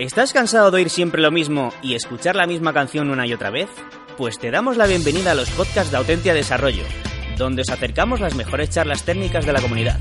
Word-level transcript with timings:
¿Estás 0.00 0.32
cansado 0.32 0.70
de 0.70 0.78
oír 0.78 0.88
siempre 0.88 1.20
lo 1.20 1.30
mismo 1.30 1.68
y 1.82 1.94
escuchar 1.94 2.34
la 2.34 2.46
misma 2.46 2.72
canción 2.72 3.10
una 3.10 3.26
y 3.26 3.34
otra 3.34 3.50
vez? 3.50 3.68
Pues 4.16 4.38
te 4.38 4.50
damos 4.50 4.78
la 4.78 4.86
bienvenida 4.86 5.32
a 5.32 5.34
los 5.34 5.50
podcasts 5.50 5.90
de 5.90 5.98
Autentia 5.98 6.32
Desarrollo, 6.32 6.84
donde 7.36 7.60
os 7.60 7.68
acercamos 7.68 8.18
las 8.18 8.34
mejores 8.34 8.70
charlas 8.70 9.04
técnicas 9.04 9.44
de 9.44 9.52
la 9.52 9.60
comunidad. 9.60 9.98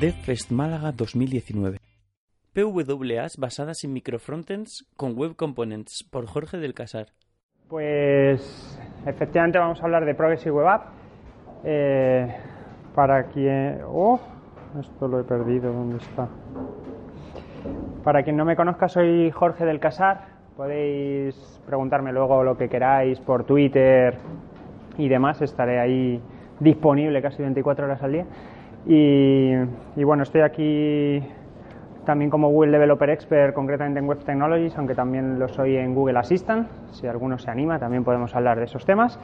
DevFest 0.00 0.52
Málaga 0.52 0.92
2019 0.92 1.78
PWAs 2.52 3.36
basadas 3.36 3.82
en 3.82 3.94
microfrontends 3.94 4.86
con 4.96 5.18
web 5.18 5.34
components 5.34 6.04
por 6.08 6.28
Jorge 6.28 6.58
del 6.58 6.72
Casar. 6.72 7.08
Pues 7.66 8.78
efectivamente 9.06 9.58
vamos 9.58 9.80
a 9.80 9.86
hablar 9.86 10.04
de 10.04 10.14
Progressive 10.14 10.52
Web 10.52 10.68
App. 10.68 10.86
Eh, 11.64 12.32
para 12.94 13.24
quien... 13.24 13.80
Oh, 13.88 14.20
esto 14.78 15.08
lo 15.08 15.18
he 15.18 15.24
perdido, 15.24 15.72
¿dónde 15.72 15.96
está? 15.96 16.28
Para 18.04 18.22
quien 18.22 18.34
no 18.38 18.46
me 18.46 18.56
conozca, 18.56 18.88
soy 18.88 19.30
Jorge 19.30 19.66
del 19.66 19.78
Casar. 19.78 20.22
Podéis 20.56 21.60
preguntarme 21.66 22.12
luego 22.12 22.42
lo 22.42 22.56
que 22.56 22.70
queráis 22.70 23.20
por 23.20 23.44
Twitter 23.44 24.16
y 24.96 25.06
demás. 25.08 25.42
Estaré 25.42 25.78
ahí 25.78 26.18
disponible 26.60 27.20
casi 27.20 27.42
24 27.42 27.84
horas 27.84 28.02
al 28.02 28.12
día. 28.12 28.24
Y, 28.86 30.02
bueno, 30.02 30.22
estoy 30.22 30.40
aquí 30.40 31.22
también 32.06 32.30
como 32.30 32.48
Google 32.48 32.72
Developer 32.72 33.10
Expert, 33.10 33.52
concretamente 33.52 34.00
en 34.00 34.08
Web 34.08 34.24
Technologies, 34.24 34.78
aunque 34.78 34.94
también 34.94 35.38
lo 35.38 35.48
soy 35.48 35.76
en 35.76 35.94
Google 35.94 36.18
Assistant. 36.18 36.68
Si 36.92 37.06
alguno 37.06 37.36
se 37.36 37.50
anima, 37.50 37.78
también 37.78 38.02
podemos 38.02 38.34
hablar 38.34 38.58
de 38.58 38.64
esos 38.64 38.86
temas. 38.86 39.20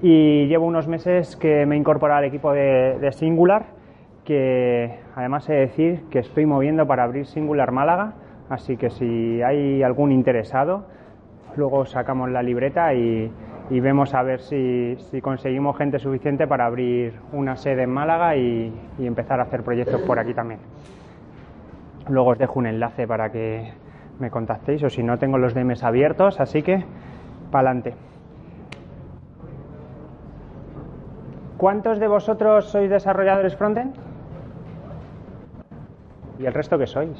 Y 0.00 0.46
llevo 0.46 0.66
unos 0.66 0.86
meses 0.86 1.34
que 1.34 1.66
me 1.66 1.74
he 1.74 1.78
incorporado 1.78 2.18
al 2.18 2.24
equipo 2.26 2.52
de 2.52 3.10
Singular 3.10 3.81
que 4.24 5.00
además 5.14 5.48
he 5.48 5.54
de 5.54 5.60
decir 5.60 6.04
que 6.10 6.20
estoy 6.20 6.46
moviendo 6.46 6.86
para 6.86 7.04
abrir 7.04 7.26
Singular 7.26 7.72
Málaga, 7.72 8.14
así 8.48 8.76
que 8.76 8.90
si 8.90 9.42
hay 9.42 9.82
algún 9.82 10.12
interesado, 10.12 10.86
luego 11.56 11.84
sacamos 11.86 12.30
la 12.30 12.42
libreta 12.42 12.94
y, 12.94 13.32
vemos 13.70 14.14
a 14.14 14.22
ver 14.22 14.40
si, 14.40 14.96
conseguimos 15.22 15.76
gente 15.76 15.98
suficiente 15.98 16.46
para 16.46 16.66
abrir 16.66 17.14
una 17.32 17.56
sede 17.56 17.84
en 17.84 17.90
Málaga 17.90 18.36
y, 18.36 18.72
y, 18.98 19.06
empezar 19.06 19.40
a 19.40 19.44
hacer 19.44 19.62
proyectos 19.62 20.00
por 20.02 20.18
aquí 20.18 20.34
también. 20.34 20.60
Luego 22.08 22.30
os 22.30 22.38
dejo 22.38 22.58
un 22.58 22.66
enlace 22.66 23.06
para 23.06 23.30
que 23.30 23.72
me 24.18 24.30
contactéis 24.30 24.82
o 24.82 24.90
si 24.90 25.02
no 25.02 25.18
tengo 25.18 25.38
los 25.38 25.54
DMs 25.54 25.82
abiertos, 25.82 26.38
así 26.40 26.62
que 26.62 26.84
para 27.50 27.70
adelante. 27.70 27.94
¿Cuántos 31.56 32.00
de 32.00 32.08
vosotros 32.08 32.66
sois 32.66 32.90
desarrolladores 32.90 33.54
frontend? 33.54 34.11
¿Y 36.42 36.46
el 36.46 36.54
resto 36.54 36.76
qué 36.76 36.88
sois? 36.88 37.16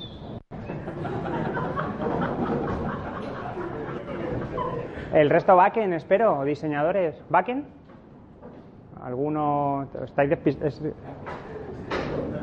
El 5.14 5.30
resto 5.30 5.54
backend, 5.54 5.94
espero, 5.94 6.42
diseñadores. 6.42 7.22
¿Backend? 7.30 7.64
¿Alguno? 9.00 9.86
¿Estáis 10.02 10.36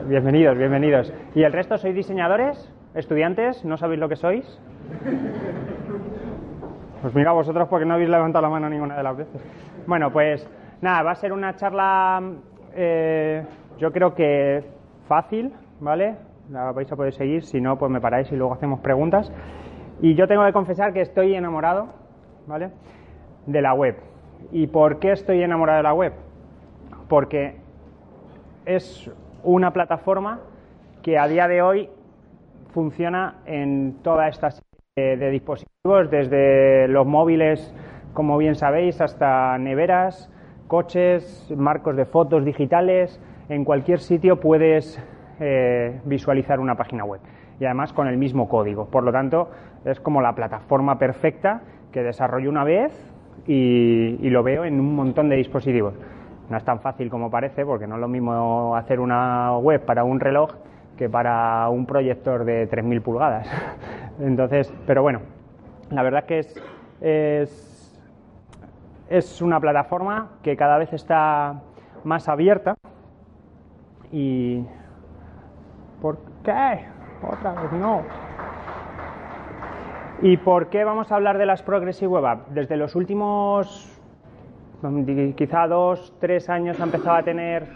Bienvenidos, 0.08 0.58
bienvenidos. 0.58 1.12
¿Y 1.36 1.44
el 1.44 1.52
resto 1.52 1.78
sois 1.78 1.94
diseñadores? 1.94 2.74
¿Estudiantes? 2.94 3.66
¿No 3.66 3.76
sabéis 3.76 4.00
lo 4.00 4.08
que 4.08 4.16
sois? 4.16 4.46
Pues 7.02 7.14
mira 7.14 7.34
vosotros 7.34 7.68
porque 7.68 7.86
no 7.86 7.96
habéis 7.96 8.10
levantado 8.10 8.44
la 8.44 8.50
mano 8.52 8.70
ninguna 8.70 8.96
de 8.96 9.04
las 9.04 9.18
veces. 9.18 9.42
Bueno, 9.86 10.14
pues 10.14 10.50
nada, 10.80 11.04
va 11.04 11.12
a 11.12 11.16
ser 11.16 11.34
una 11.34 11.58
charla, 11.58 12.24
eh, 12.74 13.44
yo 13.78 13.92
creo 13.92 14.16
que 14.16 14.64
fácil, 15.10 15.52
¿vale? 15.82 16.29
La 16.50 16.72
vais 16.72 16.92
a 16.92 16.96
poder 16.96 17.14
seguir, 17.14 17.44
si 17.44 17.62
no, 17.62 17.78
pues 17.78 17.92
me 17.92 18.02
paráis 18.02 18.32
y 18.32 18.36
luego 18.36 18.54
hacemos 18.54 18.80
preguntas. 18.80 19.32
Y 20.02 20.16
yo 20.16 20.28
tengo 20.28 20.46
que 20.46 20.54
confesar 20.54 20.94
que 20.94 21.02
estoy 21.02 21.36
enamorado, 21.36 21.90
¿vale? 22.48 22.72
De 23.46 23.62
la 23.62 23.74
web. 23.74 23.98
¿Y 24.52 24.68
por 24.68 25.00
qué 25.00 25.12
estoy 25.12 25.44
enamorado 25.44 25.78
de 25.78 25.84
la 25.84 25.94
web? 25.94 26.14
Porque 27.08 27.58
es 28.66 29.12
una 29.44 29.72
plataforma 29.72 30.40
que 31.04 31.18
a 31.18 31.28
día 31.28 31.48
de 31.48 31.62
hoy 31.62 31.90
funciona 32.74 33.42
en 33.46 33.98
toda 34.02 34.28
esta 34.28 34.52
serie 34.52 35.18
de 35.18 35.30
dispositivos, 35.30 36.10
desde 36.10 36.88
los 36.88 37.06
móviles, 37.06 37.74
como 38.14 38.38
bien 38.38 38.56
sabéis, 38.56 39.02
hasta 39.02 39.58
neveras, 39.58 40.32
coches, 40.68 41.54
marcos 41.56 41.96
de 41.96 42.06
fotos 42.06 42.44
digitales. 42.44 43.22
En 43.50 43.66
cualquier 43.66 44.00
sitio 44.00 44.40
puedes 44.40 45.02
eh, 45.40 46.02
visualizar 46.06 46.60
una 46.60 46.76
página 46.76 47.06
web 47.06 47.22
y 47.60 47.66
además 47.66 47.94
con 47.94 48.08
el 48.08 48.18
mismo 48.18 48.48
código. 48.48 48.86
Por 48.86 49.04
lo 49.04 49.12
tanto, 49.12 49.50
es 49.86 50.00
como 50.00 50.22
la 50.22 50.34
plataforma 50.34 50.98
perfecta 50.98 51.62
que 51.92 52.04
desarrollo 52.04 52.50
una 52.50 52.64
vez 52.64 52.92
y, 53.48 54.30
lo 54.30 54.44
veo 54.44 54.66
en 54.66 54.80
un 54.80 54.96
montón 54.96 55.30
de 55.30 55.36
dispositivos. 55.36 55.94
No 56.50 56.58
es 56.58 56.64
tan 56.64 56.80
fácil 56.80 57.10
como 57.10 57.30
parece 57.30 57.66
porque 57.66 57.88
no 57.88 57.96
es 57.96 58.02
lo 58.02 58.08
mismo 58.08 58.76
hacer 58.76 59.00
una 59.00 59.58
web 59.58 59.86
para 59.86 60.04
un 60.04 60.20
reloj 60.20 60.52
que 60.98 61.10
para 61.10 61.70
un 61.70 61.86
proyector 61.86 62.44
de 62.44 62.70
3.000 62.70 63.02
pulgadas. 63.02 63.50
Entonces, 64.20 64.74
pero 64.86 65.02
bueno, 65.02 65.22
la 65.92 66.04
verdad 66.04 66.26
que 66.26 66.40
es, 66.40 66.64
es, 67.02 68.02
es 69.10 69.42
una 69.42 69.60
plataforma 69.60 70.32
que 70.44 70.56
cada 70.56 70.78
vez 70.78 70.92
está 70.94 71.62
más 72.04 72.28
abierta 72.28 72.76
y 74.12 74.66
¿Por 76.02 76.18
qué? 76.44 76.86
Otra 77.22 77.54
vez 77.54 77.72
no. 77.74 78.02
¿Y 80.22 80.38
por 80.38 80.68
qué 80.68 80.84
vamos 80.84 81.12
a 81.12 81.16
hablar 81.16 81.38
de 81.38 81.46
las 81.46 81.64
Progressive 81.64 82.08
Web 82.08 82.26
Apps? 82.26 82.54
Desde 82.54 82.78
los 82.78 82.96
últimos 82.96 84.00
quizá 85.36 85.68
dos, 85.68 86.14
tres 86.20 86.50
años 86.50 86.80
ha 86.80 86.84
empezado 86.84 87.18
a 87.18 87.24
tener 87.24 87.68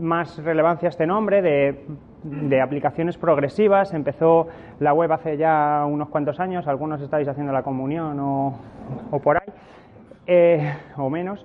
más 0.00 0.42
relevancia 0.42 0.88
este 0.88 1.06
nombre 1.06 1.42
de, 1.42 2.60
aplicaciones 2.60 3.16
progresivas. 3.16 3.94
Empezó 3.94 4.48
la 4.80 4.92
web 4.92 5.12
hace 5.12 5.36
ya 5.36 5.84
unos 5.86 6.08
cuantos 6.08 6.40
años, 6.40 6.66
algunos 6.66 7.00
estáis 7.00 7.28
haciendo 7.28 7.52
la 7.52 7.62
comunión 7.62 8.18
o, 8.20 8.58
por 9.22 9.36
ahí, 9.36 9.52
eh, 10.26 10.74
o 10.96 11.08
menos. 11.08 11.44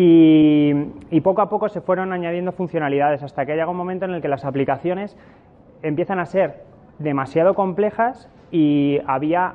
Y, 0.00 1.20
poco 1.22 1.42
a 1.42 1.48
poco 1.48 1.68
se 1.68 1.80
fueron 1.80 2.12
añadiendo 2.12 2.52
funcionalidades 2.52 3.24
hasta 3.24 3.44
que 3.44 3.56
llega 3.56 3.68
un 3.68 3.76
momento 3.76 4.04
en 4.04 4.12
el 4.12 4.22
que 4.22 4.28
las 4.28 4.44
aplicaciones 4.44 5.16
empiezan 5.82 6.20
a 6.20 6.26
ser 6.26 6.62
demasiado 7.00 7.54
complejas 7.54 8.30
y 8.52 9.00
había 9.08 9.54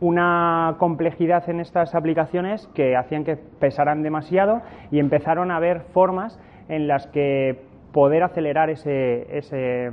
una 0.00 0.76
complejidad 0.78 1.48
en 1.48 1.60
estas 1.60 1.94
aplicaciones 1.94 2.66
que 2.74 2.96
hacían 2.96 3.24
que 3.24 3.36
pesaran 3.36 4.02
demasiado 4.02 4.60
y 4.90 4.98
empezaron 4.98 5.50
a 5.50 5.56
haber 5.56 5.80
formas 5.94 6.38
en 6.68 6.86
las 6.86 7.06
que 7.06 7.62
poder 7.92 8.22
acelerar 8.22 8.68
ese, 8.68 9.90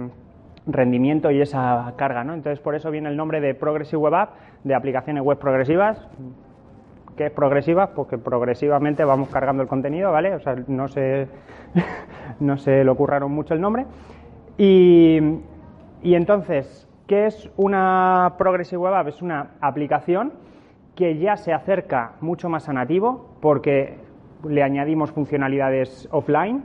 rendimiento 0.66 1.32
y 1.32 1.40
esa 1.40 1.94
carga. 1.96 2.26
¿no? 2.26 2.34
Entonces, 2.34 2.60
por 2.60 2.76
eso 2.76 2.92
viene 2.92 3.08
el 3.08 3.16
nombre 3.16 3.40
de 3.40 3.56
Progressive 3.56 4.02
Web 4.02 4.16
App, 4.16 4.30
de 4.66 4.76
aplicaciones 4.76 5.24
web 5.24 5.40
progresivas. 5.40 6.06
¿Qué 7.18 7.26
es 7.26 7.32
progresiva? 7.32 7.88
Porque 7.96 8.20
progresivamente 8.20 9.04
vamos 9.04 9.30
cargando 9.30 9.64
el 9.64 9.68
contenido, 9.68 10.12
¿vale? 10.12 10.36
O 10.36 10.40
sea, 10.40 10.56
no 10.68 10.88
se, 10.88 11.28
no 12.40 12.58
se 12.58 12.84
le 12.84 12.90
ocurraron 12.92 13.32
mucho 13.32 13.56
el 13.56 13.60
nombre. 13.60 13.88
Y, 14.56 15.20
entonces, 16.04 16.88
¿qué 17.08 17.26
es 17.26 17.50
una 17.58 18.36
Progressive 18.38 18.78
Web 18.78 18.94
App? 18.94 19.08
Es 19.08 19.24
una 19.24 19.48
aplicación 19.62 20.32
que 20.96 21.18
ya 21.18 21.38
se 21.38 21.54
acerca 21.54 22.14
mucho 22.22 22.50
más 22.50 22.70
a 22.70 22.74
nativo 22.74 23.36
porque 23.42 23.98
le 24.48 24.62
añadimos 24.62 25.12
funcionalidades 25.12 26.08
offline, 26.12 26.64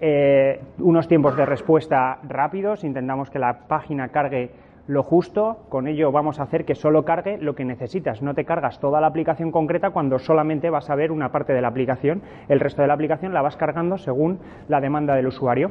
eh, 0.00 0.62
unos 0.78 1.08
tiempos 1.08 1.36
de 1.36 1.44
respuesta 1.44 2.20
rápidos, 2.22 2.84
intentamos 2.84 3.28
que 3.30 3.38
la 3.38 3.68
página 3.68 4.08
cargue 4.08 4.50
lo 4.90 5.04
justo, 5.04 5.58
con 5.68 5.86
ello 5.86 6.10
vamos 6.10 6.40
a 6.40 6.42
hacer 6.42 6.64
que 6.64 6.74
solo 6.74 7.04
cargue 7.04 7.38
lo 7.38 7.54
que 7.54 7.64
necesitas, 7.64 8.22
no 8.22 8.34
te 8.34 8.44
cargas 8.44 8.80
toda 8.80 9.00
la 9.00 9.06
aplicación 9.06 9.52
concreta 9.52 9.90
cuando 9.90 10.18
solamente 10.18 10.68
vas 10.68 10.90
a 10.90 10.96
ver 10.96 11.12
una 11.12 11.30
parte 11.30 11.52
de 11.52 11.62
la 11.62 11.68
aplicación, 11.68 12.22
el 12.48 12.58
resto 12.58 12.82
de 12.82 12.88
la 12.88 12.94
aplicación 12.94 13.32
la 13.32 13.40
vas 13.40 13.56
cargando 13.56 13.98
según 13.98 14.40
la 14.66 14.80
demanda 14.80 15.14
del 15.14 15.28
usuario. 15.28 15.70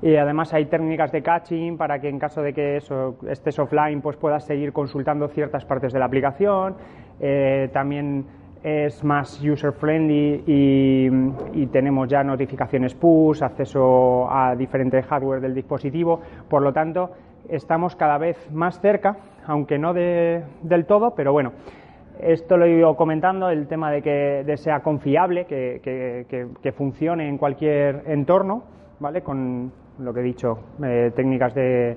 Y 0.00 0.16
además 0.16 0.54
hay 0.54 0.66
técnicas 0.66 1.12
de 1.12 1.22
caching 1.22 1.76
para 1.76 2.00
que 2.00 2.08
en 2.08 2.18
caso 2.18 2.40
de 2.40 2.54
que 2.54 2.76
eso 2.76 3.16
estés 3.28 3.58
offline, 3.58 4.00
pues 4.00 4.16
puedas 4.16 4.46
seguir 4.46 4.72
consultando 4.72 5.28
ciertas 5.28 5.66
partes 5.66 5.92
de 5.92 5.98
la 5.98 6.06
aplicación. 6.06 6.76
Eh, 7.20 7.68
también 7.74 8.24
es 8.62 9.04
más 9.04 9.42
user 9.42 9.72
friendly 9.72 10.42
y, 10.46 11.66
tenemos 11.66 12.08
ya 12.08 12.22
notificaciones 12.24 12.94
push, 12.94 13.42
acceso 13.42 14.30
a 14.30 14.54
diferentes 14.56 15.04
hardware 15.04 15.40
del 15.40 15.54
dispositivo. 15.54 16.20
Por 16.48 16.62
lo 16.62 16.72
tanto, 16.72 17.10
estamos 17.48 17.96
cada 17.96 18.18
vez 18.18 18.50
más 18.52 18.80
cerca, 18.80 19.16
aunque 19.46 19.78
no 19.78 19.94
del 19.94 20.86
todo, 20.86 21.14
pero 21.14 21.32
bueno. 21.32 21.52
Esto 22.20 22.56
lo 22.56 22.64
he 22.64 22.70
ido 22.70 22.96
comentando, 22.96 23.48
el 23.48 23.68
tema 23.68 23.92
de 23.92 24.02
que 24.02 24.56
sea 24.56 24.80
confiable, 24.80 25.44
que, 25.44 26.72
funcione 26.76 27.28
en 27.28 27.38
cualquier 27.38 28.02
entorno, 28.06 28.64
¿vale? 28.98 29.22
Con 29.22 29.72
lo 30.00 30.12
que 30.12 30.20
he 30.20 30.24
dicho, 30.24 30.58
eh, 30.82 31.12
técnicas 31.14 31.54
de, 31.54 31.96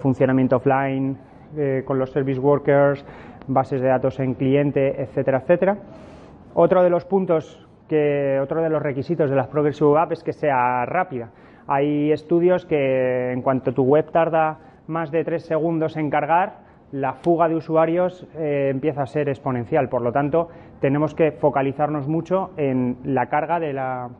funcionamiento 0.00 0.56
offline, 0.56 1.16
eh, 1.56 1.82
con 1.86 1.96
los 1.96 2.10
service 2.10 2.40
workers, 2.40 3.04
bases 3.46 3.80
de 3.80 3.86
datos 3.86 4.18
en 4.18 4.34
cliente, 4.34 5.00
etcétera, 5.00 5.38
etcétera. 5.38 5.76
Otro 6.54 6.82
de 6.82 6.90
los 6.90 7.04
puntos 7.04 7.68
que, 7.88 8.40
otro 8.42 8.62
de 8.62 8.70
los 8.70 8.82
requisitos 8.82 9.30
de 9.30 9.36
las 9.36 9.46
Progressive 9.46 9.98
App 9.98 10.12
es 10.12 10.24
que 10.24 10.32
sea 10.32 10.84
rápida. 10.86 11.30
Hay 11.66 12.12
estudios 12.12 12.64
que 12.64 13.32
en 13.32 13.42
cuanto 13.42 13.72
tu 13.72 13.82
web 13.82 14.10
tarda 14.10 14.58
más 14.86 15.10
de 15.10 15.24
tres 15.24 15.44
segundos 15.44 15.96
en 15.96 16.10
cargar, 16.10 16.66
la 16.92 17.14
fuga 17.14 17.48
de 17.48 17.56
usuarios 17.56 18.26
eh, 18.36 18.68
empieza 18.70 19.02
a 19.02 19.06
ser 19.06 19.28
exponencial. 19.28 19.88
Por 19.88 20.02
lo 20.02 20.12
tanto, 20.12 20.48
tenemos 20.80 21.14
que 21.14 21.32
focalizarnos 21.32 22.06
mucho 22.06 22.50
en 22.56 22.98
la 23.04 23.26
carga 23.26 23.58
de 23.58 23.72
la, 23.72 24.10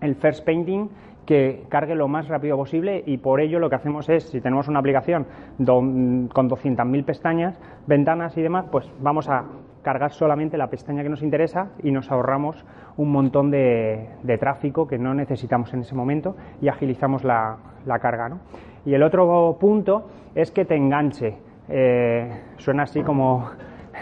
el 0.00 0.14
first 0.16 0.44
painting 0.44 0.88
que 1.26 1.64
cargue 1.68 1.94
lo 1.94 2.08
más 2.08 2.28
rápido 2.28 2.56
posible 2.56 3.02
y 3.04 3.18
por 3.18 3.40
ello 3.40 3.58
lo 3.58 3.68
que 3.68 3.74
hacemos 3.74 4.08
es, 4.08 4.24
si 4.30 4.40
tenemos 4.40 4.68
una 4.68 4.78
aplicación 4.78 5.26
con 5.58 6.30
200.000 6.30 7.04
pestañas, 7.04 7.58
ventanas 7.86 8.36
y 8.38 8.42
demás, 8.42 8.66
pues 8.70 8.88
vamos 9.00 9.28
a 9.28 9.44
cargar 9.86 10.10
solamente 10.10 10.58
la 10.58 10.66
pestaña 10.66 11.04
que 11.04 11.08
nos 11.08 11.22
interesa 11.22 11.68
y 11.80 11.92
nos 11.92 12.10
ahorramos 12.10 12.64
un 12.96 13.12
montón 13.12 13.52
de, 13.52 14.08
tráfico 14.40 14.88
que 14.88 14.98
no 14.98 15.14
necesitamos 15.14 15.72
en 15.74 15.82
ese 15.82 15.94
momento 15.94 16.34
y 16.60 16.66
agilizamos 16.66 17.22
la, 17.22 17.56
carga. 18.00 18.28
¿no? 18.28 18.40
Y 18.84 18.94
el 18.94 19.04
otro 19.04 19.56
punto 19.60 20.08
es 20.34 20.50
que 20.50 20.64
te 20.64 20.74
enganche. 20.74 21.36
Eh, 21.68 22.28
suena 22.56 22.82
así 22.82 23.02
como, 23.02 23.48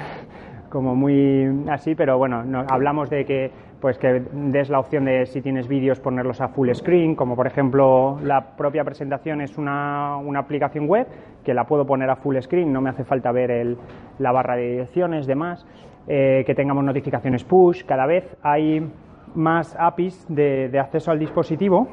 como 0.70 0.94
muy 0.94 1.66
así, 1.69 1.94
pero 1.94 2.16
bueno, 2.16 2.42
hablamos 2.66 3.10
de 3.10 3.26
que 3.26 3.50
pues 3.84 3.98
que 3.98 4.22
des 4.32 4.70
la 4.70 4.78
opción 4.78 5.04
de 5.04 5.26
si 5.26 5.42
tienes 5.42 5.69
vídeos 5.69 6.00
ponerlos 6.00 6.40
a 6.40 6.48
full 6.48 6.70
screen, 6.72 7.14
como 7.14 7.36
por 7.36 7.46
ejemplo 7.46 8.19
la 8.22 8.56
propia 8.56 8.82
presentación 8.82 9.42
es 9.42 9.58
una, 9.58 10.14
aplicación 10.38 10.88
web 10.88 11.06
que 11.44 11.52
la 11.52 11.66
puedo 11.66 11.84
poner 11.84 12.08
a 12.08 12.16
full 12.16 12.34
screen, 12.40 12.72
no 12.72 12.81
me 12.81 12.88
hace 12.88 13.04
falta 13.04 13.31
ver 13.31 13.76
la 14.19 14.32
barra 14.32 14.56
de 14.56 14.70
direcciones, 14.70 15.26
demás, 15.26 15.66
eh, 16.08 16.44
que 16.46 16.54
tengamos 16.54 16.82
notificaciones 16.82 17.44
push, 17.44 17.84
cada 17.84 18.06
vez 18.06 18.34
hay 18.42 18.90
más 19.34 19.76
APIs 19.78 20.25
de, 20.31 20.78
acceso 20.81 21.10
al 21.10 21.19
dispositivo 21.19 21.86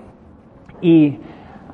y 0.79 1.19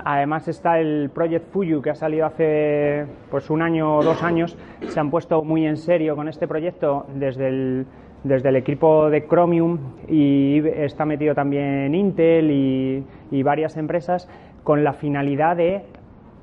Además 0.10 0.48
está 0.48 0.80
el 0.80 1.10
Project 1.10 1.52
Fuyu 1.52 1.82
que 1.82 1.90
ha 1.90 1.96
salido 1.96 2.28
hace 2.28 3.08
pues 3.30 3.50
un 3.50 3.62
año 3.62 3.98
o 3.98 4.04
dos 4.04 4.24
años. 4.24 4.56
Se 4.88 5.00
han 5.00 5.10
puesto 5.10 5.44
muy 5.44 5.66
en 5.66 5.76
serio 5.76 6.16
con 6.16 6.30
este 6.30 6.48
proyecto 6.48 7.08
desde 7.16 7.48
el, 7.48 7.88
desde 8.24 8.50
el 8.50 8.56
equipo 8.56 9.10
de 9.10 9.28
Chromium 9.28 9.78
y 10.08 10.60
está 10.68 11.06
metido 11.06 11.36
también 11.36 11.94
Intel 11.94 12.52
y, 12.52 13.44
varias 13.44 13.78
empresas 13.78 14.28
con 14.64 14.84
la 14.84 14.94
finalidad 14.94 15.56
de 15.56 15.84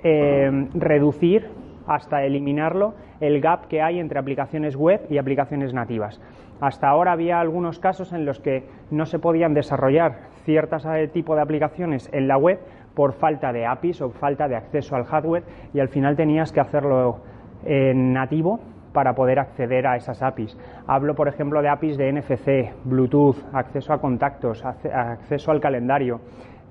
eh, 0.03 0.69
reducir 0.75 1.49
hasta 1.87 2.25
eliminarlo 2.25 2.95
el 3.21 3.41
gap 3.41 3.67
que 3.69 3.83
hay 3.83 3.99
entre 3.99 4.19
aplicaciones 4.19 4.77
web 4.77 5.03
y 5.11 5.19
aplicaciones 5.19 5.75
nativas. 5.75 6.21
Hasta 6.61 6.89
ahora 6.89 7.13
había 7.13 7.41
algunos 7.41 7.79
casos 7.79 8.13
en 8.13 8.25
los 8.25 8.41
que 8.41 8.65
no 8.91 9.07
se 9.07 9.19
podían 9.19 9.55
desarrollar 9.55 10.29
ciertos 10.45 10.87
eh, 10.87 11.09
tipos 11.09 11.37
de 11.37 11.43
aplicaciones 11.43 12.09
en 12.13 12.29
la 12.29 12.39
web 12.39 12.61
por 12.95 13.13
falta 13.13 13.53
de 13.53 13.67
APIs 13.67 14.01
o 14.01 14.11
falta 14.11 14.49
de 14.49 14.57
acceso 14.57 14.95
al 14.95 15.05
hardware 15.05 15.43
y 15.75 15.81
al 15.81 15.89
final 15.89 16.17
tenías 16.17 16.53
que 16.53 16.61
hacerlo 16.61 17.19
en 17.65 18.13
nativo 18.13 18.61
para 18.95 19.15
poder 19.15 19.41
acceder 19.41 19.87
a 19.87 19.97
esas 19.97 20.23
APIs. 20.23 20.57
Hablo, 20.87 21.15
por 21.15 21.29
ejemplo, 21.29 21.61
de 21.61 21.69
APIs 21.69 21.99
de 21.99 22.13
NFC, 22.13 22.73
Bluetooth, 22.85 23.37
acceso 23.53 23.93
a 23.93 24.01
contactos, 24.01 24.65
acceso 24.65 25.51
al 25.51 25.61
calendario, 25.61 26.21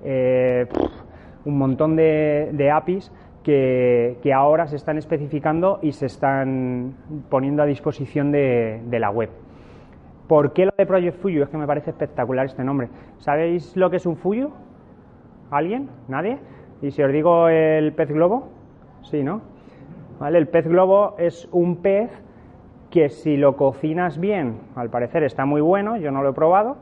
eh, 0.02 0.66
un 1.44 1.58
montón 1.58 1.94
de, 1.94 2.70
APIs 2.74 3.12
que, 3.44 4.32
ahora 4.34 4.66
se 4.66 4.76
están 4.76 4.96
especificando 4.96 5.78
y 5.82 5.92
se 5.92 6.06
están 6.06 6.94
poniendo 7.28 7.62
a 7.62 7.66
disposición 7.66 8.32
de, 8.32 8.80
la 8.90 9.10
web. 9.10 9.28
¿Por 10.26 10.54
qué 10.54 10.64
lo 10.64 10.72
de 10.76 10.86
Project 10.86 11.20
Fuyu? 11.20 11.42
Es 11.42 11.50
que 11.50 11.58
me 11.58 11.66
parece 11.66 11.90
espectacular 11.90 12.46
este 12.46 12.64
nombre. 12.64 12.88
¿Sabéis 13.18 13.76
lo 13.76 13.90
que 13.90 13.96
es 13.96 14.06
un 14.06 14.16
Fuyu? 14.16 14.50
¿Alguien? 15.50 15.90
¿Nadie? 16.08 16.38
¿Y 16.80 16.90
si 16.90 17.02
os 17.02 17.12
digo 17.12 17.50
el 17.50 17.92
pez 17.92 18.08
globo? 18.08 18.48
Sí, 19.02 19.22
¿no? 19.22 19.53
El 20.32 20.48
pez 20.48 20.66
globo 20.66 21.16
es 21.18 21.48
un 21.52 21.76
pez 21.76 22.10
que 22.90 23.10
si 23.10 23.36
lo 23.36 23.56
cocinas 23.56 24.18
bien, 24.18 24.58
al 24.74 24.88
parecer 24.88 25.22
está 25.22 25.44
muy 25.44 25.60
bueno, 25.60 25.96
yo 25.96 26.10
no 26.10 26.22
lo 26.22 26.30
he 26.30 26.32
probado, 26.32 26.78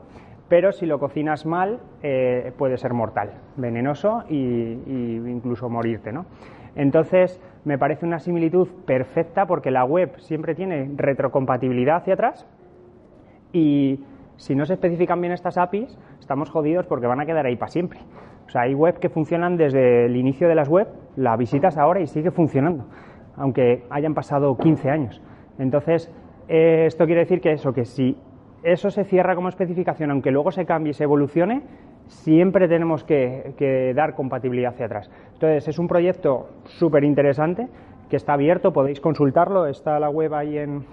pero 0.47 0.71
si 0.71 0.85
lo 0.85 0.99
cocinas 0.99 1.45
mal 1.45 1.79
eh, 2.03 2.53
puede 2.57 2.77
ser 2.77 2.93
mortal, 2.93 3.31
venenoso 3.57 4.23
e 4.29 4.33
incluso 4.35 5.69
morirte. 5.69 6.13
¿no? 6.13 6.25
Entonces, 6.75 7.41
me 7.65 7.77
parece 7.77 8.05
una 8.05 8.19
similitud 8.19 8.67
perfecta 8.85 9.45
porque 9.45 9.71
la 9.71 9.83
web 9.83 10.19
siempre 10.19 10.55
tiene 10.55 10.89
retrocompatibilidad 10.95 11.97
hacia 11.97 12.13
atrás 12.13 12.47
y 13.51 13.99
si 14.37 14.55
no 14.55 14.65
se 14.65 14.73
especifican 14.73 15.19
bien 15.19 15.33
estas 15.33 15.57
APIs, 15.57 15.97
estamos 16.19 16.49
jodidos 16.49 16.85
porque 16.85 17.07
van 17.07 17.19
a 17.19 17.25
quedar 17.25 17.45
ahí 17.45 17.55
para 17.55 17.71
siempre. 17.71 17.99
O 18.47 18.49
sea, 18.49 18.61
hay 18.61 18.73
web 18.73 18.99
que 18.99 19.09
funcionan 19.09 19.57
desde 19.57 20.05
el 20.05 20.15
inicio 20.15 20.47
de 20.47 20.55
las 20.55 20.69
web, 20.69 20.87
la 21.15 21.35
visitas 21.35 21.77
ahora 21.77 21.99
y 21.99 22.07
sigue 22.07 22.31
funcionando 22.31 22.85
aunque 23.37 23.83
hayan 23.89 24.13
pasado 24.13 24.57
15 24.57 24.89
años. 24.89 25.21
Entonces, 25.59 26.11
eh, 26.47 26.85
esto 26.87 27.05
quiere 27.05 27.21
decir 27.21 27.41
que 27.41 27.51
eso, 27.51 27.73
que 27.73 27.85
si 27.85 28.17
eso 28.63 28.89
se 28.89 29.03
cierra 29.03 29.35
como 29.35 29.49
especificación, 29.49 30.11
aunque 30.11 30.31
luego 30.31 30.51
se 30.51 30.65
cambie 30.65 30.91
y 30.91 30.93
se 30.93 31.03
evolucione, 31.03 31.63
siempre 32.07 32.67
tenemos 32.67 33.03
que, 33.03 33.93
dar 33.95 34.15
compatibilidad 34.15 34.73
hacia 34.73 34.85
atrás. 34.85 35.09
Entonces, 35.33 35.67
es 35.67 35.79
un 35.79 35.87
proyecto 35.87 36.49
súper 36.65 37.03
interesante 37.03 37.67
que 38.09 38.15
está 38.15 38.33
abierto, 38.33 38.71
podéis 38.73 38.99
consultarlo, 38.99 39.65
está 39.65 39.99
la 39.99 40.09
web 40.09 40.33
ahí 40.33 40.57
en, 40.57 40.85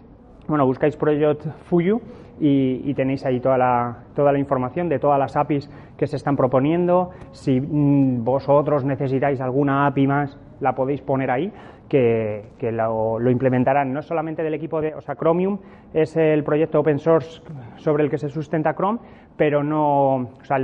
bueno, 0.48 0.66
buscáis 0.66 0.96
Project 0.96 1.46
Fuyu 1.64 2.00
y, 2.40 2.94
tenéis 2.94 3.24
ahí 3.26 3.40
toda 3.40 3.58
la, 3.58 4.04
toda 4.14 4.32
la 4.32 4.38
información 4.38 4.88
de 4.88 4.98
todas 4.98 5.18
las 5.18 5.36
APIs 5.36 5.70
que 5.96 6.06
se 6.06 6.16
están 6.16 6.36
proponiendo. 6.36 7.10
Si 7.32 7.60
mm, 7.60 8.24
vosotros 8.24 8.84
necesitáis 8.84 9.40
alguna 9.40 9.86
API 9.86 10.06
más, 10.06 10.38
la 10.60 10.74
podéis 10.74 11.02
poner 11.02 11.30
ahí 11.30 11.52
que, 11.90 12.70
lo, 12.72 13.30
implementarán. 13.30 13.92
No 13.92 14.00
solamente 14.00 14.42
del 14.42 14.54
equipo 14.54 14.80
de, 14.80 14.94
o 14.94 15.00
sea, 15.00 15.16
Chromium 15.16 15.58
es 15.92 16.16
el 16.16 16.44
proyecto 16.44 16.80
open 16.80 16.98
source 16.98 17.42
sobre 17.76 18.04
el 18.04 18.10
que 18.10 18.16
se 18.16 18.28
sustenta 18.28 18.74
Chrome, 18.74 19.00
pero 19.36 19.62
no, 19.62 20.14
o 20.14 20.44
sea, 20.44 20.58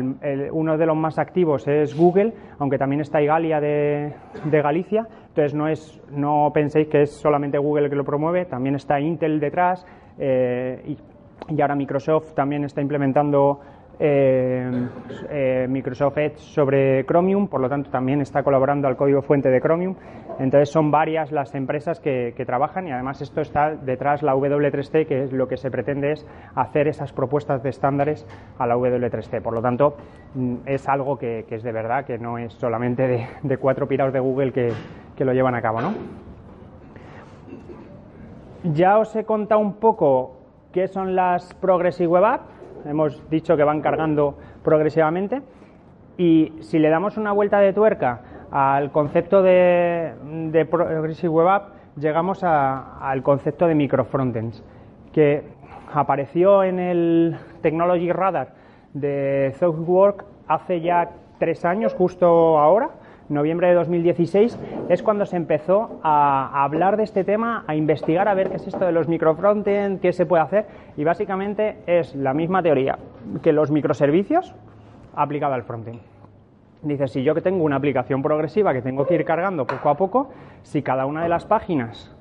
uno 0.53 0.79
de 0.79 0.87
los 0.87 0.97
más 0.97 1.19
activos 1.19 1.67
es 1.67 1.97
Google, 1.97 2.33
aunque 2.59 2.79
también 2.79 3.01
está 3.01 3.21
Igalia 3.21 3.61
de, 3.61 4.15
de 4.45 4.63
Galicia, 4.63 5.07
entonces 5.29 5.55
no 5.55 5.69
es, 5.69 6.01
no 6.11 6.51
penséis 6.55 6.89
que 6.89 7.03
es 7.03 7.11
solamente 7.11 7.59
Google 7.59 7.85
el 7.85 7.91
que 7.91 7.97
lo 7.97 8.05
promueve, 8.05 8.45
también 8.45 8.77
está 8.77 9.01
Intel 9.01 9.41
detrás 9.41 9.85
eh, 10.19 10.97
y 11.49 11.61
ahora 11.61 11.75
Microsoft 11.75 12.35
también 12.35 12.65
está 12.65 12.81
implementando 12.81 13.61
eh, 13.99 14.89
eh, 15.31 15.67
Microsoft 15.69 16.19
Edge 16.19 16.39
sobre 16.39 17.05
Chromium, 17.07 17.49
por 17.49 17.61
lo 17.61 17.69
tanto 17.69 17.91
también 17.91 18.21
está 18.21 18.43
colaborando 18.43 18.89
al 18.89 18.97
código 18.97 19.23
fuente 19.23 19.49
de 19.49 19.61
Chromium. 19.61 19.95
Entonces 20.39 20.69
son 20.71 20.91
varias 20.91 21.33
las 21.33 21.55
empresas 21.55 21.99
que, 22.01 22.35
trabajan 22.47 22.87
y 22.87 22.93
además 22.93 23.23
esto 23.23 23.41
está 23.41 23.75
detrás 23.75 24.23
la 24.23 24.35
W3C, 24.35 25.07
que 25.07 25.25
es 25.25 25.33
lo 25.33 25.49
que 25.49 25.57
se 25.57 25.71
pretende 25.71 26.13
es 26.13 26.27
hacer 26.55 26.89
esas 26.89 27.13
propuestas 27.13 27.63
de 27.63 27.71
estándares 27.71 28.27
a 28.59 28.67
la 28.67 28.77
W3C. 28.77 29.41
Por 29.41 29.55
lo 29.55 29.63
tanto, 29.63 29.97
mm, 30.35 30.57
es 30.67 30.89
algo 30.89 31.17
que, 31.17 31.47
es 31.49 31.63
de 31.63 31.73
verdad, 31.73 32.05
que 32.05 32.19
no 32.19 32.39
es 32.39 32.53
solamente 32.53 33.29
de, 33.43 33.57
cuatro 33.57 33.89
pirados 33.89 34.13
de 34.13 34.21
Google 34.21 34.53
que, 34.53 34.73
que 35.17 35.25
lo 35.25 35.33
llevan 35.33 35.55
a 35.55 35.63
cabo. 35.63 35.81
¿no? 35.81 35.95
Ya 38.75 38.99
os 38.99 39.17
he 39.17 39.25
contado 39.25 39.61
un 39.61 39.75
poco 39.75 40.37
qué 40.73 40.87
son 40.87 41.17
las 41.17 41.55
Progressive 41.55 42.09
Web 42.09 42.25
Apps 42.25 42.56
hemos 42.89 43.29
dicho 43.31 43.57
que 43.57 43.65
van 43.65 43.81
cargando 43.81 44.37
progresivamente. 44.63 45.43
Y 46.19 46.53
si 46.61 46.79
le 46.79 46.89
damos 46.89 47.17
una 47.17 47.33
vuelta 47.33 47.61
de 47.61 47.73
tuerca 47.73 48.21
al 48.51 48.91
concepto 48.91 49.43
de, 49.43 50.15
Progressive 50.71 51.29
Web 51.29 51.49
App, 51.49 51.69
llegamos 51.97 52.43
al 52.43 53.23
concepto 53.23 53.67
de 53.67 53.75
microfrontends, 53.75 54.63
que 55.13 55.45
apareció 55.93 56.63
en 56.63 56.79
el 56.79 57.37
Technology 57.63 58.13
Radar 58.13 58.55
de 58.95 59.55
ThoughtWorks 59.59 60.25
hace 60.49 60.81
ya 60.81 61.11
tres 61.39 61.65
años, 61.65 61.95
justo 61.95 62.59
ahora, 62.59 62.91
noviembre 63.29 63.69
de 63.69 63.75
2016, 63.75 64.59
es 64.89 65.03
cuando 65.03 65.27
se 65.27 65.37
empezó 65.37 66.01
a, 66.03 66.65
hablar 66.65 66.97
de 66.97 67.05
este 67.05 67.25
tema, 67.25 67.65
a 67.67 67.75
investigar 67.75 68.29
a 68.29 68.35
ver 68.35 68.51
qué 68.51 68.57
es 68.57 68.67
esto 68.67 68.85
de 68.85 68.93
los 68.93 69.09
microfrontend, 69.09 70.01
qué 70.01 70.13
se 70.13 70.27
puede 70.27 70.43
hacer, 70.43 70.67
y 70.97 71.05
básicamente 71.05 71.79
es 71.87 72.15
la 72.15 72.35
misma 72.35 72.63
teoría 72.63 72.99
que 73.43 73.53
los 73.53 73.71
microservicios 73.71 74.55
aplicada 75.15 75.55
al 75.55 75.65
frontend. 75.65 76.01
Dice, 76.83 77.09
si 77.09 77.23
yo 77.25 77.35
que 77.35 77.41
tengo 77.41 77.65
una 77.65 77.77
aplicación 77.77 78.23
progresiva 78.23 78.73
que 78.73 78.83
tengo 78.83 79.07
que 79.07 79.15
ir 79.15 79.25
cargando 79.25 79.67
poco 79.67 79.89
a 79.89 79.97
poco, 79.97 80.31
si 80.63 80.83
cada 80.83 81.07
una 81.07 81.23
de 81.23 81.29
las 81.29 81.47
páginas 81.47 82.15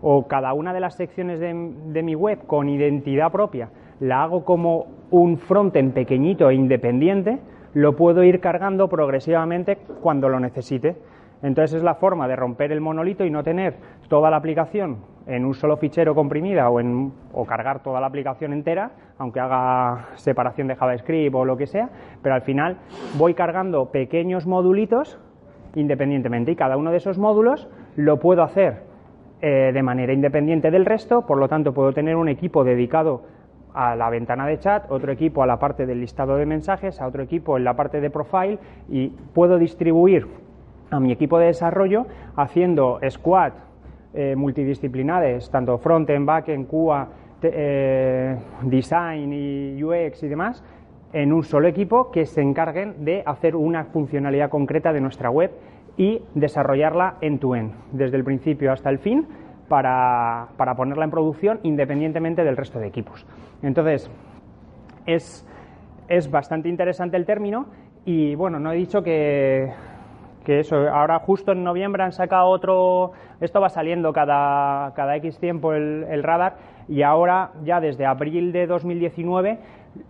o 0.00 0.28
cada 0.28 0.52
una 0.52 0.72
de 0.72 0.80
las 0.80 0.94
secciones 0.94 1.40
de, 1.40 1.72
de 1.86 2.02
mi 2.02 2.14
web 2.14 2.46
con 2.46 2.68
identidad 2.68 3.32
propia 3.32 3.70
la 4.02 4.24
hago 4.24 4.44
como 4.44 4.86
un 5.10 5.38
frontend 5.38 5.92
pequeñito 5.92 6.50
e 6.50 6.54
independiente, 6.54 7.38
lo 7.74 7.96
puedo 7.96 8.22
ir 8.22 8.40
cargando 8.40 8.88
progresivamente 8.88 9.78
cuando 10.00 10.28
lo 10.28 10.40
necesite. 10.40 10.96
Entonces 11.42 11.78
es 11.78 11.82
la 11.82 11.96
forma 11.96 12.28
de 12.28 12.36
romper 12.36 12.70
el 12.70 12.80
monolito 12.80 13.24
y 13.24 13.30
no 13.30 13.42
tener 13.42 13.74
toda 14.08 14.30
la 14.30 14.36
aplicación 14.36 14.98
en 15.26 15.44
un 15.44 15.54
solo 15.54 15.76
fichero 15.76 16.14
comprimida 16.14 16.70
o, 16.70 17.44
cargar 17.46 17.82
toda 17.82 18.00
la 18.00 18.06
aplicación 18.06 18.52
entera, 18.52 18.92
aunque 19.18 19.40
haga 19.40 20.08
separación 20.14 20.68
de 20.68 20.76
JavaScript 20.76 21.34
o 21.34 21.44
lo 21.44 21.56
que 21.56 21.66
sea, 21.66 21.88
pero 22.22 22.34
al 22.34 22.42
final 22.42 22.78
voy 23.16 23.34
cargando 23.34 23.86
pequeños 23.86 24.46
modulitos 24.46 25.18
independientemente 25.74 26.52
y 26.52 26.56
cada 26.56 26.76
uno 26.76 26.90
de 26.90 26.98
esos 26.98 27.18
módulos 27.18 27.68
lo 27.96 28.18
puedo 28.18 28.42
hacer 28.42 28.82
eh, 29.40 29.72
de 29.72 29.82
manera 29.82 30.12
independiente 30.12 30.70
del 30.70 30.84
resto, 30.84 31.26
por 31.26 31.38
lo 31.38 31.48
tanto 31.48 31.72
puedo 31.72 31.92
tener 31.92 32.16
un 32.16 32.28
equipo 32.28 32.62
dedicado 32.62 33.22
a 33.74 33.96
la 33.96 34.10
ventana 34.10 34.46
de 34.46 34.58
chat, 34.58 34.90
otro 34.90 35.12
equipo 35.12 35.42
a 35.42 35.46
la 35.46 35.58
parte 35.58 35.86
del 35.86 36.00
listado 36.00 36.36
de 36.36 36.46
mensajes, 36.46 37.00
a 37.00 37.06
otro 37.06 37.22
equipo 37.22 37.56
en 37.56 37.64
la 37.64 37.74
parte 37.74 38.00
de 38.00 38.10
profile 38.10 38.58
y 38.88 39.08
puedo 39.08 39.58
distribuir 39.58 40.26
a 40.90 41.00
mi 41.00 41.12
equipo 41.12 41.38
de 41.38 41.46
desarrollo 41.46 42.06
haciendo 42.36 43.00
squad 43.08 43.52
eh, 44.14 44.36
multidisciplinares, 44.36 45.50
tanto 45.50 45.78
front-end, 45.78 46.26
back-end, 46.26 46.68
QA, 46.68 47.08
eh, 47.42 48.36
design 48.62 49.32
y 49.32 49.82
UX 49.82 50.22
y 50.22 50.28
demás, 50.28 50.62
en 51.12 51.32
un 51.32 51.44
solo 51.44 51.66
equipo 51.66 52.10
que 52.10 52.26
se 52.26 52.42
encarguen 52.42 53.04
de 53.04 53.22
hacer 53.24 53.56
una 53.56 53.84
funcionalidad 53.84 54.50
concreta 54.50 54.92
de 54.92 55.00
nuestra 55.00 55.30
web 55.30 55.50
y 55.96 56.22
desarrollarla 56.34 57.16
en 57.20 57.38
tu 57.38 57.54
end, 57.54 57.72
desde 57.92 58.16
el 58.16 58.24
principio 58.24 58.70
hasta 58.72 58.90
el 58.90 58.98
fin, 58.98 59.26
para, 59.68 60.48
para 60.56 60.74
ponerla 60.74 61.04
en 61.04 61.10
producción 61.10 61.60
independientemente 61.62 62.44
del 62.44 62.56
resto 62.56 62.78
de 62.78 62.88
equipos. 62.88 63.26
Entonces, 63.62 64.10
es, 65.06 65.46
es 66.08 66.30
bastante 66.30 66.68
interesante 66.68 67.16
el 67.16 67.26
término 67.26 67.66
y 68.04 68.34
bueno, 68.34 68.58
no 68.58 68.72
he 68.72 68.76
dicho 68.76 69.02
que, 69.02 69.72
que 70.44 70.60
eso, 70.60 70.76
ahora 70.88 71.20
justo 71.20 71.52
en 71.52 71.62
noviembre 71.62 72.02
han 72.02 72.12
sacado 72.12 72.48
otro, 72.48 73.12
esto 73.40 73.60
va 73.60 73.68
saliendo 73.68 74.12
cada, 74.12 74.92
cada 74.94 75.16
X 75.16 75.38
tiempo 75.38 75.72
el, 75.72 76.04
el, 76.10 76.22
radar 76.22 76.56
y 76.88 77.02
ahora 77.02 77.52
ya 77.64 77.80
desde 77.80 78.06
abril 78.06 78.52
de 78.52 78.66
2019 78.66 79.58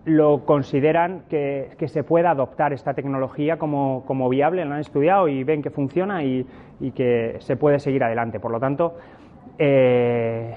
lo 0.05 0.45
consideran 0.45 1.25
que, 1.29 1.71
que 1.77 1.89
se 1.89 2.05
pueda 2.05 2.31
adoptar 2.31 2.73
esta 2.73 2.95
tecnología 2.95 3.59
como, 3.59 4.05
como, 4.07 4.29
viable, 4.29 4.65
lo 4.65 4.75
han 4.75 4.81
estudiado 4.81 5.29
y 5.29 5.45
ven 5.45 5.61
que 5.61 5.71
funciona 5.71 6.23
y, 6.23 6.47
y 6.81 6.93
que 6.93 7.37
se 7.41 7.57
puede 7.57 7.79
seguir 7.81 8.05
adelante. 8.05 8.39
Por 8.39 8.53
lo 8.53 8.61
tanto, 8.61 8.95
eh, 9.59 10.55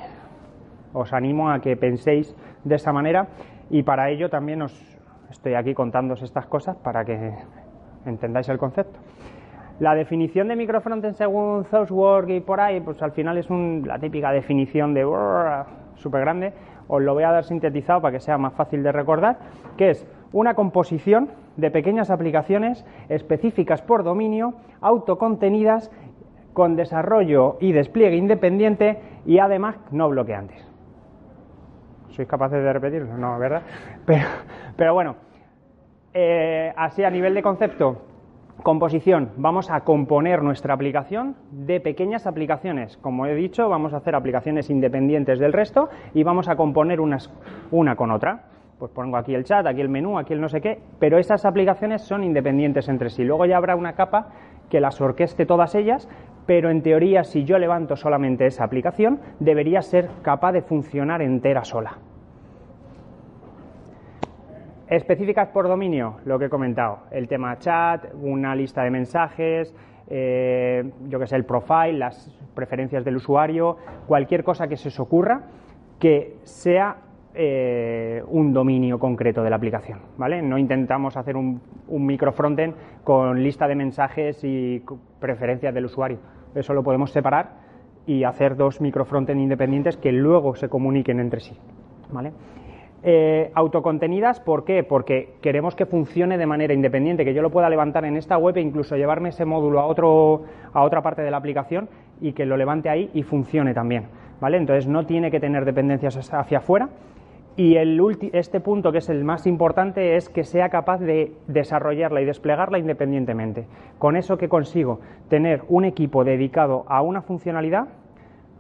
os 0.94 1.14
animo 1.14 1.50
a 1.50 1.60
que 1.60 1.76
penséis 1.76 2.36
de 2.64 2.76
esa 2.76 2.92
manera 2.92 3.28
y 3.70 3.84
para 3.84 4.10
ello 4.10 4.30
también 4.30 4.62
os 4.62 4.74
estoy 5.30 5.56
aquí 5.56 5.74
contándoos 5.74 6.22
estas 6.22 6.48
cosas 6.48 6.76
para 6.78 7.04
que 7.04 7.34
entendáis 8.06 8.50
el 8.50 8.58
concepto. 8.58 9.00
La 9.80 9.94
definición 9.94 10.48
de 10.48 10.56
microfrontend 10.56 11.16
según 11.16 11.66
Thoughtwork 11.66 12.30
y 12.30 12.40
por 12.40 12.62
ahí, 12.62 12.80
pues 12.80 13.02
al 13.02 13.12
final 13.12 13.38
es 13.38 13.50
la 13.50 14.00
típica 14.00 14.32
definición 14.32 14.94
de 14.94 15.06
súper 15.96 16.22
grande. 16.22 16.54
Os 16.88 17.02
lo 17.02 17.14
voy 17.14 17.24
a 17.24 17.32
dar 17.32 17.44
sintetizado 17.44 18.02
para 18.02 18.14
que 18.14 18.20
sea 18.22 18.38
más 18.38 18.54
fácil 18.54 18.84
de 18.84 18.94
recordar, 18.94 19.38
que 19.76 19.90
es 19.90 20.08
una 20.32 20.54
composición 20.54 21.30
de 21.58 21.72
pequeñas 21.72 22.10
aplicaciones 22.10 22.86
específicas 23.10 23.82
por 23.82 24.04
dominio, 24.04 24.54
autocontenidas, 24.80 25.92
con 26.56 26.76
desarrollo 26.76 27.58
y 27.60 27.74
despliegue 27.74 28.16
independiente 28.16 28.98
y 29.26 29.38
además 29.38 29.76
no 29.92 30.10
bloqueantes. 30.10 30.66
¿Sois 32.10 32.28
capaces 32.28 32.64
de 32.64 32.74
repetirlo? 32.74 33.18
No, 33.18 33.38
¿verdad? 33.38 33.62
Pero, 34.78 34.94
bueno, 34.94 35.18
eh, 36.14 36.74
así 36.78 37.04
a 37.04 37.10
nivel 37.10 37.34
de 37.34 37.44
concepto, 37.44 38.02
composición, 38.64 39.32
vamos 39.36 39.70
a 39.70 39.82
componer 39.82 40.42
nuestra 40.42 40.74
aplicación 40.74 41.36
de 41.52 41.82
pequeñas 41.82 42.26
aplicaciones. 42.26 42.96
Como 42.98 43.26
he 43.26 43.36
dicho, 43.36 43.68
vamos 43.68 43.94
a 43.94 43.98
hacer 43.98 44.16
aplicaciones 44.16 44.70
independientes 44.70 45.40
del 45.40 45.52
resto 45.52 45.90
y 46.14 46.24
vamos 46.24 46.48
a 46.48 46.56
componer 46.56 47.02
unas, 47.02 47.30
una 47.70 47.98
con 47.98 48.12
otra. 48.12 48.46
Pues 48.80 48.92
pongo 48.92 49.18
aquí 49.18 49.36
el 49.36 49.44
chat, 49.44 49.66
aquí 49.68 49.82
el 49.82 49.90
menú, 49.90 50.18
aquí 50.18 50.34
el 50.34 50.42
no 50.42 50.48
sé 50.50 50.62
qué, 50.62 50.80
pero 51.00 51.18
esas 51.18 51.46
aplicaciones 51.46 52.02
son 52.02 52.24
independientes 52.24 52.88
entre 52.88 53.10
sí. 53.10 53.26
Luego 53.26 53.46
ya 53.46 53.58
habrá 53.58 53.76
una 53.76 53.94
capa 53.94 54.30
que 54.70 54.80
las 54.80 55.00
orqueste 55.00 55.46
todas 55.46 55.76
ellas, 55.76 56.10
pero 56.46 56.70
en 56.70 56.82
teoría 56.82 57.24
si 57.24 57.44
yo 57.44 57.58
levanto 57.58 57.96
solamente 57.96 58.46
esa 58.46 58.64
aplicación, 58.64 59.20
debería 59.40 59.82
ser 59.82 60.10
capaz 60.22 60.52
de 60.54 60.62
funcionar 60.62 61.22
entera 61.22 61.64
sola. 61.64 61.98
Específicas 64.88 65.50
por 65.50 65.68
dominio, 65.68 66.18
lo 66.26 66.38
que 66.38 66.46
he 66.46 66.50
comentado, 66.50 67.00
el 67.10 67.28
tema 67.28 67.58
chat, 67.58 68.06
una 68.22 68.56
lista 68.56 68.84
de 68.84 68.92
mensajes, 68.92 69.76
eh, 70.08 70.92
yo 71.08 71.20
que 71.20 71.26
sé, 71.26 71.36
el 71.36 71.46
profile, 71.46 71.94
las 71.94 72.30
preferencias 72.54 73.04
del 73.04 73.16
usuario, 73.16 73.78
cualquier 74.08 74.44
cosa 74.44 74.68
que 74.68 74.78
se 74.78 74.90
os 74.90 75.00
ocurra 75.00 75.42
que 76.00 76.38
sea 76.44 76.98
eh, 77.36 78.24
un 78.28 78.54
dominio 78.54 78.98
concreto 79.00 79.44
de 79.44 79.50
la 79.50 79.56
aplicación, 79.56 80.00
¿vale? 80.18 80.42
No 80.42 80.58
intentamos 80.58 81.18
hacer 81.18 81.36
un, 81.36 81.62
un 81.88 82.06
micro 82.06 82.32
frontend 82.32 82.74
con 83.04 83.42
lista 83.44 83.68
de 83.68 83.76
mensajes 83.76 84.44
y 84.44 84.84
preferencias 85.20 85.74
del 85.74 85.86
usuario. 85.86 86.20
Eso 86.54 86.74
lo 86.74 86.84
podemos 86.84 87.12
separar 87.12 87.66
y 88.08 88.24
hacer 88.24 88.56
dos 88.56 88.82
micro 88.82 89.06
frontend 89.06 89.42
independientes 89.42 89.98
que 89.98 90.12
luego 90.12 90.56
se 90.56 90.70
comuniquen 90.70 91.20
entre 91.20 91.40
sí, 91.40 91.58
¿vale? 92.12 92.32
Eh, 93.08 93.52
autocontenidas, 93.54 94.40
¿por 94.40 94.64
qué? 94.64 94.84
Porque 94.84 95.36
queremos 95.42 95.76
que 95.76 95.86
funcione 95.86 96.40
de 96.40 96.48
manera 96.48 96.74
independiente, 96.74 97.24
que 97.24 97.36
yo 97.36 97.44
lo 97.44 97.52
pueda 97.52 97.70
levantar 97.70 98.04
en 98.06 98.18
esta 98.18 98.38
web 98.38 98.58
e 98.58 98.62
incluso 98.62 98.96
llevarme 98.96 99.30
ese 99.30 99.46
módulo 99.46 99.80
a, 99.80 99.86
otro, 99.86 100.44
a 100.74 100.82
otra 100.82 101.04
parte 101.04 101.22
de 101.22 101.30
la 101.30 101.38
aplicación 101.38 101.88
y 102.20 102.34
que 102.34 102.48
lo 102.48 102.58
levante 102.58 102.90
ahí 102.90 103.12
y 103.14 103.22
funcione 103.22 103.76
también. 103.76 104.08
¿vale? 104.42 104.58
Entonces 104.58 104.88
no 104.88 105.06
tiene 105.06 105.30
que 105.30 105.40
tener 105.40 105.66
dependencias 105.66 106.34
hacia 106.34 106.58
afuera. 106.58 106.90
Y 107.58 107.78
el 107.78 108.02
este 108.34 108.60
punto, 108.60 108.92
que 108.92 108.98
es 108.98 109.10
el 109.10 109.24
más 109.24 109.48
importante, 109.48 110.18
es 110.18 110.28
que 110.28 110.44
sea 110.44 110.68
capaz 110.68 111.00
de 111.00 111.32
desarrollarla 111.48 112.22
y 112.22 112.26
desplegarla 112.26 112.80
independientemente. 112.80 113.66
Con 113.98 114.18
eso 114.18 114.38
que 114.38 114.50
consigo 114.50 115.00
tener 115.30 115.64
un 115.70 115.86
equipo 115.86 116.26
dedicado 116.26 116.84
a 116.88 117.02
una 117.02 117.22
funcionalidad, 117.22 117.88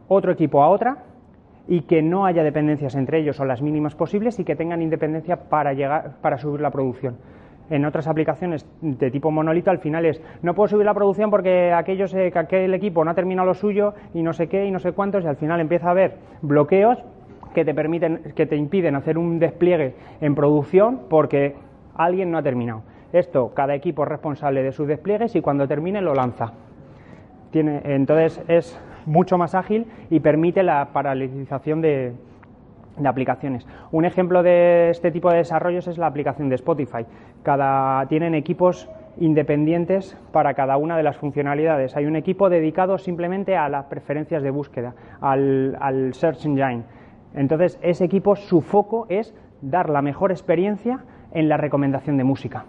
otro 0.08 0.32
equipo 0.32 0.64
a 0.64 0.70
otra, 0.70 1.04
y 1.68 1.82
que 1.82 2.02
no 2.02 2.26
haya 2.26 2.44
dependencias 2.44 2.96
entre 2.96 3.20
ellos 3.20 3.40
o 3.40 3.46
las 3.46 3.62
mínimas 3.62 3.96
posibles 3.96 4.40
y 4.40 4.46
que 4.46 4.56
tengan 4.56 4.82
independencia 4.82 5.50
para 5.50 5.74
llegar 5.74 6.18
para 6.22 6.38
subir 6.38 6.62
la 6.62 6.72
producción. 6.72 7.18
En 7.70 7.84
otras 7.84 8.08
aplicaciones 8.08 8.66
de 8.82 9.10
tipo 9.10 9.32
monolito 9.32 9.72
al 9.72 9.80
final 9.80 10.06
es 10.06 10.22
no 10.44 10.54
puedo 10.54 10.68
subir 10.68 10.86
la 10.86 10.94
producción 10.94 11.32
porque 11.32 11.74
aquellos, 11.74 12.14
aquel 12.14 12.74
equipo 12.76 13.04
no 13.04 13.10
ha 13.10 13.16
terminado 13.16 13.48
lo 13.48 13.56
suyo 13.56 13.96
y 14.14 14.22
no 14.22 14.34
sé 14.34 14.48
qué 14.48 14.68
y 14.68 14.72
no 14.72 14.78
sé 14.78 14.92
cuántos 14.92 15.24
y 15.24 15.28
al 15.28 15.36
final 15.36 15.60
empieza 15.60 15.88
a 15.88 15.92
haber 15.92 16.18
bloqueos 16.44 17.04
que 17.56 17.66
te 17.66 17.74
permiten 17.74 18.34
que 18.36 18.46
te 18.46 18.56
impiden 18.56 18.96
hacer 18.96 19.18
un 19.18 19.40
despliegue 19.40 19.96
en 20.22 20.36
producción 20.36 21.02
porque 21.10 21.56
alguien 21.96 22.30
no 22.30 22.38
ha 22.38 22.44
terminado. 22.44 22.84
Esto 23.14 23.54
cada 23.56 23.74
equipo 23.74 24.04
es 24.04 24.10
responsable 24.10 24.62
de 24.62 24.72
sus 24.72 24.88
despliegues 24.88 25.36
y 25.36 25.42
cuando 25.42 25.68
termine 25.68 26.02
lo 26.02 26.14
lanza. 26.14 26.52
Entonces 27.54 28.44
es 28.50 28.80
mucho 29.06 29.38
más 29.38 29.56
ágil 29.56 29.88
y 30.10 30.20
permite 30.20 30.64
la 30.64 30.90
paralelización 30.92 31.80
de, 31.80 32.14
aplicaciones. 33.06 33.66
Un 33.92 34.04
ejemplo 34.04 34.44
de 34.44 34.90
este 34.90 35.12
tipo 35.12 35.32
de 35.32 35.38
desarrollos 35.38 35.88
es 35.88 35.98
la 35.98 36.08
aplicación 36.08 36.50
de 36.50 36.56
Spotify. 36.56 37.06
Cada, 37.44 38.06
tienen 38.08 38.36
equipos 38.36 38.90
independientes 39.18 40.18
para 40.34 40.54
cada 40.54 40.76
una 40.76 40.98
de 40.98 41.04
las 41.04 41.16
funcionalidades. 41.16 41.96
Hay 41.96 42.06
un 42.06 42.18
equipo 42.18 42.50
dedicado 42.50 42.98
simplemente 42.98 43.56
a 43.56 43.70
las 43.70 43.86
preferencias 43.86 44.44
de 44.44 44.50
búsqueda, 44.50 44.94
al 45.22 46.12
Search 46.14 46.46
Engine. 46.46 46.84
Entonces, 47.36 47.80
ese 47.82 48.06
equipo, 48.06 48.36
su 48.36 48.62
foco 48.62 49.06
es 49.10 49.36
dar 49.62 49.90
la 49.90 50.02
mejor 50.02 50.32
experiencia 50.32 51.04
en 51.32 51.50
la 51.50 51.58
recomendación 51.58 52.18
de 52.18 52.24
música. 52.24 52.66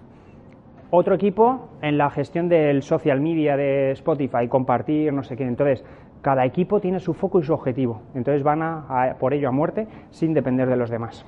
Otro 0.90 1.14
equipo 1.14 1.68
en 1.82 1.98
la 1.98 2.10
gestión 2.10 2.48
del 2.48 2.82
social 2.82 3.20
media 3.20 3.56
de 3.56 3.92
Spotify, 3.92 4.48
compartir, 4.48 5.12
no 5.12 5.22
sé 5.22 5.36
qué. 5.36 5.44
Entonces, 5.44 5.84
cada 6.22 6.44
equipo 6.44 6.80
tiene 6.80 7.00
su 7.00 7.14
foco 7.14 7.40
y 7.40 7.44
su 7.44 7.52
objetivo. 7.52 8.02
Entonces 8.14 8.42
van 8.42 8.62
a, 8.62 9.16
por 9.18 9.34
ello 9.34 9.48
a 9.48 9.52
muerte 9.52 9.86
sin 10.10 10.34
depender 10.34 10.68
de 10.68 10.76
los 10.76 10.90
demás. 10.90 11.24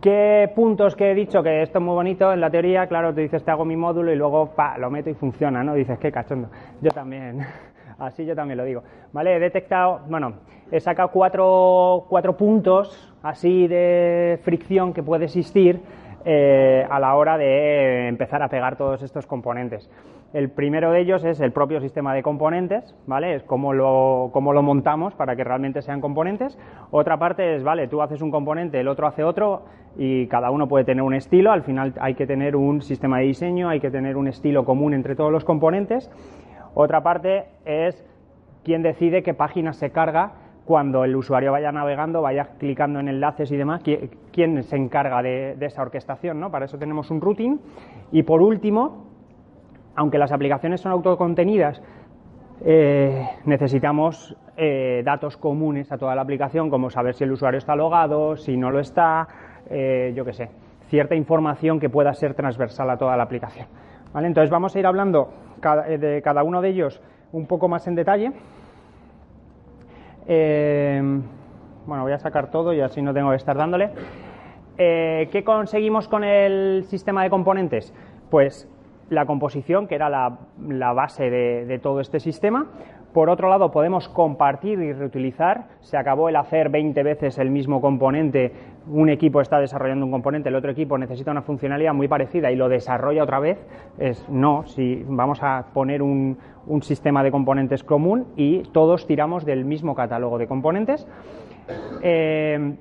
¿Qué 0.00 0.50
puntos 0.54 0.96
que 0.96 1.10
he 1.10 1.14
dicho 1.14 1.42
que 1.42 1.62
esto 1.62 1.78
es 1.78 1.84
muy 1.84 1.94
bonito 1.94 2.32
en 2.32 2.40
la 2.40 2.50
teoría? 2.50 2.86
Claro, 2.86 3.12
te 3.12 3.20
dices, 3.20 3.44
te 3.44 3.50
hago 3.50 3.66
mi 3.66 3.76
módulo 3.76 4.10
y 4.10 4.16
luego 4.16 4.46
pa, 4.54 4.78
lo 4.78 4.90
meto 4.90 5.10
y 5.10 5.14
funciona, 5.14 5.62
¿no? 5.62 5.74
Dices, 5.74 5.98
qué 5.98 6.10
cachondo. 6.10 6.48
Yo 6.80 6.90
también, 6.90 7.40
así 8.00 8.24
yo 8.24 8.34
también 8.34 8.58
lo 8.58 8.64
digo. 8.64 8.82
¿Vale? 9.12 9.36
He 9.36 9.38
detectado, 9.38 10.00
bueno, 10.08 10.34
he 10.70 10.80
sacado 10.80 11.10
cuatro, 11.10 12.06
cuatro 12.08 12.36
puntos 12.36 13.14
así 13.22 13.68
de 13.68 14.38
fricción 14.42 14.92
que 14.92 15.02
puede 15.02 15.26
existir 15.26 15.80
eh, 16.24 16.86
a 16.90 17.00
la 17.00 17.14
hora 17.14 17.38
de 17.38 18.08
empezar 18.08 18.42
a 18.42 18.48
pegar 18.48 18.76
todos 18.76 19.02
estos 19.02 19.26
componentes. 19.26 19.90
El 20.32 20.48
primero 20.48 20.92
de 20.92 21.00
ellos 21.00 21.24
es 21.24 21.40
el 21.40 21.50
propio 21.50 21.80
sistema 21.80 22.14
de 22.14 22.22
componentes, 22.22 22.94
¿vale? 23.06 23.34
Es 23.34 23.42
cómo 23.42 23.72
lo, 23.72 24.30
cómo 24.32 24.52
lo 24.52 24.62
montamos 24.62 25.12
para 25.14 25.34
que 25.34 25.42
realmente 25.42 25.82
sean 25.82 26.00
componentes. 26.00 26.56
Otra 26.92 27.18
parte 27.18 27.56
es, 27.56 27.64
vale, 27.64 27.88
tú 27.88 28.00
haces 28.00 28.22
un 28.22 28.30
componente, 28.30 28.78
el 28.78 28.86
otro 28.86 29.08
hace 29.08 29.24
otro 29.24 29.64
y 29.96 30.28
cada 30.28 30.52
uno 30.52 30.68
puede 30.68 30.84
tener 30.84 31.02
un 31.02 31.14
estilo. 31.14 31.50
Al 31.50 31.62
final 31.62 31.94
hay 32.00 32.14
que 32.14 32.28
tener 32.28 32.54
un 32.54 32.80
sistema 32.80 33.18
de 33.18 33.24
diseño, 33.24 33.68
hay 33.68 33.80
que 33.80 33.90
tener 33.90 34.16
un 34.16 34.28
estilo 34.28 34.64
común 34.64 34.94
entre 34.94 35.16
todos 35.16 35.32
los 35.32 35.44
componentes. 35.44 36.08
Otra 36.74 37.02
parte 37.02 37.46
es 37.64 38.04
quién 38.64 38.82
decide 38.82 39.22
qué 39.22 39.34
página 39.34 39.72
se 39.72 39.90
carga 39.90 40.32
cuando 40.64 41.04
el 41.04 41.16
usuario 41.16 41.50
vaya 41.50 41.72
navegando, 41.72 42.22
vaya 42.22 42.50
clicando 42.58 43.00
en 43.00 43.08
enlaces 43.08 43.50
y 43.50 43.56
demás, 43.56 43.82
quién 44.32 44.62
se 44.62 44.76
encarga 44.76 45.20
de, 45.20 45.56
esa 45.60 45.82
orquestación, 45.82 46.38
¿no? 46.38 46.50
Para 46.50 46.66
eso 46.66 46.78
tenemos 46.78 47.10
un 47.10 47.20
routing. 47.20 47.58
Y 48.12 48.22
por 48.22 48.40
último, 48.40 49.04
aunque 49.96 50.16
las 50.16 50.30
aplicaciones 50.30 50.80
son 50.80 50.92
autocontenidas, 50.92 51.82
eh, 52.64 53.26
necesitamos 53.46 54.36
eh, 54.56 55.02
datos 55.04 55.36
comunes 55.36 55.90
a 55.90 55.98
toda 55.98 56.14
la 56.14 56.22
aplicación, 56.22 56.70
como 56.70 56.88
saber 56.88 57.14
si 57.14 57.24
el 57.24 57.32
usuario 57.32 57.58
está 57.58 57.74
logado, 57.74 58.36
si 58.36 58.56
no 58.56 58.70
lo 58.70 58.78
está, 58.78 59.26
eh, 59.68 60.12
yo 60.14 60.24
qué 60.24 60.34
sé, 60.34 60.50
cierta 60.86 61.16
información 61.16 61.80
que 61.80 61.88
pueda 61.88 62.12
ser 62.12 62.34
transversal 62.34 62.90
a 62.90 62.96
toda 62.96 63.16
la 63.16 63.24
aplicación. 63.24 63.66
¿Vale? 64.12 64.26
Entonces 64.26 64.50
vamos 64.50 64.76
a 64.76 64.78
ir 64.78 64.86
hablando 64.86 65.30
de 65.60 66.22
cada 66.22 66.42
uno 66.42 66.60
de 66.60 66.68
ellos 66.70 67.00
un 67.32 67.46
poco 67.46 67.68
más 67.68 67.86
en 67.86 67.94
detalle. 67.94 68.32
bueno, 71.86 72.02
voy 72.02 72.12
a 72.12 72.18
sacar 72.18 72.50
todo 72.50 72.72
y 72.72 72.80
así 72.80 73.02
no 73.02 73.14
tengo 73.14 73.30
que 73.30 73.36
estar 73.36 73.56
dándole. 73.56 73.90
¿Qué 74.76 75.42
conseguimos 75.44 76.08
con 76.08 76.24
el 76.24 76.84
sistema 76.84 77.22
de 77.22 77.30
componentes? 77.30 77.94
Pues 78.30 78.68
la 79.10 79.26
composición, 79.26 79.86
que 79.88 79.96
era 79.96 80.08
la, 80.08 80.92
base 80.92 81.30
de, 81.30 81.78
todo 81.82 82.00
este 82.00 82.20
sistema. 82.20 82.66
Por 83.12 83.28
otro 83.28 83.48
lado, 83.48 83.72
podemos 83.72 84.08
compartir 84.08 84.78
y 84.80 84.92
reutilizar. 84.92 85.64
Se 85.80 85.96
acabó 85.96 86.28
el 86.28 86.36
hacer 86.36 86.68
20 86.68 87.02
veces 87.02 87.38
el 87.38 87.50
mismo 87.50 87.80
componente. 87.80 88.52
Un 88.88 89.08
equipo 89.08 89.40
está 89.40 89.58
desarrollando 89.58 90.06
un 90.06 90.12
componente, 90.12 90.48
el 90.48 90.54
otro 90.54 90.70
equipo 90.70 90.96
necesita 90.96 91.30
una 91.32 91.42
funcionalidad 91.42 91.92
muy 91.92 92.06
parecida 92.06 92.52
y 92.52 92.56
lo 92.56 92.68
desarrolla 92.68 93.24
otra 93.24 93.40
vez. 93.40 93.58
No, 94.28 94.64
si 94.66 95.04
vamos 95.06 95.42
a 95.42 95.66
poner 95.74 96.02
un, 96.02 96.38
sistema 96.82 97.24
de 97.24 97.32
componentes 97.32 97.82
común 97.82 98.26
y 98.36 98.62
todos 98.72 99.06
tiramos 99.06 99.44
del 99.44 99.64
mismo 99.64 99.94
catálogo 99.94 100.38
de 100.38 100.46
componentes. 100.46 101.06
Eh, 102.02 102.74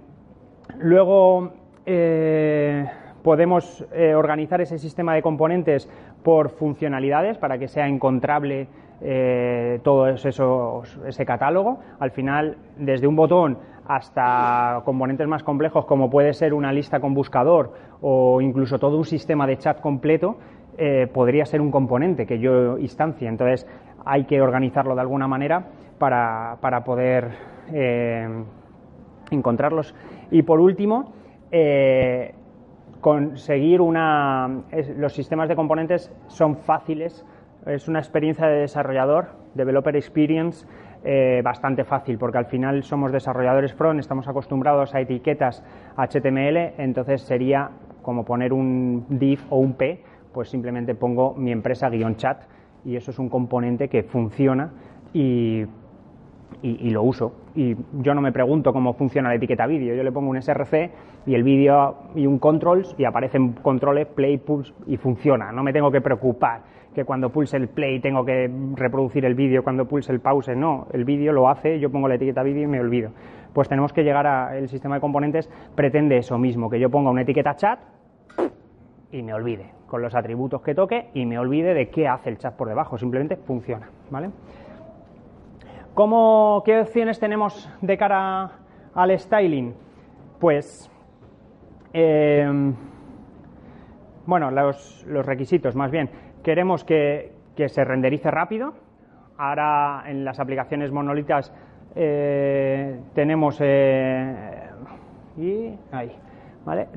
luego. 0.80 1.54
Eh, 1.86 2.86
podemos 3.24 3.86
eh, 3.92 4.16
organizar 4.16 4.62
ese 4.62 4.78
sistema 4.78 5.14
de 5.14 5.22
componentes 5.22 5.90
por 6.24 6.50
funcionalidades 6.50 7.38
para 7.38 7.58
que 7.58 7.68
sea 7.68 7.88
encontrable 7.88 8.68
eh, 9.02 9.80
todo 9.84 10.08
eso, 10.08 10.84
ese 11.06 11.26
catálogo. 11.26 11.80
Al 12.00 12.12
final, 12.12 12.58
desde 12.78 13.08
un 13.08 13.16
botón 13.16 13.58
hasta 13.88 14.82
componentes 14.86 15.28
más 15.28 15.44
complejos 15.44 15.86
como 15.86 16.10
puede 16.10 16.34
ser 16.34 16.54
una 16.54 16.72
lista 16.72 17.00
con 17.00 17.14
buscador 17.14 17.74
o 18.02 18.40
incluso 18.40 18.78
todo 18.78 18.98
un 18.98 19.06
sistema 19.06 19.48
de 19.48 19.58
chat 19.58 19.80
completo, 19.82 20.38
eh, 20.78 21.08
podría 21.12 21.46
ser 21.46 21.62
un 21.62 21.72
componente 21.72 22.26
que 22.26 22.40
yo 22.40 22.78
instancia. 22.78 23.30
Entonces 23.30 23.68
hay 24.06 24.26
que 24.26 24.42
organizarlo 24.42 24.96
de 24.96 25.02
alguna 25.02 25.28
manera 25.28 25.66
para, 25.98 26.58
para 26.62 26.84
poder 26.84 27.30
eh, 27.74 28.28
encontrarlos. 29.32 29.96
Y 30.32 30.44
por 30.44 30.60
último, 30.60 31.14
conseguir 33.02 33.82
una... 33.82 34.62
los 34.98 35.14
sistemas 35.14 35.50
de 35.50 35.56
componentes 35.56 36.14
son 36.28 36.58
fáciles, 36.58 37.26
es 37.66 37.88
una 37.88 38.00
experiencia 38.00 38.48
de 38.48 38.60
desarrollador, 38.60 39.30
developer 39.54 39.96
experience, 39.96 40.66
eh, 41.04 41.42
bastante 41.44 41.84
fácil, 41.84 42.18
porque 42.18 42.38
al 42.38 42.46
final 42.46 42.84
somos 42.84 43.12
desarrolladores 43.12 43.74
front, 43.74 44.00
estamos 44.00 44.28
acostumbrados 44.28 44.94
a 44.96 45.02
etiquetas 45.02 45.64
HTML, 45.96 46.74
entonces 46.78 47.22
sería 47.22 47.70
como 48.02 48.26
poner 48.26 48.54
un 48.54 49.06
div 49.10 49.40
o 49.50 49.58
un 49.58 49.74
p, 49.74 50.04
pues 50.34 50.50
simplemente 50.50 50.96
pongo 50.96 51.34
mi 51.36 51.52
empresa 51.52 51.90
guion 51.90 52.16
chat 52.16 52.44
y 52.86 52.96
eso 52.96 53.12
es 53.12 53.20
un 53.20 53.30
componente 53.30 53.88
que 53.88 54.04
funciona 54.04 54.72
y 55.14 55.66
y, 56.62 56.90
lo 56.90 57.04
uso. 57.04 57.34
Y 57.56 57.76
yo 58.02 58.14
no 58.14 58.22
me 58.22 58.32
pregunto 58.32 58.74
cómo 58.74 58.94
funciona 58.94 59.30
la 59.30 59.36
etiqueta 59.36 59.66
vídeo, 59.66 59.96
yo 59.96 60.04
le 60.04 60.12
pongo 60.12 60.30
un 60.30 60.42
SRC 60.42 60.92
y 61.26 61.36
el 61.36 61.44
vídeo 61.44 61.96
y 62.16 62.26
un 62.26 62.40
controls 62.40 62.96
y 62.98 63.06
aparecen 63.06 63.54
controles 63.54 64.08
play, 64.08 64.38
pulse 64.38 64.74
y 64.88 64.98
funciona. 64.98 65.52
No 65.52 65.64
me 65.64 65.74
tengo 65.74 65.92
que 65.92 66.02
preocupar 66.02 66.62
que 67.00 67.06
cuando 67.06 67.30
pulse 67.30 67.56
el 67.56 67.70
play 67.70 68.02
tengo 68.02 68.26
que 68.26 68.52
reproducir 68.76 69.24
el 69.24 69.34
vídeo, 69.34 69.64
cuando 69.64 69.86
pulse 69.86 70.12
el 70.12 70.20
pause, 70.20 70.56
no, 70.56 70.88
el 70.92 71.06
vídeo 71.06 71.32
lo 71.32 71.48
hace, 71.48 71.80
yo 71.80 71.90
pongo 71.90 72.10
la 72.10 72.16
etiqueta 72.16 72.44
vídeo 72.44 72.64
y 72.64 72.68
me 72.68 72.82
olvido. 72.82 73.12
Pues 73.54 73.70
tenemos 73.70 73.94
que 73.94 74.04
llegar 74.04 74.28
a 74.28 74.58
el 74.58 74.68
sistema 74.68 74.96
de 74.96 75.02
componentes 75.02 75.50
pretende 75.76 76.18
eso 76.18 76.38
mismo, 76.38 76.70
que 76.70 76.78
yo 76.78 76.90
ponga 76.90 77.10
una 77.10 77.22
etiqueta 77.22 77.56
chat 77.56 77.80
y 79.12 79.24
me 79.24 79.34
olvide 79.34 79.72
con 79.88 80.02
los 80.02 80.14
atributos 80.14 80.62
que 80.62 80.76
toque 80.76 81.10
y 81.14 81.26
me 81.26 81.40
olvide 81.40 81.74
de 81.74 81.90
qué 81.90 82.08
hace 82.08 82.30
el 82.30 82.38
chat 82.38 82.56
por 82.56 82.68
debajo, 82.68 82.98
simplemente 82.98 83.38
funciona, 83.38 83.90
¿vale? 84.12 84.30
¿Qué 86.66 86.80
opciones 86.80 87.20
tenemos 87.20 87.70
de 87.82 87.98
cara 87.98 88.52
al 88.94 89.20
styling? 89.20 89.74
Pues, 90.40 90.90
em, 91.94 92.74
bueno, 94.26 94.52
los, 94.52 95.06
requisitos 95.26 95.76
más 95.76 95.92
bien. 95.92 96.10
Queremos 96.44 96.84
que, 96.84 97.34
se 97.68 97.84
renderice 97.84 98.32
rápido. 98.32 98.74
Ahora 99.38 100.04
en 100.08 100.24
las 100.24 100.40
aplicaciones 100.40 100.92
monolitas 100.92 101.54
eh, 101.96 103.00
tenemos... 103.14 103.60
Eh, 103.62 104.70
y 105.38 105.74
ahí. 105.92 106.16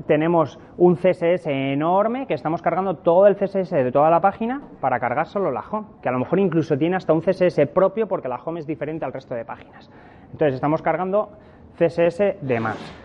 Tenemos 0.05 0.59
un 0.77 0.95
CSS 0.95 1.47
enorme 1.47 2.27
que 2.27 2.33
estamos 2.33 2.61
cargando 2.61 2.97
todo 2.97 3.27
el 3.27 3.35
CSS 3.35 3.71
de 3.71 3.91
toda 3.91 4.09
la 4.09 4.21
página 4.21 4.61
para 4.81 4.99
cargar 4.99 5.25
solo 5.25 5.51
la 5.51 5.61
home, 5.61 5.87
que 6.01 6.09
a 6.09 6.11
lo 6.11 6.19
mejor 6.19 6.39
incluso 6.39 6.77
tiene 6.77 6.95
hasta 6.95 7.13
un 7.13 7.21
CSS 7.21 7.67
propio 7.73 8.07
porque 8.07 8.27
la 8.27 8.35
home 8.35 8.59
es 8.59 8.67
diferente 8.67 9.05
al 9.05 9.13
resto 9.13 9.33
de 9.33 9.45
páginas. 9.45 9.89
Entonces 10.31 10.55
estamos 10.55 10.81
cargando 10.81 11.29
CSS 11.77 12.35
de 12.41 12.59
más. 12.59 13.02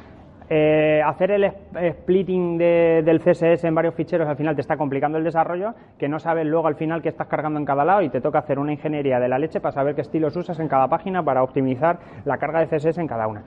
Eh, 0.50 1.02
hacer 1.04 1.30
el 1.30 1.52
splitting 1.92 2.56
del 2.56 3.20
CSS 3.20 3.64
en 3.64 3.74
varios 3.74 3.94
ficheros 3.94 4.26
al 4.26 4.36
final 4.36 4.54
te 4.54 4.62
está 4.62 4.76
complicando 4.76 5.18
el 5.18 5.24
desarrollo, 5.24 5.74
que 5.98 6.08
no 6.08 6.18
sabes 6.18 6.46
luego 6.46 6.66
al 6.68 6.76
final 6.76 7.02
qué 7.02 7.10
estás 7.10 7.26
cargando 7.26 7.58
en 7.58 7.66
cada 7.66 7.84
lado 7.84 8.00
y 8.02 8.08
te 8.08 8.20
toca 8.20 8.38
hacer 8.38 8.58
una 8.58 8.72
ingeniería 8.72 9.20
de 9.20 9.28
la 9.28 9.38
leche 9.38 9.60
para 9.60 9.72
saber 9.72 9.94
qué 9.94 10.00
estilos 10.00 10.34
usas 10.36 10.58
en 10.58 10.68
cada 10.68 10.88
página 10.88 11.22
para 11.22 11.42
optimizar 11.42 11.98
la 12.24 12.38
carga 12.38 12.60
de 12.60 12.66
CSS 12.66 12.98
en 12.98 13.06
cada 13.06 13.26
una 13.26 13.42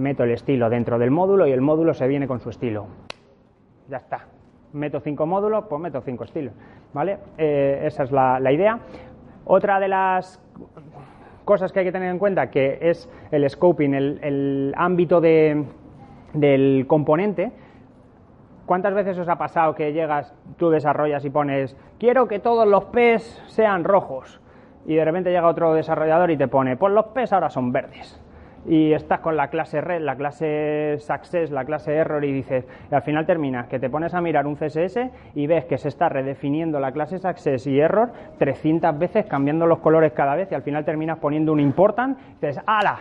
meto 0.00 0.24
el 0.24 0.30
estilo 0.30 0.68
dentro 0.68 0.98
del 0.98 1.10
módulo 1.10 1.46
y 1.46 1.52
el 1.52 1.60
módulo 1.60 1.94
se 1.94 2.08
viene 2.08 2.26
con 2.26 2.40
su 2.40 2.50
estilo. 2.50 2.86
Ya 3.88 3.98
está. 3.98 4.26
Meto 4.72 5.00
cinco 5.00 5.26
módulos, 5.26 5.64
pues 5.68 5.80
meto 5.80 6.00
cinco 6.00 6.24
estilos. 6.24 6.54
¿Vale? 6.92 7.18
Eh, 7.38 7.82
esa 7.84 8.04
es 8.04 8.12
la, 8.12 8.52
idea. 8.52 8.80
Otra 9.44 9.78
de 9.78 9.88
las 9.88 10.40
cosas 11.44 11.72
que 11.72 11.80
hay 11.80 11.84
que 11.84 11.92
tener 11.92 12.10
en 12.10 12.18
cuenta 12.18 12.50
que 12.50 12.78
es 12.80 13.08
el 13.30 13.48
scoping, 13.48 13.94
el, 13.94 14.72
ámbito 14.76 15.20
de, 15.20 15.64
del 16.32 16.86
componente. 16.86 17.52
¿Cuántas 18.66 18.94
veces 18.94 19.18
os 19.18 19.28
ha 19.28 19.36
pasado 19.36 19.74
que 19.74 19.92
llegas, 19.92 20.34
tú 20.56 20.70
desarrollas 20.70 21.24
y 21.24 21.30
pones, 21.30 21.76
quiero 21.98 22.28
que 22.28 22.38
todos 22.38 22.68
los 22.68 22.84
P's 22.86 23.42
sean 23.46 23.84
rojos? 23.84 24.40
Y 24.86 24.94
de 24.94 25.04
repente 25.04 25.30
llega 25.30 25.48
otro 25.48 25.74
desarrollador 25.74 26.30
y 26.30 26.36
te 26.36 26.48
pone, 26.48 26.76
pues 26.76 26.92
los 26.92 27.06
P's 27.06 27.32
ahora 27.32 27.50
son 27.50 27.72
verdes 27.72 28.20
y 28.66 28.92
estás 28.92 29.20
con 29.20 29.36
la 29.36 29.48
clase 29.48 29.80
red, 29.80 30.02
la 30.02 30.16
clase 30.16 30.96
success, 30.98 31.50
la 31.50 31.64
clase 31.64 31.94
error 31.94 32.24
y 32.24 32.32
dices, 32.32 32.66
y 32.90 32.94
al 32.94 33.02
final 33.02 33.26
terminas 33.26 33.66
que 33.68 33.78
te 33.78 33.88
pones 33.88 34.14
a 34.14 34.20
mirar 34.20 34.46
un 34.46 34.56
CSS 34.56 34.98
y 35.34 35.46
ves 35.46 35.64
que 35.64 35.78
se 35.78 35.88
está 35.88 36.08
redefiniendo 36.08 36.78
la 36.78 36.92
clase 36.92 37.18
success 37.18 37.66
y 37.66 37.80
error 37.80 38.12
300 38.38 38.98
veces 38.98 39.26
cambiando 39.26 39.66
los 39.66 39.78
colores 39.78 40.12
cada 40.12 40.34
vez 40.34 40.50
y 40.52 40.54
al 40.54 40.62
final 40.62 40.84
terminas 40.84 41.18
poniendo 41.18 41.52
un 41.52 41.60
important 41.60 42.18
y 42.18 42.46
dices, 42.46 42.62
¡ala! 42.66 42.98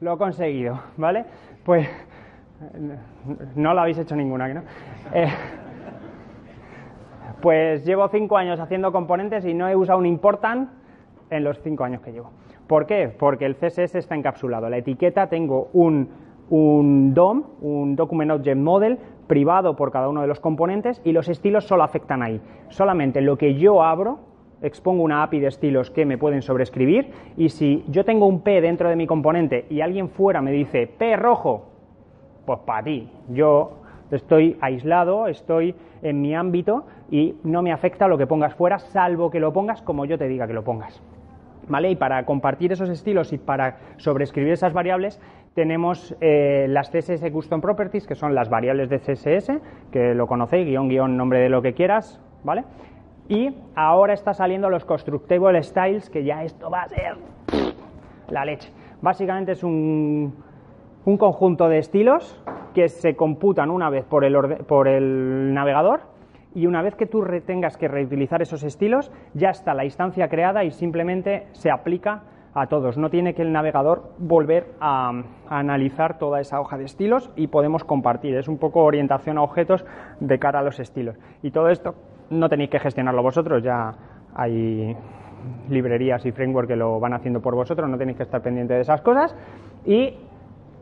Lo 0.00 0.14
he 0.14 0.18
conseguido, 0.18 0.80
¿vale? 0.96 1.24
Pues 1.64 1.86
no 3.54 3.74
lo 3.74 3.80
habéis 3.80 3.98
hecho 3.98 4.16
ninguna, 4.16 4.48
¿no? 4.48 4.62
Eh, 5.14 5.28
pues 7.40 7.84
llevo 7.84 8.08
cinco 8.08 8.36
años 8.36 8.60
haciendo 8.60 8.92
componentes 8.92 9.44
y 9.46 9.54
no 9.54 9.68
he 9.68 9.74
usado 9.74 9.98
un 9.98 10.06
important 10.06 10.68
en 11.30 11.44
los 11.44 11.60
cinco 11.62 11.84
años 11.84 12.02
que 12.02 12.12
llevo. 12.12 12.30
¿Por 12.66 12.86
qué? 12.86 13.08
Porque 13.08 13.46
el 13.46 13.56
CSS 13.56 13.94
está 13.96 14.14
encapsulado. 14.14 14.68
La 14.68 14.76
etiqueta 14.76 15.28
tengo 15.28 15.70
un, 15.72 16.08
DOM, 16.50 17.44
un 17.60 17.96
Document 17.96 18.30
Object 18.32 18.58
Model, 18.58 18.98
privado 19.26 19.76
por 19.76 19.90
cada 19.90 20.08
uno 20.08 20.20
de 20.20 20.26
los 20.26 20.40
componentes 20.40 21.00
y 21.04 21.12
los 21.12 21.28
estilos 21.28 21.64
solo 21.64 21.82
afectan 21.82 22.22
ahí. 22.22 22.40
Solamente 22.68 23.20
lo 23.20 23.38
que 23.38 23.54
yo 23.54 23.82
abro, 23.82 24.18
expongo 24.60 25.02
una 25.02 25.22
API 25.22 25.40
de 25.40 25.46
estilos 25.46 25.90
que 25.90 26.04
me 26.04 26.18
pueden 26.18 26.42
sobreescribir 26.42 27.10
y 27.36 27.48
si 27.48 27.84
yo 27.88 28.04
tengo 28.04 28.26
un 28.26 28.42
P 28.42 28.60
dentro 28.60 28.88
de 28.88 28.96
mi 28.96 29.06
componente 29.06 29.66
y 29.70 29.80
alguien 29.80 30.10
fuera 30.10 30.42
me 30.42 30.52
dice 30.52 30.86
P 30.86 31.16
rojo, 31.16 31.69
pues 32.50 32.66
para 32.66 32.82
ti, 32.82 33.08
yo 33.28 33.74
estoy 34.10 34.56
aislado, 34.60 35.28
estoy 35.28 35.72
en 36.02 36.20
mi 36.20 36.34
ámbito 36.34 36.84
y 37.08 37.36
no 37.44 37.62
me 37.62 37.70
afecta 37.70 38.08
lo 38.08 38.18
que 38.18 38.26
pongas 38.26 38.56
fuera, 38.56 38.80
salvo 38.80 39.30
que 39.30 39.38
lo 39.38 39.52
pongas 39.52 39.82
como 39.82 40.04
yo 40.04 40.18
te 40.18 40.26
diga 40.26 40.48
que 40.48 40.52
lo 40.52 40.64
pongas. 40.64 41.00
¿Vale? 41.68 41.90
Y 41.92 41.94
para 41.94 42.26
compartir 42.26 42.72
esos 42.72 42.88
estilos 42.88 43.32
y 43.32 43.38
para 43.38 43.76
sobreescribir 43.98 44.54
esas 44.54 44.72
variables, 44.72 45.20
tenemos 45.54 46.16
eh, 46.20 46.66
las 46.68 46.90
CSS 46.90 47.30
Custom 47.30 47.60
Properties, 47.60 48.08
que 48.08 48.16
son 48.16 48.34
las 48.34 48.50
variables 48.50 48.88
de 48.88 48.98
CSS, 48.98 49.60
que 49.92 50.12
lo 50.16 50.26
conocéis, 50.26 50.66
guion, 50.66 50.88
guion, 50.88 51.16
nombre 51.16 51.38
de 51.38 51.50
lo 51.50 51.62
que 51.62 51.74
quieras, 51.74 52.20
¿vale? 52.42 52.64
Y 53.28 53.54
ahora 53.76 54.12
está 54.12 54.34
saliendo 54.34 54.68
los 54.70 54.84
Constructible 54.84 55.62
Styles, 55.62 56.10
que 56.10 56.24
ya 56.24 56.42
esto 56.42 56.68
va 56.68 56.82
a 56.82 56.88
ser 56.88 57.16
la 58.28 58.44
leche. 58.44 58.72
Básicamente 59.00 59.52
es 59.52 59.62
un, 59.62 60.34
un 61.04 61.16
conjunto 61.16 61.68
de 61.68 61.78
estilos 61.78 62.42
que 62.74 62.88
se 62.88 63.16
computan 63.16 63.70
una 63.70 63.90
vez 63.90 64.04
por 64.04 64.24
el, 64.24 64.36
por 64.66 64.88
el 64.88 65.52
navegador 65.54 66.00
y 66.54 66.66
una 66.66 66.82
vez 66.82 66.94
que 66.94 67.06
tú 67.06 67.24
tengas 67.46 67.76
que 67.76 67.88
reutilizar 67.88 68.42
esos 68.42 68.62
estilos, 68.62 69.12
ya 69.34 69.50
está 69.50 69.74
la 69.74 69.84
instancia 69.84 70.28
creada 70.28 70.64
y 70.64 70.70
simplemente 70.70 71.46
se 71.52 71.70
aplica 71.70 72.22
a 72.54 72.66
todos. 72.66 72.98
No 72.98 73.10
tiene 73.10 73.34
que 73.34 73.42
el 73.42 73.52
navegador 73.52 74.10
volver 74.18 74.66
a, 74.80 75.12
analizar 75.48 76.18
toda 76.18 76.40
esa 76.40 76.60
hoja 76.60 76.76
de 76.76 76.84
estilos 76.84 77.30
y 77.36 77.46
podemos 77.46 77.84
compartir. 77.84 78.36
Es 78.36 78.48
un 78.48 78.58
poco 78.58 78.82
orientación 78.82 79.38
a 79.38 79.42
objetos 79.42 79.84
de 80.18 80.38
cara 80.38 80.60
a 80.60 80.62
los 80.62 80.80
estilos. 80.80 81.16
Y 81.42 81.50
todo 81.50 81.68
esto 81.68 81.94
no 82.30 82.48
tenéis 82.48 82.70
que 82.70 82.78
gestionarlo 82.78 83.22
vosotros, 83.22 83.62
ya 83.62 83.92
hay 84.34 84.96
librerías 85.68 86.24
y 86.26 86.32
framework 86.32 86.68
que 86.68 86.76
lo 86.76 87.00
van 87.00 87.14
haciendo 87.14 87.40
por 87.40 87.54
vosotros, 87.54 87.88
no 87.88 87.96
tenéis 87.96 88.16
que 88.16 88.22
estar 88.24 88.42
pendiente 88.42 88.74
de 88.74 88.80
esas 88.80 89.00
cosas. 89.02 89.34
Y 89.84 90.16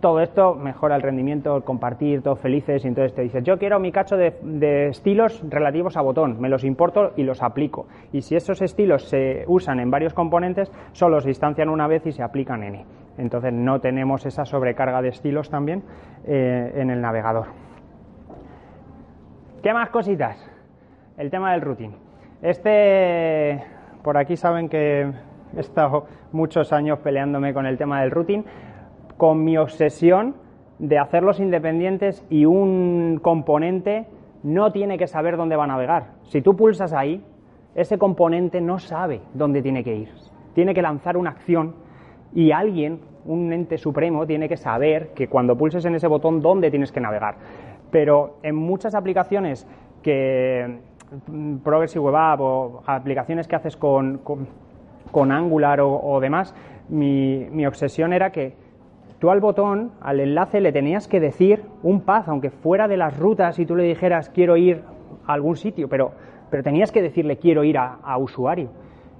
todo 0.00 0.20
esto 0.20 0.54
mejora 0.54 0.96
el 0.96 1.02
rendimiento, 1.02 1.56
el 1.56 1.64
compartir, 1.64 2.22
todos 2.22 2.38
felices, 2.38 2.84
y 2.84 2.88
entonces 2.88 3.14
te 3.14 3.22
dices, 3.22 3.42
yo 3.44 3.58
quiero 3.58 3.80
mi 3.80 3.90
cacho 3.90 4.16
de, 4.16 4.88
estilos 4.88 5.42
relativos 5.48 5.96
a 5.96 6.02
botón, 6.02 6.40
me 6.40 6.48
los 6.48 6.64
importo 6.64 7.12
y 7.16 7.24
los 7.24 7.42
aplico. 7.42 7.86
Y 8.12 8.22
si 8.22 8.36
esos 8.36 8.62
estilos 8.62 9.08
se 9.08 9.44
usan 9.48 9.80
en 9.80 9.90
varios 9.90 10.14
componentes, 10.14 10.70
solo 10.92 11.20
se 11.20 11.30
instancian 11.30 11.68
una 11.68 11.86
vez 11.86 12.06
y 12.06 12.12
se 12.12 12.22
aplican 12.22 12.62
en 12.62 12.84
Entonces 13.18 13.52
no 13.52 13.80
tenemos 13.80 14.24
esa 14.26 14.44
sobrecarga 14.44 15.02
de 15.02 15.08
estilos 15.08 15.50
también 15.50 15.82
eh, 16.26 16.72
en 16.76 16.90
el 16.90 17.00
navegador. 17.00 17.46
¿Qué 19.62 19.72
más 19.72 19.90
cositas? 19.90 20.38
El 21.16 21.30
tema 21.30 21.52
del 21.52 21.62
routing. 21.62 21.90
Este, 22.42 23.64
por 24.04 24.16
aquí 24.16 24.36
saben 24.36 24.68
que 24.68 25.10
he 25.56 25.60
estado 25.60 26.06
muchos 26.30 26.72
años 26.72 27.00
peleándome 27.00 27.52
con 27.52 27.66
el 27.66 27.76
tema 27.76 28.00
del 28.02 28.12
routing 28.12 28.44
con 29.18 29.44
mi 29.44 29.58
obsesión 29.58 30.36
de 30.78 30.96
hacerlos 30.98 31.40
independientes 31.40 32.24
y 32.30 32.46
un 32.46 33.18
componente 33.20 34.06
no 34.44 34.70
tiene 34.72 34.96
que 34.96 35.08
saber 35.08 35.36
dónde 35.36 35.56
va 35.56 35.64
a 35.64 35.66
navegar. 35.66 36.12
Si 36.22 36.40
tú 36.40 36.56
pulsas 36.56 36.92
ahí, 36.92 37.22
ese 37.74 37.98
componente 37.98 38.60
no 38.60 38.78
sabe 38.78 39.20
dónde 39.34 39.60
tiene 39.60 39.82
que 39.82 39.94
ir. 39.94 40.08
Tiene 40.54 40.72
que 40.72 40.82
lanzar 40.82 41.16
una 41.16 41.30
acción 41.30 41.74
y 42.32 42.52
alguien, 42.52 43.00
un 43.24 43.52
ente 43.52 43.76
supremo, 43.76 44.24
tiene 44.24 44.48
que 44.48 44.56
saber 44.56 45.08
que 45.14 45.28
cuando 45.28 45.58
pulses 45.58 45.84
en 45.84 45.96
ese 45.96 46.06
botón 46.06 46.40
dónde 46.40 46.70
tienes 46.70 46.92
que 46.92 47.00
navegar. 47.00 47.34
Pero 47.90 48.36
en 48.44 48.54
muchas 48.54 48.94
aplicaciones 48.94 49.66
que 50.00 50.78
mm, 51.26 51.56
Progressive 51.58 52.04
Web 52.04 52.16
App 52.16 52.40
o 52.40 52.82
aplicaciones 52.86 53.48
que 53.48 53.56
haces 53.56 53.76
con, 53.76 54.20
Angular 55.12 55.80
o, 55.82 56.20
demás, 56.20 56.54
mi 56.88 57.66
obsesión 57.66 58.12
era 58.12 58.30
que 58.30 58.67
tú 59.18 59.30
al 59.30 59.40
botón, 59.40 59.92
al 60.00 60.20
enlace, 60.20 60.60
le 60.60 60.72
tenías 60.72 61.08
que 61.08 61.20
decir 61.20 61.64
un 61.82 62.02
path, 62.02 62.28
aunque 62.28 62.50
fuera 62.50 62.88
de 62.88 62.96
las 62.96 63.18
rutas 63.18 63.58
y 63.58 63.66
tú 63.66 63.74
le 63.74 63.84
dijeras 63.84 64.30
quiero 64.30 64.56
ir 64.56 64.82
a 65.26 65.32
algún 65.32 65.56
sitio, 65.56 65.88
pero, 65.88 66.12
pero 66.50 66.62
tenías 66.62 66.92
que 66.92 67.02
decirle 67.02 67.36
quiero 67.36 67.64
ir 67.64 67.78
a, 67.78 68.16
usuario. 68.18 68.70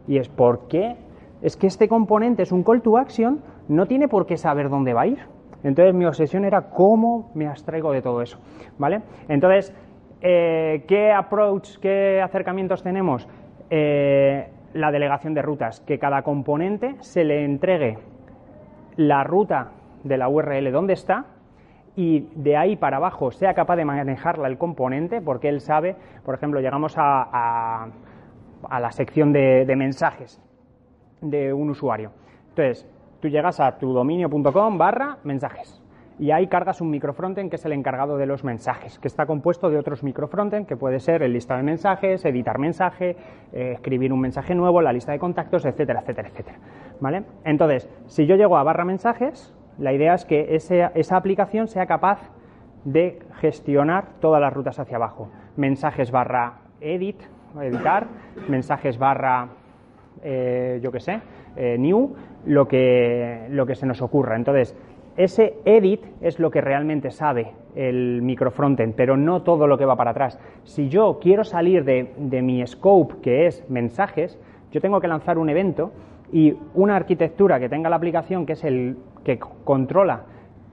Y 0.07 0.19
es 0.19 0.29
¿por 0.29 0.69
qué? 0.69 0.97
Es 1.43 1.57
que 1.57 1.67
este 1.67 1.89
componente 1.89 2.43
es 2.43 2.53
un 2.53 2.63
call 2.63 2.83
to 2.83 2.97
action, 2.97 3.41
no 3.69 3.87
tiene 3.87 4.09
por 4.09 4.27
qué 4.27 4.37
saber 4.37 4.71
dónde 4.71 4.95
va 4.95 5.03
a 5.03 5.07
ir. 5.07 5.19
Entonces 5.63 5.95
mi 5.95 6.05
obsesión 6.05 6.45
era 6.45 6.71
cómo 6.71 7.31
me 7.35 7.47
abstraigo 7.47 7.93
de 7.93 8.01
todo 8.01 8.23
eso, 8.23 8.39
¿vale? 8.79 9.03
Entonces, 9.29 9.75
eh, 10.21 10.85
¿qué 10.87 11.13
approach, 11.13 11.79
qué 11.79 12.21
acercamientos 12.23 12.83
tenemos? 12.83 13.29
Eh, 13.69 14.49
la 14.75 14.93
delegación 14.93 15.35
de 15.35 15.43
rutas, 15.43 15.81
que 15.81 15.99
cada 15.99 16.23
componente 16.23 16.95
se 17.01 17.25
le 17.25 17.45
entregue 17.45 17.99
la 18.97 19.25
ruta 19.25 19.73
de 20.05 20.17
la 20.17 20.29
URL 20.29 20.71
dónde 20.73 20.93
está 20.95 21.27
y 21.99 22.29
de 22.37 22.57
ahí 22.57 22.77
para 22.77 22.99
abajo 22.99 23.33
sea 23.33 23.55
capaz 23.55 23.75
de 23.75 23.85
manejarla 23.85 24.47
el 24.47 24.57
componente, 24.57 25.21
porque 25.21 25.49
él 25.49 25.61
sabe, 25.61 25.97
por 26.25 26.37
ejemplo, 26.37 26.61
llegamos 26.61 26.95
a, 26.97 27.89
a, 28.63 28.81
la 28.81 28.93
sección 28.93 29.33
de, 29.33 29.67
mensajes 29.77 30.41
de 31.21 31.53
un 31.53 31.71
usuario. 31.71 32.13
Entonces, 32.51 32.89
tú 33.19 33.27
llegas 33.27 33.59
a 33.59 33.79
tu 33.79 33.93
dominio.com 33.93 34.79
barra 34.79 35.19
mensajes 35.25 35.83
y 36.21 36.31
ahí 36.31 36.47
cargas 36.47 36.81
un 36.81 36.91
microfrontend 36.91 37.51
que 37.51 37.57
es 37.57 37.65
el 37.65 37.73
encargado 37.73 38.17
de 38.17 38.27
los 38.27 38.45
mensajes, 38.45 39.01
que 39.01 39.09
está 39.09 39.27
compuesto 39.27 39.69
de 39.69 39.79
otros 39.79 40.05
microfrontend 40.05 40.69
que 40.69 40.77
puede 40.77 41.01
ser 41.01 41.25
el 41.25 41.33
listado 41.33 41.59
de 41.59 41.65
mensajes, 41.65 42.25
editar 42.25 42.59
mensaje, 42.59 43.17
eh, 43.53 43.73
escribir 43.75 44.13
un 44.13 44.21
mensaje 44.21 44.55
nuevo, 44.55 44.81
la 44.83 44.93
lista 44.93 45.11
de 45.11 45.19
contactos, 45.19 45.65
etcétera, 45.65 46.03
etcétera, 46.03 46.29
etcétera. 46.29 46.59
¿Vale? 47.01 47.25
Entonces, 47.45 47.89
si 48.07 48.25
yo 48.27 48.37
llego 48.37 48.57
a 48.57 48.63
barra 48.63 48.85
mensajes, 48.85 49.53
la 49.79 49.93
idea 49.93 50.15
es 50.15 50.25
que 50.25 50.55
esa 50.55 51.17
aplicación 51.17 51.69
sea 51.69 51.87
capaz 51.87 52.21
de 52.85 53.19
gestionar 53.41 54.19
todas 54.21 54.41
las 54.41 54.53
rutas 54.53 54.79
hacia 54.79 54.97
abajo. 54.97 55.29
Mensajes 55.57 56.11
barra 56.11 56.61
edit, 56.81 57.21
editar, 57.61 58.07
mensajes 58.49 58.99
barra, 58.99 59.49
eh, 60.23 60.81
yo 60.83 60.93
qué 60.93 61.01
sé, 61.01 61.21
eh, 61.57 61.77
new, 61.79 62.15
lo 62.47 62.67
que, 62.69 63.47
lo 63.51 63.67
que 63.67 63.75
se 63.75 63.87
nos 63.87 64.03
ocurra. 64.03 64.37
Entonces, 64.37 64.77
ese 65.17 65.55
edit 65.65 66.05
es 66.21 66.39
lo 66.39 66.51
que 66.51 66.61
realmente 66.61 67.11
sabe 67.11 67.53
el 67.75 68.23
microfrontend, 68.23 68.95
pero 68.95 69.17
no 69.17 69.43
todo 69.43 69.67
lo 69.67 69.77
que 69.77 69.85
va 69.85 69.97
para 69.97 70.13
atrás. 70.13 70.39
Si 70.65 70.89
yo 70.89 71.19
quiero 71.21 71.45
salir 71.45 71.85
de, 71.85 72.13
de 72.17 72.43
mi 72.43 72.65
scope, 72.67 73.17
que 73.23 73.47
es 73.47 73.69
mensajes, 73.69 74.39
yo 74.71 74.81
tengo 74.81 75.01
que 75.01 75.09
lanzar 75.09 75.39
un 75.39 75.49
evento 75.49 75.93
y 76.33 76.55
una 76.75 76.97
arquitectura 76.97 77.59
que 77.59 77.69
tenga 77.69 77.89
la 77.89 77.97
aplicación, 77.97 78.47
que 78.47 78.53
es 78.53 78.63
el 78.65 78.97
que 79.29 79.39
controla 79.65 80.23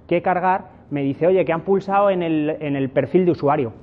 qué 0.07 0.21
cargar, 0.21 0.69
me 0.89 1.01
dice, 1.01 1.27
oye, 1.27 1.43
que 1.43 1.51
han 1.51 1.61
pulsado 1.61 2.09
en 2.09 2.23
el, 2.23 2.57
en 2.59 2.75
el 2.75 2.89
perfil 2.89 3.25
de 3.25 3.31
usuario. 3.31 3.73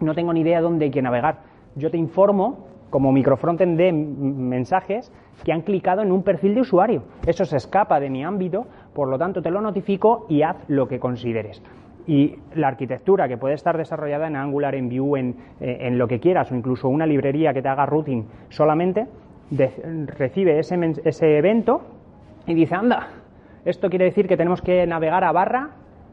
No 0.00 0.14
tengo 0.14 0.32
ni 0.32 0.40
idea 0.40 0.60
dónde 0.60 0.86
hay 0.86 0.90
que 0.90 1.02
navegar. 1.02 1.40
Yo 1.74 1.90
te 1.90 1.98
informo, 1.98 2.68
como 2.90 3.12
microfrontend 3.12 3.76
de 3.76 3.92
mensajes, 3.92 5.12
que 5.44 5.52
han 5.52 5.62
clicado 5.62 6.00
en 6.02 6.10
un 6.12 6.22
perfil 6.22 6.54
de 6.54 6.62
usuario. 6.62 7.02
Eso 7.26 7.44
se 7.44 7.56
escapa 7.56 8.00
de 8.00 8.08
mi 8.08 8.24
ámbito, 8.24 8.66
por 8.94 9.08
lo 9.08 9.18
tanto 9.18 9.42
te 9.42 9.50
lo 9.50 9.60
notifico 9.60 10.24
y 10.28 10.42
haz 10.42 10.56
lo 10.68 10.88
que 10.88 10.98
consideres. 10.98 11.62
Y 12.06 12.36
la 12.54 12.68
arquitectura 12.68 13.28
que 13.28 13.36
puede 13.36 13.54
estar 13.54 13.76
desarrollada 13.76 14.28
en 14.28 14.36
Angular, 14.36 14.74
en 14.74 14.88
Vue, 14.88 15.20
en, 15.20 15.36
eh, 15.60 15.78
en 15.80 15.98
lo 15.98 16.08
que 16.08 16.20
quieras, 16.20 16.50
o 16.50 16.54
incluso 16.54 16.88
una 16.88 17.04
librería 17.04 17.52
que 17.52 17.60
te 17.60 17.68
haga 17.68 17.84
routing 17.84 18.24
solamente, 18.48 19.06
recibe 19.50 20.58
ese, 20.58 20.78
ese 21.04 21.38
evento 21.38 21.82
y 22.46 22.54
dice, 22.54 22.74
anda, 22.74 23.08
esto 23.64 23.90
quiere 23.90 24.06
decir 24.06 24.28
que 24.28 24.36
tenemos 24.36 24.62
que 24.62 24.86
navegar 24.86 25.24
a 25.24 25.32
barra 25.32 25.70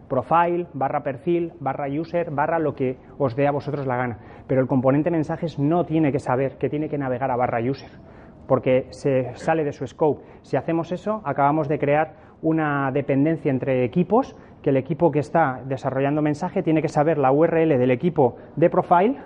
profile, 0.07 0.67
barra 0.73 1.03
perfil, 1.03 1.53
barra 1.59 1.87
user, 1.87 2.31
barra 2.31 2.59
lo 2.59 2.75
que 2.75 2.97
os 3.17 3.35
dé 3.35 3.47
a 3.47 3.51
vosotros 3.51 3.87
la 3.87 3.97
gana. 3.97 4.19
Pero 4.47 4.61
el 4.61 4.67
componente 4.67 5.11
mensajes 5.11 5.59
no 5.59 5.85
tiene 5.85 6.11
que 6.11 6.19
saber 6.19 6.57
que 6.57 6.69
tiene 6.69 6.89
que 6.89 6.97
navegar 6.97 7.31
a 7.31 7.35
barra 7.35 7.59
user, 7.59 7.89
porque 8.47 8.87
se 8.91 9.35
sale 9.35 9.63
de 9.63 9.73
su 9.73 9.85
scope. 9.87 10.23
Si 10.41 10.57
hacemos 10.57 10.91
eso, 10.91 11.21
acabamos 11.23 11.67
de 11.67 11.79
crear 11.79 12.13
una 12.41 12.91
dependencia 12.91 13.49
entre 13.49 13.83
equipos, 13.83 14.35
que 14.61 14.69
el 14.69 14.77
equipo 14.77 15.11
que 15.11 15.19
está 15.19 15.61
desarrollando 15.65 16.21
mensaje 16.21 16.63
tiene 16.63 16.81
que 16.81 16.89
saber 16.89 17.17
la 17.17 17.31
URL 17.31 17.69
del 17.77 17.91
equipo 17.91 18.37
de 18.55 18.69
profile 18.69 19.17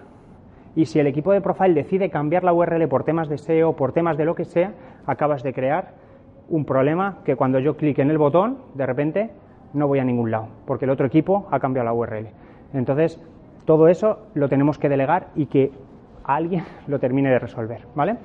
y 0.76 0.86
si 0.86 1.00
el 1.00 1.08
equipo 1.08 1.34
de 1.34 1.42
profile 1.42 1.74
decide 1.74 2.10
cambiar 2.10 2.44
la 2.44 2.54
URL 2.54 2.88
por 2.88 3.04
temas 3.04 3.28
de 3.28 3.38
SEO, 3.38 3.76
por 3.76 3.92
temas 3.92 4.18
de 4.18 4.26
lo 4.26 4.36
que 4.36 4.46
sea, 4.46 4.74
acabas 5.06 5.44
de 5.44 5.54
crear 5.54 5.94
un 6.50 6.66
problema 6.66 7.20
que 7.24 7.36
cuando 7.36 7.60
yo 7.60 7.78
clique 7.78 8.02
en 8.02 8.10
el 8.10 8.18
botón, 8.18 8.58
de 8.74 8.86
repente 8.86 9.30
no 9.74 9.88
voy 9.88 10.00
a 10.00 10.04
ningún 10.04 10.32
lado, 10.32 10.48
porque 10.66 10.86
el 10.86 10.92
otro 10.92 11.06
equipo 11.06 11.48
ha 11.52 11.60
cambiado 11.60 11.86
la 11.86 11.94
URL. 11.94 12.28
Entonces, 12.74 13.22
todo 13.66 13.88
eso 13.88 14.28
lo 14.34 14.50
tenemos 14.50 14.80
que 14.80 14.90
delegar 14.90 15.28
y 15.36 15.46
que 15.46 15.72
alguien 16.24 16.64
lo 16.88 17.00
termine 17.00 17.30
de 17.30 17.40
resolver, 17.40 17.86
¿vale? 17.96 18.18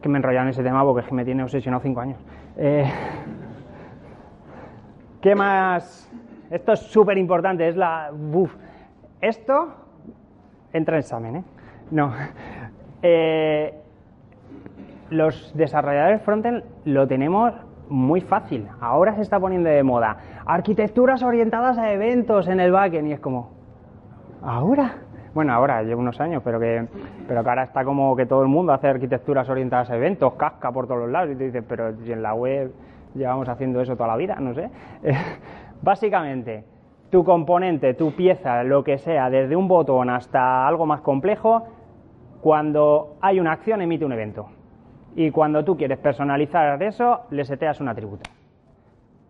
Que 0.00 0.08
me 0.08 0.18
enrollan 0.18 0.44
en 0.44 0.50
ese 0.50 0.62
tema 0.62 0.82
porque 0.84 1.12
me 1.12 1.24
tiene 1.24 1.42
obsesionado 1.42 1.82
cinco 1.82 2.00
años. 2.00 2.18
Eh, 2.56 2.84
¿Qué 5.20 5.34
más 5.34 6.10
Esto 6.50 6.72
es 6.72 6.80
súper 6.80 7.18
importante, 7.18 7.68
es 7.68 7.76
la... 7.76 8.12
Esto 9.20 9.74
entra 10.72 10.96
en 10.96 11.00
examen, 11.00 11.36
¿eh? 11.36 11.44
No. 11.90 12.12
Eh, 13.02 13.72
los 15.10 15.52
desarrolladores 15.56 16.22
frontend 16.22 16.64
lo 16.84 17.06
tenemos 17.06 17.54
muy 17.88 18.20
fácil. 18.20 18.68
Ahora 18.80 19.14
se 19.14 19.22
está 19.22 19.38
poniendo 19.38 19.68
de 19.68 19.82
moda. 19.82 20.16
Arquitecturas 20.44 21.22
orientadas 21.22 21.78
a 21.78 21.92
eventos 21.92 22.48
en 22.48 22.60
el 22.60 22.72
backend 22.72 23.08
y 23.08 23.12
es 23.12 23.20
como, 23.20 23.50
¿ahora? 24.42 24.96
Bueno, 25.34 25.52
ahora 25.52 25.82
llevo 25.82 26.00
unos 26.00 26.20
años, 26.20 26.42
pero 26.42 26.58
que, 26.58 26.86
pero 27.28 27.40
ahora 27.40 27.64
está 27.64 27.84
como 27.84 28.16
que 28.16 28.24
todo 28.26 28.42
el 28.42 28.48
mundo 28.48 28.72
hace 28.72 28.88
arquitecturas 28.88 29.48
orientadas 29.48 29.90
a 29.90 29.96
eventos, 29.96 30.32
casca 30.34 30.72
por 30.72 30.86
todos 30.86 31.00
los 31.00 31.10
lados 31.10 31.30
y 31.32 31.36
te 31.36 31.44
dices, 31.44 31.64
pero 31.68 31.94
si 31.98 32.10
en 32.10 32.22
la 32.22 32.34
web 32.34 32.72
llevamos 33.14 33.48
haciendo 33.48 33.80
eso 33.80 33.96
toda 33.96 34.08
la 34.08 34.16
vida, 34.16 34.36
no 34.40 34.54
sé. 34.54 34.70
Básicamente, 35.82 36.64
tu 37.10 37.22
componente, 37.22 37.94
tu 37.94 38.12
pieza, 38.12 38.64
lo 38.64 38.82
que 38.82 38.98
sea, 38.98 39.28
desde 39.28 39.56
un 39.56 39.68
botón 39.68 40.08
hasta 40.08 40.66
algo 40.66 40.86
más 40.86 41.02
complejo, 41.02 41.64
cuando 42.40 43.16
hay 43.20 43.38
una 43.38 43.52
acción 43.52 43.82
emite 43.82 44.04
un 44.04 44.12
evento. 44.12 44.48
Y 45.16 45.30
cuando 45.30 45.64
tú 45.64 45.78
quieres 45.78 45.98
personalizar 45.98 46.80
eso, 46.82 47.22
le 47.30 47.44
seteas 47.46 47.80
un 47.80 47.88
atributo. 47.88 48.30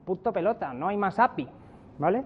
Punto 0.04 0.32
pelota, 0.32 0.74
no 0.74 0.88
hay 0.88 0.96
más 0.96 1.20
API, 1.20 1.48
¿vale? 1.98 2.24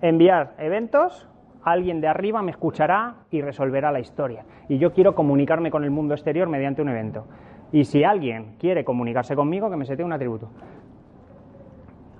Enviar 0.00 0.54
eventos, 0.58 1.28
alguien 1.62 2.00
de 2.00 2.08
arriba 2.08 2.40
me 2.40 2.50
escuchará 2.50 3.16
y 3.30 3.42
resolverá 3.42 3.92
la 3.92 4.00
historia. 4.00 4.46
Y 4.70 4.78
yo 4.78 4.94
quiero 4.94 5.14
comunicarme 5.14 5.70
con 5.70 5.84
el 5.84 5.90
mundo 5.90 6.14
exterior 6.14 6.48
mediante 6.48 6.80
un 6.80 6.88
evento. 6.88 7.26
Y 7.72 7.84
si 7.84 8.04
alguien 8.04 8.56
quiere 8.58 8.84
comunicarse 8.84 9.36
conmigo, 9.36 9.70
que 9.70 9.76
me 9.76 9.84
setee 9.84 10.04
un 10.04 10.14
atributo. 10.14 10.48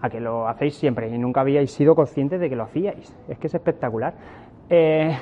A 0.03 0.11
que 0.11 0.21
lo 0.21 0.49
hacéis 0.49 0.75
siempre 0.75 1.09
y 1.09 1.17
nunca 1.17 1.41
habíais 1.41 1.71
sido 1.73 1.95
conscientes 1.95 2.41
de 2.41 2.51
que 2.51 2.57
lo 2.57 2.65
hacíais. 2.65 3.17
Es 3.27 3.39
que 3.39 3.47
es 3.47 3.55
espectacular. 3.55 4.13
Eh, 4.69 5.17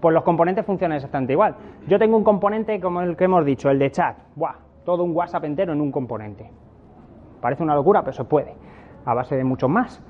pues 0.00 0.14
los 0.14 0.22
componentes 0.22 0.64
funcionan 0.64 0.96
exactamente 0.96 1.32
igual. 1.32 1.54
Yo 1.88 1.98
tengo 1.98 2.16
un 2.16 2.24
componente 2.24 2.80
como 2.80 3.00
el 3.00 3.16
que 3.16 3.24
hemos 3.24 3.44
dicho, 3.44 3.70
el 3.70 3.78
de 3.78 3.90
chat. 3.90 4.16
¡Buah! 4.34 4.54
Todo 4.84 5.02
un 5.02 5.16
WhatsApp 5.16 5.44
entero 5.44 5.72
en 5.72 5.80
un 5.80 5.90
componente. 5.90 6.50
Parece 7.40 7.62
una 7.62 7.74
locura, 7.74 8.02
pero 8.02 8.12
se 8.12 8.24
puede, 8.24 8.54
a 9.04 9.14
base 9.14 9.36
de 9.36 9.44
muchos 9.44 9.70
más. 9.70 10.02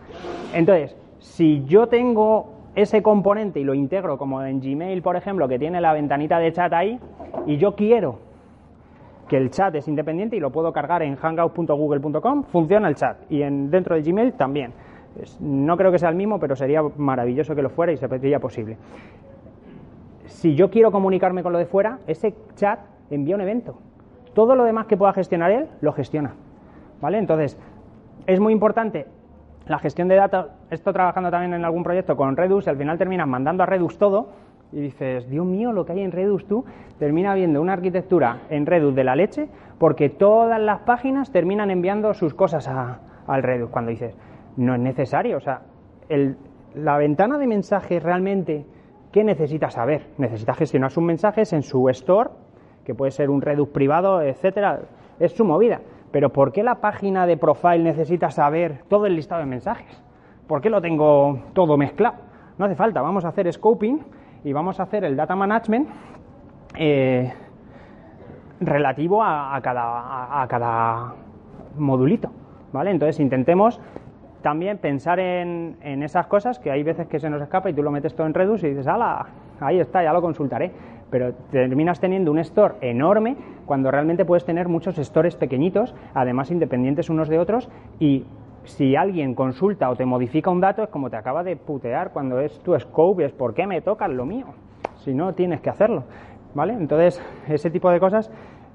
Entonces, 0.52 0.96
si 1.18 1.64
yo 1.64 1.86
tengo 1.86 2.52
ese 2.74 3.02
componente 3.02 3.60
y 3.60 3.64
lo 3.64 3.74
integro 3.74 4.18
como 4.18 4.42
en 4.42 4.60
Gmail, 4.60 5.02
por 5.02 5.16
ejemplo, 5.16 5.48
que 5.48 5.58
tiene 5.58 5.80
la 5.80 5.92
ventanita 5.92 6.38
de 6.38 6.52
chat 6.52 6.72
ahí, 6.72 6.98
y 7.46 7.56
yo 7.56 7.74
quiero 7.74 8.18
que 9.28 9.36
el 9.36 9.50
chat 9.50 9.74
es 9.74 9.88
independiente 9.88 10.36
y 10.36 10.40
lo 10.40 10.50
puedo 10.50 10.72
cargar 10.72 11.02
en 11.02 11.16
hangout.google.com, 11.16 12.44
funciona 12.44 12.88
el 12.88 12.94
chat. 12.94 13.18
Y 13.30 13.42
en, 13.42 13.70
dentro 13.70 13.96
de 13.96 14.02
Gmail 14.02 14.34
también. 14.34 14.72
No 15.40 15.78
creo 15.78 15.90
que 15.90 15.98
sea 15.98 16.10
el 16.10 16.14
mismo, 16.14 16.38
pero 16.38 16.54
sería 16.54 16.82
maravilloso 16.98 17.54
que 17.54 17.62
lo 17.62 17.70
fuera 17.70 17.90
y 17.92 17.96
se 17.96 18.06
sería 18.06 18.38
posible 18.38 18.76
si 20.26 20.54
yo 20.54 20.70
quiero 20.70 20.92
comunicarme 20.92 21.42
con 21.42 21.52
lo 21.52 21.58
de 21.58 21.66
fuera, 21.66 21.98
ese 22.06 22.34
chat 22.54 22.80
envía 23.10 23.34
un 23.34 23.40
evento. 23.40 23.78
Todo 24.34 24.54
lo 24.54 24.64
demás 24.64 24.86
que 24.86 24.96
pueda 24.96 25.12
gestionar 25.12 25.50
él, 25.50 25.68
lo 25.80 25.92
gestiona. 25.92 26.34
¿Vale? 27.00 27.18
Entonces, 27.18 27.58
es 28.26 28.40
muy 28.40 28.52
importante 28.52 29.06
la 29.66 29.78
gestión 29.78 30.08
de 30.08 30.16
datos. 30.16 30.46
Estoy 30.70 30.92
trabajando 30.92 31.30
también 31.30 31.54
en 31.54 31.64
algún 31.64 31.82
proyecto 31.82 32.16
con 32.16 32.36
Redux 32.36 32.68
al 32.68 32.76
final 32.76 32.98
terminas 32.98 33.26
mandando 33.26 33.62
a 33.62 33.66
Redux 33.66 33.98
todo 33.98 34.28
y 34.72 34.80
dices, 34.80 35.28
Dios 35.28 35.46
mío, 35.46 35.72
lo 35.72 35.84
que 35.84 35.92
hay 35.92 36.00
en 36.00 36.12
Redux 36.12 36.46
tú, 36.46 36.64
termina 36.98 37.34
viendo 37.34 37.60
una 37.60 37.74
arquitectura 37.74 38.42
en 38.50 38.66
Redux 38.66 38.94
de 38.94 39.04
la 39.04 39.16
leche 39.16 39.48
porque 39.78 40.08
todas 40.08 40.60
las 40.60 40.80
páginas 40.80 41.30
terminan 41.30 41.70
enviando 41.70 42.14
sus 42.14 42.34
cosas 42.34 42.68
al 42.68 43.42
Redux. 43.42 43.70
Cuando 43.70 43.90
dices, 43.90 44.16
no 44.56 44.74
es 44.74 44.80
necesario, 44.80 45.36
o 45.36 45.40
sea, 45.40 45.62
la 46.74 46.96
ventana 46.96 47.38
de 47.38 47.46
mensajes 47.46 48.02
realmente 48.02 48.64
¿Qué 49.16 49.24
necesita 49.24 49.70
saber? 49.70 50.08
Necesita 50.18 50.52
gestionar 50.52 50.90
sus 50.90 51.02
mensajes 51.02 51.54
en 51.54 51.62
su 51.62 51.88
store, 51.88 52.28
que 52.84 52.94
puede 52.94 53.10
ser 53.12 53.30
un 53.30 53.40
Redux 53.40 53.72
privado, 53.72 54.20
etcétera. 54.20 54.80
Es 55.18 55.32
su 55.32 55.42
movida. 55.42 55.80
Pero 56.12 56.34
¿por 56.34 56.52
qué 56.52 56.62
la 56.62 56.82
página 56.82 57.26
de 57.26 57.38
profile 57.38 57.78
necesita 57.78 58.30
saber 58.30 58.82
todo 58.90 59.06
el 59.06 59.16
listado 59.16 59.40
de 59.40 59.46
mensajes? 59.46 60.04
¿Por 60.46 60.60
qué 60.60 60.68
lo 60.68 60.82
tengo 60.82 61.44
todo 61.54 61.78
mezclado? 61.78 62.16
No 62.58 62.66
hace 62.66 62.74
falta, 62.74 63.00
vamos 63.00 63.24
a 63.24 63.28
hacer 63.28 63.50
scoping 63.50 64.04
y 64.44 64.52
vamos 64.52 64.80
a 64.80 64.82
hacer 64.82 65.02
el 65.02 65.16
data 65.16 65.34
management 65.34 65.88
eh, 66.76 67.32
relativo 68.60 69.22
a, 69.22 69.58
cada, 69.62 70.42
a 70.42 70.46
cada 70.46 71.14
modulito. 71.78 72.30
¿Vale? 72.70 72.90
Entonces 72.90 73.18
intentemos 73.20 73.80
también 74.42 74.78
pensar 74.78 75.18
en, 75.18 75.76
esas 76.02 76.26
cosas 76.26 76.58
que 76.58 76.70
hay 76.70 76.82
veces 76.82 77.06
que 77.08 77.18
se 77.18 77.30
nos 77.30 77.42
escapa 77.42 77.70
y 77.70 77.74
tú 77.74 77.82
lo 77.82 77.90
metes 77.90 78.14
todo 78.14 78.26
en 78.26 78.34
Redux 78.34 78.62
y 78.62 78.68
dices, 78.68 78.86
ala, 78.86 79.26
ahí 79.60 79.80
está, 79.80 80.02
ya 80.02 80.12
lo 80.12 80.22
consultaré. 80.22 80.72
Pero 81.10 81.34
terminas 81.50 82.00
teniendo 82.00 82.32
un 82.32 82.38
store 82.38 82.74
enorme 82.80 83.36
cuando 83.64 83.90
realmente 83.90 84.24
puedes 84.24 84.44
tener 84.44 84.68
muchos 84.68 84.96
stores 84.96 85.36
pequeñitos, 85.36 85.94
además 86.14 86.50
independientes 86.50 87.10
unos 87.10 87.28
de 87.28 87.38
otros, 87.38 87.68
y 88.00 88.24
si 88.64 88.96
alguien 88.96 89.34
consulta 89.34 89.88
o 89.88 89.96
te 89.96 90.04
modifica 90.04 90.50
un 90.50 90.60
dato 90.60 90.82
es 90.82 90.88
como 90.88 91.08
te 91.08 91.16
acaba 91.16 91.44
de 91.44 91.56
putear 91.56 92.10
cuando 92.10 92.40
es 92.40 92.58
tu 92.60 92.78
scope, 92.78 93.24
es 93.24 93.32
¿por 93.32 93.54
qué 93.54 93.66
me 93.66 93.80
tocas 93.80 94.10
lo 94.10 94.26
mío? 94.26 94.46
Si 94.96 95.14
no, 95.14 95.32
tienes 95.34 95.60
que 95.60 95.70
hacerlo. 95.70 96.04
¿Vale? 96.54 96.72
Entonces, 96.72 97.22
ese 97.48 97.70
tipo 97.70 97.90
de 97.90 98.00
cosas 98.00 98.30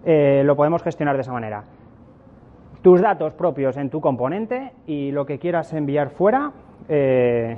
eh, 0.06 0.44
lo 0.46 0.56
podemos 0.56 0.84
gestionar 0.84 1.16
de 1.16 1.22
esa 1.22 1.34
manera 1.34 1.64
tus 2.82 3.02
datos 3.02 3.34
propios 3.34 3.78
en 3.78 3.90
tu 3.90 4.02
componente 4.02 4.74
y 4.88 5.12
lo 5.12 5.26
que 5.26 5.38
quieras 5.40 5.72
enviar 5.74 6.10
fuera, 6.10 6.52
eh, 6.90 7.58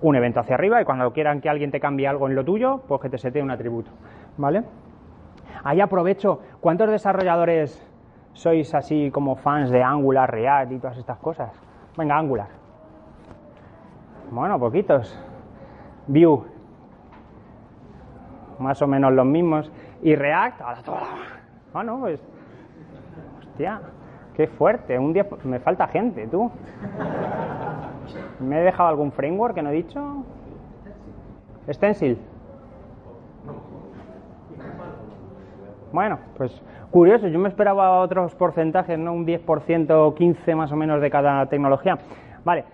un 0.00 0.16
evento 0.16 0.40
hacia 0.40 0.54
arriba 0.54 0.80
y 0.80 0.84
cuando 0.84 1.12
quieran 1.12 1.40
que 1.40 1.48
alguien 1.48 1.70
te 1.70 1.80
cambie 1.80 2.06
algo 2.06 2.28
en 2.28 2.34
lo 2.34 2.44
tuyo, 2.44 2.82
pues 2.88 3.00
que 3.00 3.08
te 3.08 3.18
setee 3.18 3.42
un 3.42 3.50
atributo. 3.50 3.90
¿Vale? 4.36 4.64
Ahí 5.64 5.80
aprovecho, 5.80 6.40
¿cuántos 6.60 6.90
desarrolladores 6.90 7.82
sois 8.32 8.74
así 8.74 9.10
como 9.10 9.36
fans 9.36 9.70
de 9.70 9.82
Angular, 9.82 10.30
React 10.30 10.72
y 10.72 10.78
todas 10.78 10.98
estas 10.98 11.18
cosas? 11.18 11.50
Venga, 11.96 12.16
Angular. 12.16 12.48
Bueno, 14.30 14.58
poquitos. 14.58 15.18
Vue. 16.06 16.42
Más 18.58 18.80
o 18.82 18.86
menos 18.86 19.12
los 19.12 19.26
mismos. 19.26 19.72
Y 20.02 20.14
React, 20.14 20.60
a 20.60 20.72
la. 20.72 20.82
Bueno, 21.72 21.98
pues. 22.00 22.22
Hostia. 23.38 23.80
Qué 24.36 24.46
fuerte, 24.46 24.98
un 24.98 25.14
día 25.14 25.26
me 25.44 25.58
falta 25.60 25.88
gente, 25.88 26.26
tú. 26.26 26.50
¿Me 28.38 28.60
he 28.60 28.64
dejado 28.64 28.90
algún 28.90 29.10
framework 29.10 29.54
que 29.54 29.62
no 29.62 29.70
he 29.70 29.74
dicho? 29.74 30.24
Stencil. 31.70 32.18
Bueno, 35.90 36.18
pues 36.36 36.60
curioso, 36.90 37.28
yo 37.28 37.38
me 37.38 37.48
esperaba 37.48 38.00
otros 38.00 38.34
porcentajes, 38.34 38.98
¿no? 38.98 39.14
Un 39.14 39.26
10% 39.26 39.90
o 39.90 40.14
15 40.14 40.54
más 40.54 40.70
o 40.70 40.76
menos 40.76 41.00
de 41.00 41.10
cada 41.10 41.46
tecnología. 41.46 41.98
Vale. 42.44 42.64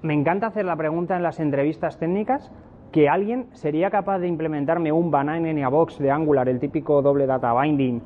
Me 0.00 0.14
encanta 0.14 0.46
hacer 0.46 0.64
la 0.64 0.76
pregunta 0.76 1.14
en 1.14 1.22
las 1.22 1.40
entrevistas 1.40 1.98
técnicas 1.98 2.50
que 2.90 3.10
alguien 3.10 3.48
sería 3.52 3.90
capaz 3.90 4.18
de 4.18 4.28
implementarme 4.28 4.90
un 4.92 5.10
banana 5.10 5.68
box 5.68 5.98
de 5.98 6.10
Angular, 6.10 6.48
el 6.48 6.58
típico 6.58 7.02
doble 7.02 7.26
data 7.26 7.52
binding, 7.52 8.00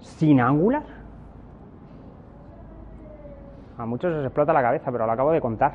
sin 0.00 0.40
Angular. 0.40 0.82
A 3.78 3.86
muchos 3.86 4.12
les 4.12 4.24
explota 4.24 4.52
la 4.52 4.62
cabeza, 4.62 4.90
pero 4.92 5.06
lo 5.06 5.12
acabo 5.12 5.32
de 5.32 5.40
contar. 5.40 5.74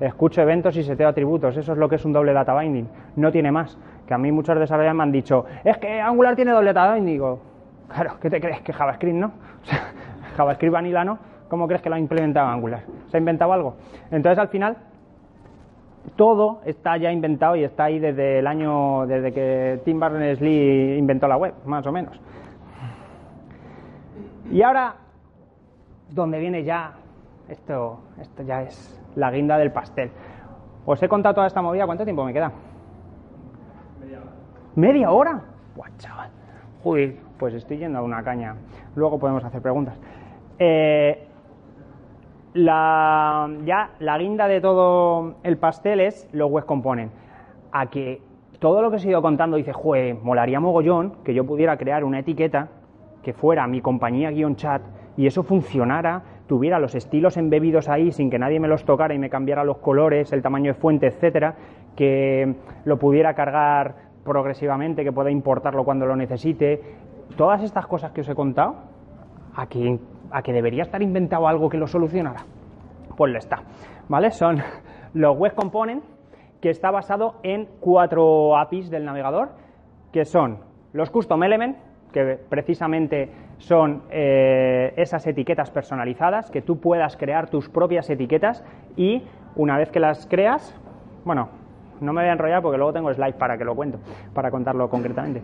Escucho 0.00 0.40
eventos 0.40 0.76
y 0.76 0.82
seteo 0.82 1.08
atributos. 1.08 1.56
Eso 1.56 1.72
es 1.72 1.78
lo 1.78 1.88
que 1.88 1.96
es 1.96 2.04
un 2.04 2.12
doble 2.12 2.32
data 2.32 2.58
binding. 2.58 2.88
No 3.16 3.30
tiene 3.30 3.52
más. 3.52 3.78
Que 4.06 4.14
a 4.14 4.18
mí 4.18 4.32
muchos 4.32 4.58
desarrolladores 4.58 4.96
me 4.96 5.02
han 5.04 5.12
dicho, 5.12 5.44
es 5.62 5.78
que 5.78 6.00
Angular 6.00 6.34
tiene 6.34 6.52
doble 6.52 6.72
data 6.72 6.94
binding. 6.94 7.14
Digo, 7.14 7.40
claro, 7.88 8.14
¿qué 8.20 8.30
te 8.30 8.40
crees? 8.40 8.62
¿Que 8.62 8.72
JavaScript 8.72 9.16
no? 9.16 9.26
O 9.62 9.64
sea, 9.64 9.92
JavaScript 10.36 10.72
vanilla 10.72 11.04
no. 11.04 11.18
¿Cómo 11.48 11.66
crees 11.66 11.82
que 11.82 11.90
lo 11.90 11.96
ha 11.96 11.98
implementado 11.98 12.48
Angular? 12.48 12.82
¿Se 13.08 13.16
ha 13.16 13.20
inventado 13.20 13.52
algo? 13.52 13.76
Entonces, 14.10 14.38
al 14.38 14.48
final, 14.48 14.76
todo 16.16 16.60
está 16.64 16.96
ya 16.96 17.12
inventado 17.12 17.56
y 17.56 17.64
está 17.64 17.84
ahí 17.84 17.98
desde 17.98 18.38
el 18.38 18.46
año, 18.46 19.06
desde 19.06 19.32
que 19.32 19.80
Tim 19.84 20.00
Berners-Lee 20.00 20.96
inventó 20.98 21.28
la 21.28 21.36
web, 21.36 21.54
más 21.66 21.86
o 21.86 21.92
menos. 21.92 22.18
Y 24.50 24.62
ahora 24.62 24.94
donde 26.10 26.38
viene 26.38 26.64
ya, 26.64 26.94
esto, 27.48 28.00
esto 28.20 28.42
ya 28.42 28.62
es 28.62 29.00
la 29.16 29.30
guinda 29.30 29.58
del 29.58 29.72
pastel. 29.72 30.10
Os 30.86 31.02
he 31.02 31.08
contado 31.08 31.34
toda 31.34 31.46
esta 31.46 31.62
movida, 31.62 31.86
¿cuánto 31.86 32.04
tiempo 32.04 32.24
me 32.24 32.32
queda? 32.32 32.52
Media 34.00 34.18
hora. 34.18 34.30
¿Media 34.74 35.10
hora? 35.10 35.42
Buah, 35.76 35.88
chaval. 35.98 36.30
Joder, 36.82 37.16
pues 37.38 37.54
estoy 37.54 37.78
yendo 37.78 37.98
a 37.98 38.02
una 38.02 38.22
caña. 38.22 38.56
Luego 38.94 39.18
podemos 39.18 39.44
hacer 39.44 39.60
preguntas. 39.60 39.98
Eh, 40.58 41.26
la, 42.54 43.48
ya 43.64 43.90
la 44.00 44.18
guinda 44.18 44.48
de 44.48 44.60
todo 44.60 45.36
el 45.42 45.58
pastel 45.58 46.00
es 46.00 46.28
los 46.32 46.50
web 46.50 46.64
components. 46.64 47.14
A 47.72 47.86
que 47.86 48.20
todo 48.58 48.82
lo 48.82 48.90
que 48.90 48.96
he 48.96 49.08
ido 49.08 49.22
contando 49.22 49.56
dice, 49.56 49.72
jue, 49.72 50.14
molaría 50.14 50.60
mogollón 50.60 51.22
que 51.24 51.34
yo 51.34 51.44
pudiera 51.46 51.76
crear 51.76 52.04
una 52.04 52.18
etiqueta 52.18 52.68
que 53.22 53.32
fuera 53.32 53.66
mi 53.66 53.80
compañía 53.80 54.30
guion 54.30 54.56
chat 54.56 54.82
y 55.16 55.26
eso 55.26 55.42
funcionara, 55.42 56.22
tuviera 56.46 56.78
los 56.78 56.94
estilos 56.94 57.36
embebidos 57.36 57.88
ahí 57.88 58.10
sin 58.10 58.30
que 58.30 58.38
nadie 58.38 58.60
me 58.60 58.68
los 58.68 58.84
tocara 58.84 59.14
y 59.14 59.18
me 59.18 59.30
cambiara 59.30 59.64
los 59.64 59.78
colores, 59.78 60.32
el 60.32 60.42
tamaño 60.42 60.72
de 60.72 60.78
fuente, 60.78 61.06
etcétera, 61.06 61.54
que 61.96 62.56
lo 62.84 62.98
pudiera 62.98 63.34
cargar 63.34 64.10
progresivamente, 64.24 65.04
que 65.04 65.12
pueda 65.12 65.30
importarlo 65.30 65.84
cuando 65.84 66.06
lo 66.06 66.16
necesite. 66.16 66.80
Todas 67.36 67.62
estas 67.62 67.86
cosas 67.86 68.12
que 68.12 68.22
os 68.22 68.28
he 68.28 68.34
contado, 68.34 68.76
a 69.54 69.66
que, 69.66 69.98
a 70.30 70.42
que 70.42 70.52
debería 70.52 70.82
estar 70.82 71.02
inventado 71.02 71.48
algo 71.48 71.68
que 71.68 71.78
lo 71.78 71.86
solucionara. 71.86 72.44
Pues 73.16 73.32
lo 73.32 73.38
está. 73.38 73.62
¿Vale? 74.08 74.30
Son 74.30 74.56
los 75.14 75.36
Web 75.36 75.54
Components, 75.54 76.06
que 76.60 76.70
está 76.70 76.90
basado 76.90 77.36
en 77.42 77.68
cuatro 77.80 78.56
APIs 78.56 78.90
del 78.90 79.04
navegador, 79.04 79.50
que 80.12 80.24
son 80.24 80.58
los 80.92 81.10
Custom 81.10 81.42
Element, 81.42 81.76
que 82.12 82.38
precisamente 82.48 83.30
son 83.60 84.02
eh, 84.10 84.92
esas 84.96 85.26
etiquetas 85.26 85.70
personalizadas, 85.70 86.50
que 86.50 86.62
tú 86.62 86.80
puedas 86.80 87.16
crear 87.16 87.48
tus 87.48 87.68
propias 87.68 88.08
etiquetas 88.10 88.64
y 88.96 89.22
una 89.54 89.76
vez 89.78 89.90
que 89.90 90.00
las 90.00 90.26
creas, 90.26 90.74
bueno, 91.24 91.48
no 92.00 92.12
me 92.12 92.22
voy 92.22 92.30
a 92.30 92.32
enrollar 92.32 92.62
porque 92.62 92.78
luego 92.78 92.92
tengo 92.92 93.12
slides 93.12 93.34
para 93.34 93.58
que 93.58 93.64
lo 93.64 93.76
cuento, 93.76 93.98
para 94.34 94.50
contarlo 94.50 94.88
concretamente. 94.88 95.42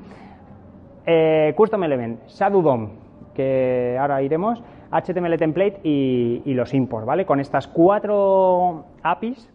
Eh, 1.04 1.52
custom 1.56 1.84
Element, 1.84 2.26
Shadow 2.26 2.62
DOM, 2.62 2.88
que 3.34 3.96
ahora 4.00 4.22
iremos, 4.22 4.62
HTML 4.90 5.36
Template 5.36 5.80
y, 5.82 6.54
los 6.54 6.72
import, 6.72 7.06
¿vale? 7.06 7.26
Con 7.26 7.38
estas 7.38 7.68
cuatro 7.68 8.86
APIs 9.02 9.50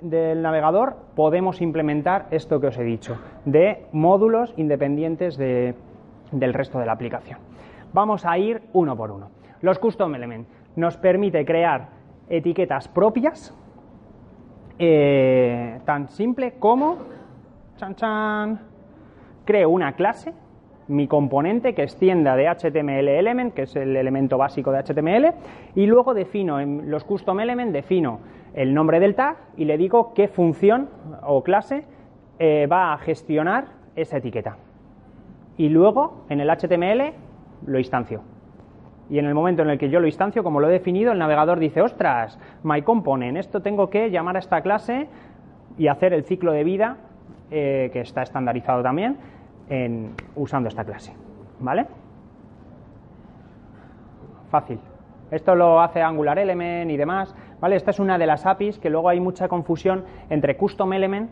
del 0.00 0.42
navegador 0.42 0.96
podemos 1.14 1.60
implementar 1.60 2.26
esto 2.30 2.60
que 2.60 2.68
os 2.68 2.78
he 2.78 2.82
dicho, 2.82 3.18
de 3.44 3.86
módulos 3.92 4.52
independientes 4.56 5.36
de, 5.36 5.74
del 6.32 6.54
resto 6.54 6.80
de 6.80 6.86
la 6.86 6.92
aplicación. 6.92 7.49
Vamos 7.92 8.24
a 8.24 8.38
ir 8.38 8.62
uno 8.72 8.96
por 8.96 9.10
uno. 9.10 9.30
Los 9.62 9.78
Custom 9.78 10.14
Element 10.14 10.46
nos 10.76 10.96
permite 10.96 11.44
crear 11.44 11.88
etiquetas 12.28 12.88
propias, 12.88 13.54
eh, 14.78 15.80
tan 15.84 16.08
simple 16.08 16.54
como, 16.58 16.96
chan 17.76 17.94
chan, 17.96 18.60
creo 19.44 19.68
una 19.70 19.92
clase, 19.92 20.32
mi 20.88 21.06
componente 21.06 21.74
que 21.74 21.82
extienda 21.82 22.34
de 22.36 22.48
HTML 22.48 23.08
element, 23.08 23.54
que 23.54 23.62
es 23.62 23.76
el 23.76 23.96
elemento 23.96 24.38
básico 24.38 24.72
de 24.72 24.82
HTML, 24.82 25.34
y 25.74 25.86
luego 25.86 26.14
defino 26.14 26.60
en 26.60 26.90
los 26.90 27.04
custom 27.04 27.40
element, 27.40 27.72
defino 27.72 28.20
el 28.54 28.74
nombre 28.74 28.98
del 29.00 29.14
tag 29.14 29.36
y 29.56 29.64
le 29.64 29.76
digo 29.76 30.12
qué 30.14 30.28
función 30.28 30.88
o 31.22 31.42
clase 31.42 31.84
eh, 32.38 32.66
va 32.66 32.92
a 32.92 32.98
gestionar 32.98 33.66
esa 33.94 34.16
etiqueta. 34.16 34.56
Y 35.56 35.68
luego 35.68 36.24
en 36.28 36.40
el 36.40 36.48
HTML 36.48 37.12
lo 37.66 37.78
instancio. 37.78 38.22
Y 39.08 39.18
en 39.18 39.26
el 39.26 39.34
momento 39.34 39.62
en 39.62 39.70
el 39.70 39.78
que 39.78 39.90
yo 39.90 39.98
lo 39.98 40.06
instancio, 40.06 40.44
como 40.44 40.60
lo 40.60 40.68
he 40.68 40.72
definido, 40.72 41.12
el 41.12 41.18
navegador 41.18 41.58
dice, 41.58 41.82
ostras, 41.82 42.38
my 42.62 42.82
component, 42.82 43.36
esto 43.36 43.60
tengo 43.60 43.90
que 43.90 44.10
llamar 44.10 44.36
a 44.36 44.38
esta 44.38 44.60
clase 44.60 45.08
y 45.76 45.88
hacer 45.88 46.12
el 46.12 46.24
ciclo 46.24 46.52
de 46.52 46.62
vida, 46.62 46.96
eh, 47.50 47.90
que 47.92 48.00
está 48.00 48.22
estandarizado 48.22 48.82
también, 48.82 49.16
en, 49.68 50.14
usando 50.36 50.68
esta 50.68 50.84
clase. 50.84 51.12
¿Vale? 51.58 51.86
Fácil. 54.50 54.78
Esto 55.30 55.54
lo 55.54 55.80
hace 55.80 56.02
Angular 56.02 56.38
Element 56.38 56.90
y 56.90 56.96
demás. 56.96 57.34
¿vale? 57.60 57.76
Esta 57.76 57.90
es 57.90 57.98
una 57.98 58.18
de 58.18 58.26
las 58.26 58.46
APIs 58.46 58.78
que 58.78 58.90
luego 58.90 59.08
hay 59.08 59.20
mucha 59.20 59.48
confusión 59.48 60.04
entre 60.28 60.56
Custom 60.56 60.92
Element 60.92 61.30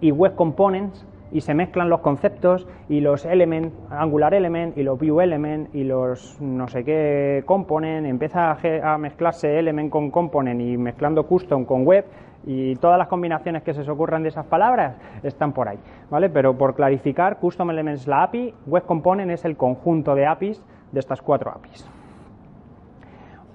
y 0.00 0.12
Web 0.12 0.34
Components 0.36 1.06
y 1.32 1.40
se 1.40 1.54
mezclan 1.54 1.88
los 1.88 2.00
conceptos 2.00 2.66
y 2.88 3.00
los 3.00 3.24
element, 3.24 3.72
Angular 3.90 4.34
Element 4.34 4.76
y 4.76 4.82
los 4.82 4.98
View 4.98 5.20
Element 5.20 5.74
y 5.74 5.84
los 5.84 6.40
no 6.40 6.68
sé 6.68 6.84
qué 6.84 7.42
Component, 7.44 8.06
empieza 8.06 8.56
a, 8.82 8.98
mezclarse 8.98 9.58
Element 9.58 9.90
con 9.90 10.10
Component 10.10 10.60
y 10.60 10.76
mezclando 10.76 11.26
Custom 11.26 11.64
con 11.64 11.84
Web 11.84 12.06
y 12.46 12.76
todas 12.76 12.98
las 12.98 13.08
combinaciones 13.08 13.62
que 13.62 13.74
se 13.74 13.80
os 13.80 13.88
ocurran 13.88 14.22
de 14.22 14.30
esas 14.30 14.46
palabras 14.46 14.96
están 15.22 15.52
por 15.52 15.68
ahí, 15.68 15.78
¿vale? 16.08 16.30
Pero 16.30 16.56
por 16.56 16.74
clarificar, 16.74 17.38
Custom 17.38 17.70
Elements 17.70 18.06
la 18.06 18.22
API, 18.22 18.54
Web 18.66 18.84
Component 18.86 19.30
es 19.30 19.44
el 19.44 19.56
conjunto 19.56 20.14
de 20.14 20.26
APIs 20.26 20.64
de 20.92 21.00
estas 21.00 21.20
cuatro 21.20 21.50
APIs. 21.50 21.88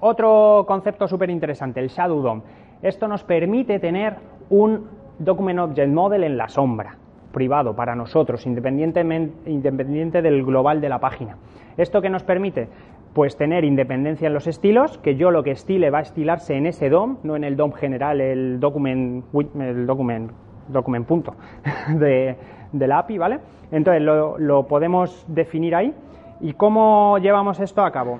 Otro 0.00 0.64
concepto 0.66 1.08
súper 1.08 1.30
interesante, 1.30 1.80
el 1.80 1.88
Shadow 1.88 2.20
DOM. 2.20 2.42
Esto 2.82 3.08
nos 3.08 3.24
permite 3.24 3.78
tener 3.78 4.16
un 4.50 4.86
Document 5.18 5.60
Object 5.60 5.92
Model 5.92 6.24
en 6.24 6.36
la 6.36 6.48
sombra, 6.48 6.98
privado 7.34 7.76
para 7.76 7.94
nosotros, 7.94 8.46
independiente 8.46 10.22
del 10.22 10.42
global 10.42 10.80
de 10.80 10.88
la 10.88 11.00
página. 11.00 11.36
¿Esto 11.76 12.00
qué 12.00 12.08
nos 12.08 12.22
permite? 12.22 12.68
pues 13.14 13.36
tener 13.36 13.64
independencia 13.64 14.26
en 14.26 14.34
los 14.34 14.46
estilos, 14.46 14.98
que 14.98 15.14
yo 15.14 15.30
lo 15.30 15.44
que 15.44 15.52
estile 15.52 15.88
va 15.88 15.98
a 15.98 16.02
estilarse 16.02 16.56
en 16.56 16.66
ese 16.66 16.90
DOM, 16.90 17.18
no 17.22 17.36
en 17.36 17.44
el 17.44 17.56
DOM 17.56 17.72
general, 17.72 18.20
el 18.20 18.58
document, 18.58 19.24
el 19.58 19.86
document, 19.86 20.32
document 20.68 21.06
punto 21.06 21.34
de, 21.94 22.36
la 22.72 22.98
API, 22.98 23.18
¿vale? 23.18 23.40
Entonces 23.70 24.02
lo, 24.02 24.66
podemos 24.66 25.24
definir 25.28 25.76
ahí. 25.76 25.94
¿Y 26.40 26.54
cómo 26.54 27.18
llevamos 27.18 27.60
esto 27.60 27.82
a 27.82 27.92
cabo? 27.92 28.18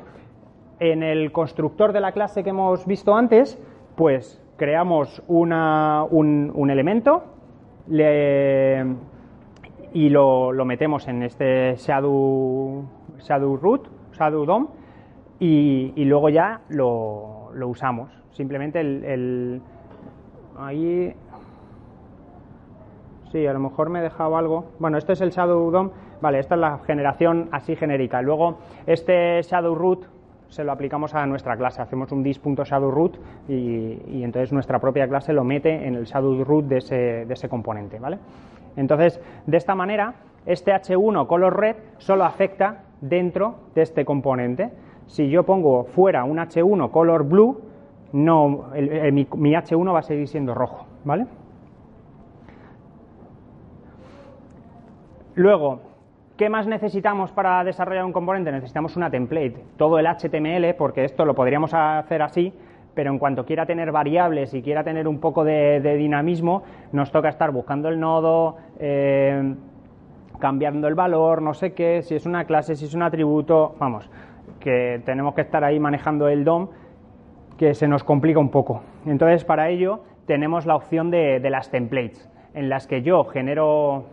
En 0.78 1.02
el 1.02 1.32
constructor 1.32 1.92
de 1.92 2.00
la 2.00 2.12
clase 2.12 2.44
que 2.44 2.50
hemos 2.50 2.86
visto 2.86 3.16
antes, 3.16 3.60
pues 3.96 4.40
creamos 4.56 5.22
una, 5.26 6.04
un, 6.04 6.70
elemento 6.70 7.24
y 7.88 7.98
lo, 10.08 10.52
lo, 10.52 10.64
metemos 10.64 11.06
en 11.08 11.22
este 11.22 11.74
shadow, 11.76 12.84
shadow 13.18 13.56
root, 13.56 13.88
shadow 14.12 14.44
DOM, 14.44 14.68
y, 15.40 16.04
luego 16.04 16.28
ya 16.28 16.60
lo, 16.68 17.50
usamos. 17.66 18.10
Simplemente 18.30 18.80
el, 18.80 19.60
Ahí... 20.56 21.14
Sí, 23.32 23.46
a 23.46 23.52
lo 23.52 23.58
mejor 23.58 23.90
me 23.90 23.98
he 23.98 24.02
dejado 24.02 24.36
algo. 24.36 24.66
Bueno, 24.78 24.96
este 24.96 25.14
es 25.14 25.20
el 25.20 25.30
Shadow 25.30 25.70
DOM. 25.70 25.90
Vale, 26.20 26.38
esta 26.38 26.54
es 26.54 26.60
la 26.60 26.78
generación 26.86 27.48
así 27.50 27.74
genérica. 27.74 28.22
Luego, 28.22 28.58
este 28.86 29.42
Shadow 29.42 29.74
Root 29.74 30.06
se 30.54 30.62
lo 30.62 30.70
aplicamos 30.70 31.14
a 31.14 31.26
nuestra 31.26 31.56
clase. 31.56 31.82
Hacemos 31.82 32.12
un 32.12 32.22
dis.shadowRoot 32.22 33.18
y, 33.48 34.00
y 34.06 34.22
entonces 34.22 34.52
nuestra 34.52 34.78
propia 34.78 35.08
clase 35.08 35.32
lo 35.32 35.42
mete 35.42 35.86
en 35.86 35.96
el 35.96 36.04
Shadow 36.04 36.44
Root 36.44 36.66
de 36.66 36.78
ese, 36.78 36.94
de 37.26 37.34
ese 37.34 37.48
componente, 37.48 37.98
¿vale? 37.98 38.18
Entonces, 38.76 39.20
de 39.46 39.56
esta 39.56 39.74
manera, 39.74 40.14
este 40.46 40.72
H1 40.72 41.26
color 41.26 41.58
red 41.58 41.76
solo 41.98 42.24
afecta 42.24 42.84
dentro 43.00 43.56
de 43.74 43.82
este 43.82 44.04
componente 44.04 44.70
si 45.06 45.28
yo 45.28 45.42
pongo 45.42 45.84
fuera 45.84 46.24
un 46.24 46.38
H1 46.38 46.90
color 46.90 47.24
blue, 47.24 47.60
no, 48.12 48.70
mi, 49.12 49.26
H1 49.26 49.92
va 49.92 49.98
a 49.98 50.02
seguir 50.02 50.28
siendo 50.28 50.54
rojo, 50.54 50.86
¿vale? 51.04 51.26
Luego, 55.34 55.80
¿qué 56.36 56.48
más 56.48 56.66
necesitamos 56.66 57.32
para 57.32 57.62
desarrollar 57.64 58.04
un 58.04 58.12
componente? 58.12 58.52
Necesitamos 58.52 58.96
una 58.96 59.10
template, 59.10 59.64
todo 59.76 59.98
el 59.98 60.06
HTML, 60.06 60.74
porque 60.76 61.04
esto 61.04 61.24
lo 61.24 61.34
podríamos 61.34 61.72
hacer 61.74 62.22
así, 62.22 62.52
pero 62.94 63.10
en 63.10 63.18
cuanto 63.18 63.44
quiera 63.44 63.66
tener 63.66 63.92
variables 63.92 64.54
y 64.54 64.62
quiera 64.62 64.84
tener 64.84 65.08
un 65.08 65.20
poco 65.20 65.44
de, 65.44 65.80
dinamismo, 65.96 66.62
nos 66.92 67.10
toca 67.10 67.28
estar 67.28 67.50
buscando 67.50 67.88
el 67.88 67.98
nodo, 68.00 68.56
eh, 68.78 69.54
cambiando 70.38 70.88
el 70.88 70.94
valor, 70.94 71.42
no 71.42 71.54
sé 71.54 71.72
qué, 71.72 72.02
si 72.02 72.14
es 72.14 72.26
una 72.26 72.44
clase, 72.44 72.76
si 72.76 72.84
es 72.84 72.94
un 72.94 73.02
atributo, 73.02 73.74
vamos, 73.78 74.10
que 74.60 75.00
tenemos 75.04 75.34
que 75.34 75.40
estar 75.42 75.64
ahí 75.64 75.78
manejando 75.78 76.28
el 76.28 76.44
DOM, 76.44 76.68
que 77.56 77.74
se 77.74 77.88
nos 77.88 78.04
complica 78.04 78.38
un 78.38 78.50
poco. 78.50 78.82
Entonces, 79.06 79.44
para 79.44 79.68
ello 79.68 80.00
tenemos 80.26 80.66
la 80.66 80.76
opción 80.76 81.10
de, 81.10 81.40
las 81.50 81.70
templates, 81.70 82.30
en 82.54 82.68
las 82.68 82.86
que 82.86 83.02
yo 83.02 83.24
genero 83.24 84.04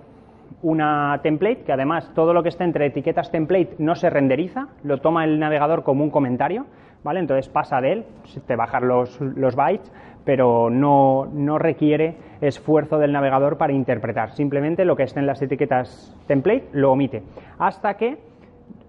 una 0.62 1.20
template, 1.24 1.64
que 1.64 1.74
además 1.74 2.12
todo 2.14 2.34
lo 2.34 2.44
que 2.44 2.50
esté 2.50 2.64
entre 2.64 2.88
etiquetas 2.88 3.32
template 3.32 3.76
no 3.80 3.96
se 3.96 4.10
renderiza, 4.10 4.68
lo 4.84 5.00
toma 5.00 5.24
el 5.24 5.40
navegador 5.40 5.84
como 5.84 6.04
un 6.04 6.10
comentario, 6.10 6.66
¿vale? 7.04 7.20
Entonces 7.20 7.50
pasa 7.50 7.82
de 7.82 7.94
él, 7.94 8.06
te 8.46 8.56
bajar 8.56 8.84
los, 8.84 9.20
los 9.22 9.56
bytes, 9.56 9.92
pero 10.24 10.70
no, 10.70 11.26
no, 11.26 11.58
requiere 11.58 12.16
esfuerzo 12.42 12.98
del 12.98 13.12
navegador 13.12 13.58
para 13.58 13.74
interpretar. 13.74 14.32
Simplemente 14.32 14.86
lo 14.86 14.96
que 14.96 15.04
esté 15.04 15.20
en 15.20 15.26
las 15.26 15.42
etiquetas 15.42 16.16
template 16.28 16.70
lo 16.74 16.92
omite. 16.92 17.24
Hasta 17.58 17.96
que 17.96 18.20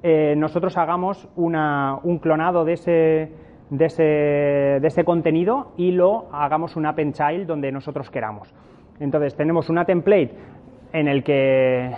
eh, 0.02 0.34
nosotros 0.36 0.76
hagamos 0.76 1.28
un 1.36 2.18
clonado 2.20 2.64
de 2.64 2.72
ese, 2.74 3.32
de, 3.70 3.84
ese, 3.84 4.02
de 4.02 4.86
ese, 4.86 5.04
contenido 5.04 5.72
y 5.76 5.92
lo 5.92 6.28
hagamos 6.32 6.76
un 6.76 6.86
append 6.86 7.14
child 7.14 7.46
donde 7.46 7.72
nosotros 7.72 8.10
queramos. 8.10 8.52
Entonces 9.00 9.34
tenemos 9.36 9.70
una 9.70 9.84
template 9.84 10.34
en 10.92 11.08
el 11.08 11.24
que 11.24 11.94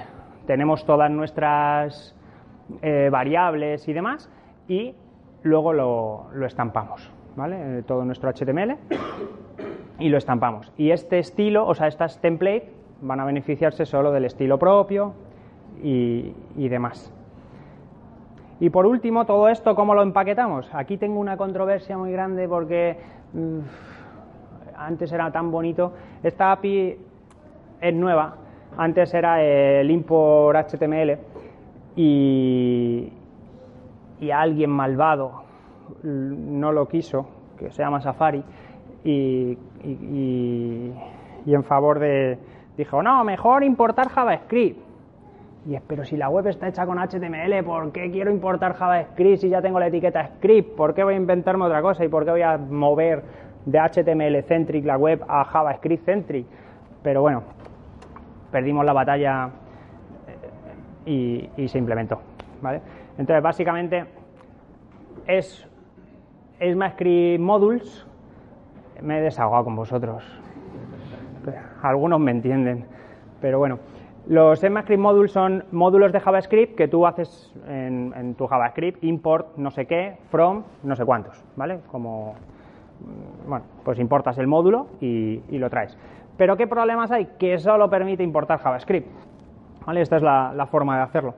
tenemos 0.46 0.84
todas 0.84 1.10
nuestras 1.10 2.14
eh, 2.82 3.08
variables 3.10 3.86
y 3.88 3.92
demás 3.92 4.30
y 4.68 4.94
luego 5.42 5.72
lo, 5.72 6.26
lo 6.32 6.46
estampamos, 6.46 7.10
¿vale? 7.36 7.78
Eh, 7.78 7.82
todo 7.82 8.04
nuestro 8.04 8.32
HTML 8.32 8.76
y 9.98 10.08
lo 10.08 10.18
estampamos. 10.18 10.72
Y 10.76 10.90
este 10.90 11.18
estilo, 11.18 11.66
o 11.66 11.74
sea, 11.74 11.88
estas 11.88 12.20
templates 12.20 12.70
van 13.00 13.20
a 13.20 13.24
beneficiarse 13.24 13.84
solo 13.84 14.12
del 14.12 14.24
estilo 14.24 14.58
propio 14.58 15.14
y 15.82 16.32
demás. 16.68 17.12
Y 18.60 18.70
por 18.70 18.86
último, 18.86 19.26
todo 19.26 19.48
esto, 19.48 19.74
¿cómo 19.74 19.94
lo 19.94 20.02
empaquetamos? 20.02 20.72
Aquí 20.72 20.96
tengo 20.96 21.18
una 21.18 21.36
controversia 21.36 21.98
muy 21.98 22.12
grande 22.12 22.48
porque 22.48 22.96
mm, 23.32 23.58
antes 24.76 25.12
era 25.12 25.30
tan 25.32 25.50
bonito. 25.50 25.92
Esta 26.22 26.52
API 26.52 26.96
es 27.80 27.94
nueva, 27.94 28.36
antes 28.76 29.14
era 29.14 29.42
el 29.42 29.90
import 29.90 30.70
HTML 30.70 31.18
y, 31.96 33.12
alguien 34.32 34.70
malvado 34.70 35.44
no 36.02 36.72
lo 36.72 36.88
quiso, 36.88 37.26
que 37.58 37.70
se 37.70 37.82
llama 37.82 38.00
Safari, 38.00 38.42
y, 39.04 39.58
y, 39.82 40.92
y 41.46 41.54
en 41.54 41.64
favor 41.64 41.98
de... 41.98 42.38
Dijo, 42.76 43.02
no, 43.02 43.22
mejor 43.22 43.62
importar 43.62 44.08
JavaScript. 44.08 44.80
Y 45.66 45.76
es, 45.76 45.82
pero 45.86 46.04
si 46.04 46.16
la 46.16 46.28
web 46.28 46.46
está 46.48 46.68
hecha 46.68 46.84
con 46.84 46.98
HTML, 46.98 47.64
¿por 47.64 47.92
qué 47.92 48.10
quiero 48.10 48.30
importar 48.30 48.74
JavaScript 48.74 49.38
si 49.38 49.48
ya 49.48 49.62
tengo 49.62 49.80
la 49.80 49.86
etiqueta 49.86 50.26
script? 50.36 50.76
¿Por 50.76 50.94
qué 50.94 51.04
voy 51.04 51.14
a 51.14 51.16
inventarme 51.16 51.64
otra 51.64 51.80
cosa? 51.80 52.04
¿Y 52.04 52.08
por 52.08 52.24
qué 52.24 52.32
voy 52.32 52.42
a 52.42 52.58
mover 52.58 53.22
de 53.64 53.78
HTML 53.78 54.42
centric 54.42 54.84
la 54.84 54.98
web 54.98 55.24
a 55.26 55.44
JavaScript 55.44 56.04
centric? 56.04 56.46
Pero 57.02 57.22
bueno, 57.22 57.44
perdimos 58.54 58.86
la 58.86 58.92
batalla 58.92 59.50
eh, 61.06 61.50
y, 61.56 61.66
se 61.66 61.76
implementó. 61.76 62.20
¿vale? 62.62 62.80
Entonces, 63.18 63.42
básicamente, 63.42 64.04
es, 65.26 65.66
es 66.60 66.76
script 66.92 67.42
modules. 67.42 68.06
Me 69.02 69.18
he 69.18 69.22
desahogado 69.22 69.64
con 69.64 69.74
vosotros. 69.74 70.22
Algunos 71.82 72.20
me 72.20 72.30
entienden, 72.30 72.86
pero 73.40 73.58
bueno. 73.58 73.80
Los 74.28 74.62
ECMAScript 74.62 75.02
modules 75.02 75.32
son 75.32 75.64
módulos 75.72 76.12
de 76.12 76.20
JavaScript 76.20 76.76
que 76.76 76.86
tú 76.88 77.06
haces 77.06 77.52
en, 77.68 78.34
tu 78.38 78.46
JavaScript, 78.46 79.02
import 79.02 79.48
no 79.58 79.70
sé 79.70 79.84
qué, 79.84 80.16
from 80.30 80.62
no 80.82 80.96
sé 80.96 81.04
cuántos, 81.04 81.44
¿vale? 81.56 81.80
Como, 81.90 82.32
mm, 82.32 83.48
bueno, 83.50 83.64
pues 83.84 83.98
importas 83.98 84.38
el 84.38 84.46
módulo 84.46 84.86
y, 85.00 85.42
lo 85.50 85.68
traes. 85.68 85.98
Pero 86.36 86.56
¿qué 86.56 86.66
problemas 86.66 87.10
hay? 87.10 87.26
Que 87.38 87.58
solo 87.58 87.88
permite 87.88 88.22
importar 88.22 88.58
JavaScript, 88.58 89.08
¿vale? 89.86 90.00
Esta 90.00 90.16
es 90.16 90.22
la, 90.22 90.66
forma 90.70 90.96
de 90.96 91.02
hacerlo, 91.02 91.34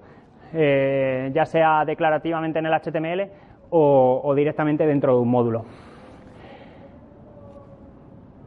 eh, 0.52 1.30
ya 1.34 1.44
sea 1.44 1.84
declarativamente 1.84 2.58
en 2.58 2.66
el 2.66 2.72
HTML 2.72 3.30
o, 3.70 4.20
o 4.24 4.34
directamente 4.34 4.86
dentro 4.86 5.14
de 5.14 5.20
un 5.20 5.30
módulo. 5.30 5.64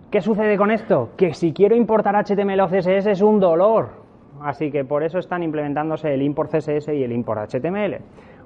¿Qué 0.10 0.22
sucede 0.22 0.58
con 0.58 0.72
esto? 0.72 1.12
Que 1.16 1.34
si 1.34 1.54
quiero 1.54 1.76
importar 1.76 2.16
HTML 2.16 2.60
o 2.62 2.68
CSS 2.68 3.06
es 3.08 3.22
un 3.22 3.40
dolor, 3.40 4.00
Así 4.42 4.72
que 4.72 4.86
por 4.86 5.04
eso 5.04 5.20
están 5.20 5.44
implementándose 5.44 6.14
el 6.14 6.22
import 6.22 6.52
CSS 6.52 6.90
y 6.90 7.04
el 7.04 7.12
import 7.12 7.50
HTML. 7.50 7.98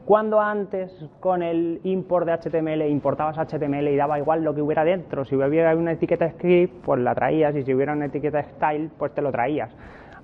Cuando 0.06 0.42
antes 0.42 0.94
con 1.22 1.42
el 1.42 1.80
import 1.84 2.28
de 2.28 2.34
HTML 2.34 2.82
importabas 2.90 3.38
HTML 3.38 3.88
y 3.88 3.96
daba 3.96 4.20
igual 4.20 4.44
lo 4.44 4.54
que 4.54 4.62
hubiera 4.62 4.84
dentro, 4.84 5.24
si 5.24 5.36
hubiera 5.36 5.74
una 5.78 5.94
etiqueta 5.94 6.30
script, 6.30 6.84
pues 6.84 7.00
la 7.00 7.16
traías 7.16 7.56
y 7.56 7.64
si 7.64 7.74
hubiera 7.74 7.94
una 7.94 8.06
etiqueta 8.06 8.44
style, 8.44 8.90
pues 8.98 9.14
te 9.14 9.22
lo 9.22 9.32
traías. 9.32 9.74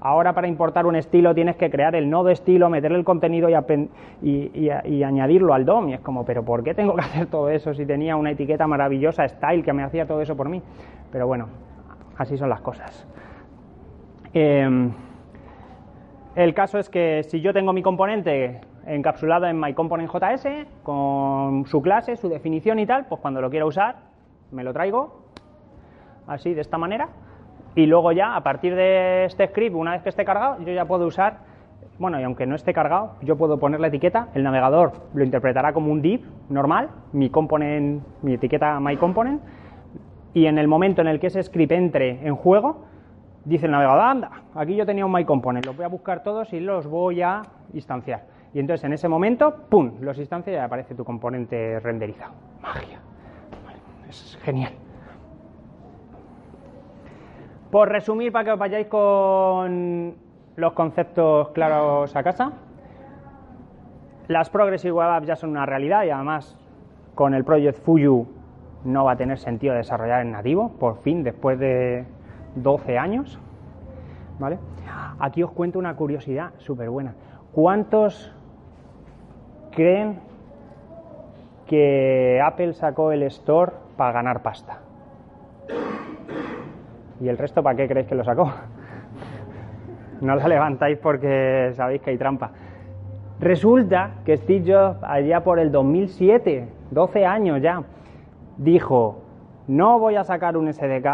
Ahora 0.02 0.34
para 0.34 0.48
importar 0.48 0.86
un 0.86 0.98
estilo 0.98 1.34
tienes 1.34 1.56
que 1.56 1.70
crear 1.70 1.96
el 1.96 2.10
nodo 2.10 2.30
estilo, 2.30 2.70
meterle 2.70 2.98
el 2.98 3.06
contenido 3.06 3.50
y, 3.50 5.04
añadirlo 5.04 5.54
al 5.54 5.66
DOM. 5.66 5.90
Y 5.90 5.94
es 5.94 6.02
como, 6.02 6.26
pero 6.26 6.44
¿por 6.44 6.62
qué 6.64 6.74
tengo 6.74 6.96
que 6.96 7.02
hacer 7.02 7.28
todo 7.28 7.50
eso 7.50 7.74
si 7.74 7.86
tenía 7.86 8.18
una 8.18 8.32
etiqueta 8.32 8.68
maravillosa 8.68 9.28
style 9.30 9.64
que 9.64 9.72
me 9.72 9.84
hacía 9.84 10.06
todo 10.06 10.22
eso 10.22 10.36
por 10.36 10.50
mí? 10.50 10.62
Pero 11.10 11.26
bueno, 11.26 11.48
así 12.18 12.38
son 12.38 12.50
las 12.50 12.60
cosas. 12.60 13.08
Em, 14.34 14.92
el 16.36 16.54
caso 16.54 16.80
es 16.80 16.90
que 16.90 17.24
si 17.24 17.42
yo 17.42 17.54
tengo 17.54 17.74
mi 17.74 17.82
componente 17.82 18.62
encapsulado 18.90 19.46
en 19.46 19.60
MyComponentJS, 19.60 20.48
con 20.84 21.66
su 21.68 21.82
clase, 21.82 22.16
su 22.16 22.28
definición 22.28 22.80
y 22.80 22.86
tal, 22.86 23.06
pues 23.06 23.22
cuando 23.22 23.42
lo 23.42 23.50
quiero 23.50 23.68
usar, 23.68 23.98
me 24.52 24.64
lo 24.64 24.74
traigo 24.74 25.22
así, 26.28 26.54
de 26.54 26.62
esta 26.62 26.78
manera, 26.78 27.10
y 27.76 27.86
luego 27.86 28.12
ya, 28.12 28.36
a 28.36 28.42
partir 28.42 28.76
de 28.76 29.26
este 29.26 29.48
script, 29.48 29.76
una 29.76 29.92
vez 29.92 30.02
que 30.02 30.10
esté 30.10 30.26
cargado, 30.26 30.60
yo 30.64 30.74
ya 30.74 30.86
puedo 30.86 31.06
usar, 31.06 31.38
bueno, 32.00 32.20
y 32.20 32.24
aunque 32.24 32.46
no 32.46 32.56
esté 32.56 32.74
cargado, 32.74 33.16
yo 33.22 33.38
puedo 33.38 33.60
poner 33.60 33.80
la 33.80 33.88
etiqueta, 33.88 34.30
el 34.34 34.44
navegador 34.44 34.94
lo 35.14 35.24
interpretará 35.24 35.74
como 35.74 35.92
un 35.92 36.02
div 36.02 36.22
normal, 36.50 36.90
mi 37.14 37.30
component, 37.30 38.04
mi 38.22 38.34
etiqueta 38.34 38.80
MyComponent, 38.80 39.42
y 40.34 40.46
en 40.46 40.58
el 40.58 40.68
momento 40.68 41.02
en 41.02 41.08
el 41.08 41.20
que 41.20 41.28
ese 41.28 41.42
script 41.44 41.72
entre 41.72 42.26
en 42.28 42.36
juego, 42.36 42.86
dice 43.46 43.66
el 43.66 43.72
navegador, 43.72 44.02
anda, 44.02 44.32
aquí 44.56 44.76
yo 44.76 44.86
tenía 44.86 45.06
un 45.06 45.12
MyComponent, 45.12 45.66
los 45.66 45.76
voy 45.76 45.86
a 45.86 45.90
buscar 45.90 46.24
todos 46.24 46.54
y 46.54 46.60
los 46.60 46.88
voy 46.88 47.22
a 47.22 47.42
instanciar. 47.74 48.39
Y 48.54 48.60
entonces 48.60 48.84
en 48.84 48.94
ese 48.94 49.08
momento, 49.08 49.54
¡pum!, 49.70 49.94
los 50.02 50.18
instancia 50.18 50.54
y 50.54 50.56
aparece 50.58 50.96
tu 50.96 51.04
componente 51.04 51.80
renderizado. 51.80 52.34
Magia. 52.62 53.00
es 54.08 54.40
genial. 54.42 54.74
Por 57.72 57.90
resumir, 57.90 58.32
para 58.32 58.46
que 58.46 58.52
os 58.52 58.60
vayáis 58.60 58.88
con 58.88 60.16
los 60.56 60.74
conceptos 60.74 61.50
claros 61.50 62.16
a 62.16 62.24
casa, 62.24 62.54
las 64.28 64.50
Progressive 64.50 64.92
Web 64.92 65.10
Apps 65.10 65.28
ya 65.28 65.36
son 65.36 65.52
una 65.52 65.68
realidad 65.68 66.04
y 66.04 66.10
además 66.10 66.58
con 67.14 67.36
el 67.36 67.44
Project 67.44 67.80
Fuyu 67.84 68.28
no 68.86 69.04
va 69.04 69.12
a 69.12 69.16
tener 69.16 69.38
sentido 69.38 69.76
desarrollar 69.76 70.22
en 70.22 70.32
nativo, 70.32 70.70
por 70.80 70.98
fin, 70.98 71.24
después 71.24 71.60
de 71.60 72.06
12 72.56 72.98
años. 72.98 73.40
¿Vale? 74.40 74.58
Aquí 75.20 75.44
os 75.44 75.52
cuento 75.52 75.78
una 75.78 75.96
curiosidad 75.96 76.54
súper 76.58 76.90
buena. 76.90 77.14
¿Cuántos 77.52 78.34
creen 79.72 80.20
que 81.68 82.42
Apple 82.44 82.74
sacó 82.74 83.12
el 83.12 83.24
Store 83.24 83.72
para 83.98 84.12
ganar 84.12 84.42
pasta? 84.42 84.80
¿Y 87.22 87.28
el 87.28 87.38
resto 87.38 87.62
para 87.62 87.76
qué 87.76 87.88
creéis 87.88 88.08
que 88.08 88.16
lo 88.16 88.24
sacó? 88.24 88.52
No 90.22 90.36
la 90.36 90.50
levantáis 90.50 90.98
porque 90.98 91.72
sabéis 91.78 92.02
que 92.02 92.10
hay 92.10 92.18
trampa. 92.18 92.52
Resulta 93.40 94.16
que 94.26 94.36
Steve 94.36 94.70
Jobs, 94.70 95.02
allá 95.02 95.46
por 95.46 95.60
el 95.60 95.72
2007, 95.72 96.68
12 96.92 97.26
años 97.26 97.62
ya, 97.62 97.84
dijo, 98.58 99.22
no 99.70 99.98
voy 100.00 100.16
a 100.16 100.24
sacar 100.24 100.58
un 100.58 100.74
SDK 100.74 101.08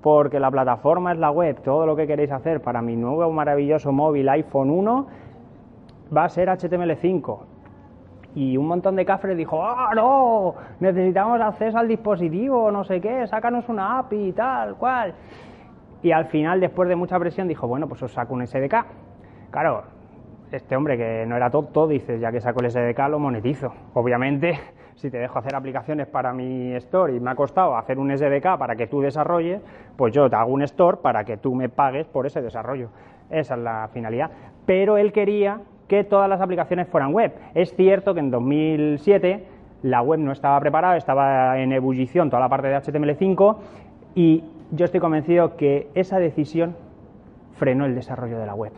porque 0.00 0.38
la 0.38 0.50
plataforma 0.50 1.12
es 1.12 1.18
la 1.18 1.30
web. 1.30 1.60
Todo 1.62 1.86
lo 1.86 1.96
que 1.96 2.06
queréis 2.06 2.30
hacer 2.30 2.60
para 2.60 2.82
mi 2.82 2.94
nuevo 2.94 3.32
maravilloso 3.32 3.90
móvil 3.90 4.28
iPhone 4.28 4.70
1 4.70 5.06
va 6.14 6.24
a 6.24 6.28
ser 6.28 6.48
HTML5. 6.48 7.38
Y 8.36 8.58
un 8.58 8.66
montón 8.66 8.96
de 8.96 9.06
cafres 9.06 9.34
dijo, 9.34 9.64
¡ah, 9.64 9.92
no! 9.96 10.54
Necesitamos 10.78 11.40
acceso 11.40 11.78
al 11.78 11.88
dispositivo, 11.88 12.70
no 12.70 12.84
sé 12.84 13.00
qué, 13.00 13.26
sácanos 13.26 13.66
una 13.70 13.98
API 13.98 14.28
y 14.28 14.32
tal, 14.32 14.76
cual. 14.76 15.14
Y 16.02 16.12
al 16.12 16.26
final, 16.26 16.60
después 16.60 16.86
de 16.86 16.96
mucha 16.96 17.18
presión, 17.18 17.48
dijo, 17.48 17.66
bueno, 17.66 17.88
pues 17.88 18.02
os 18.02 18.12
saco 18.12 18.34
un 18.34 18.46
SDK. 18.46 18.74
Claro, 19.50 19.84
este 20.52 20.76
hombre 20.76 20.98
que 20.98 21.24
no 21.26 21.34
era 21.34 21.48
tonto, 21.48 21.88
dice, 21.88 22.18
ya 22.18 22.30
que 22.30 22.42
saco 22.42 22.60
el 22.60 22.70
SDK 22.70 23.08
lo 23.08 23.18
monetizo. 23.18 23.72
Obviamente 23.94 24.60
si 24.96 25.10
te 25.10 25.16
dejo 25.16 25.38
hacer 25.38 25.54
aplicaciones 25.54 26.06
para 26.06 26.34
mi 26.34 26.74
store 26.74 27.16
y 27.16 27.20
me 27.20 27.30
ha 27.30 27.34
costado 27.34 27.74
hacer 27.74 27.98
un 27.98 28.14
SDK 28.14 28.58
para 28.58 28.76
que 28.76 28.86
tú 28.86 29.00
desarrolles, 29.00 29.62
pues 29.96 30.12
yo 30.12 30.28
te 30.28 30.36
hago 30.36 30.52
un 30.52 30.60
store 30.60 30.98
para 30.98 31.24
que 31.24 31.38
tú 31.38 31.54
me 31.54 31.70
pagues 31.70 32.06
por 32.06 32.26
ese 32.26 32.42
desarrollo. 32.42 32.90
Esa 33.30 33.54
es 33.54 33.60
la 33.62 33.88
finalidad. 33.94 34.30
Pero 34.66 34.98
él 34.98 35.10
quería 35.10 35.62
que 35.88 36.04
todas 36.04 36.28
las 36.28 36.40
aplicaciones 36.40 36.88
fueran 36.88 37.12
web. 37.12 37.32
Es 37.54 37.74
cierto 37.74 38.14
que 38.14 38.20
en 38.20 38.30
2007 38.30 39.44
la 39.82 40.02
web 40.02 40.20
no 40.20 40.32
estaba 40.32 40.58
preparada, 40.60 40.96
estaba 40.96 41.58
en 41.60 41.72
ebullición 41.72 42.30
toda 42.30 42.40
la 42.40 42.48
parte 42.48 42.68
de 42.68 42.76
HTML5 42.76 43.56
y 44.14 44.44
yo 44.72 44.84
estoy 44.84 45.00
convencido 45.00 45.56
que 45.56 45.88
esa 45.94 46.18
decisión 46.18 46.76
frenó 47.52 47.86
el 47.86 47.94
desarrollo 47.94 48.38
de 48.38 48.46
la 48.46 48.54
web. 48.54 48.72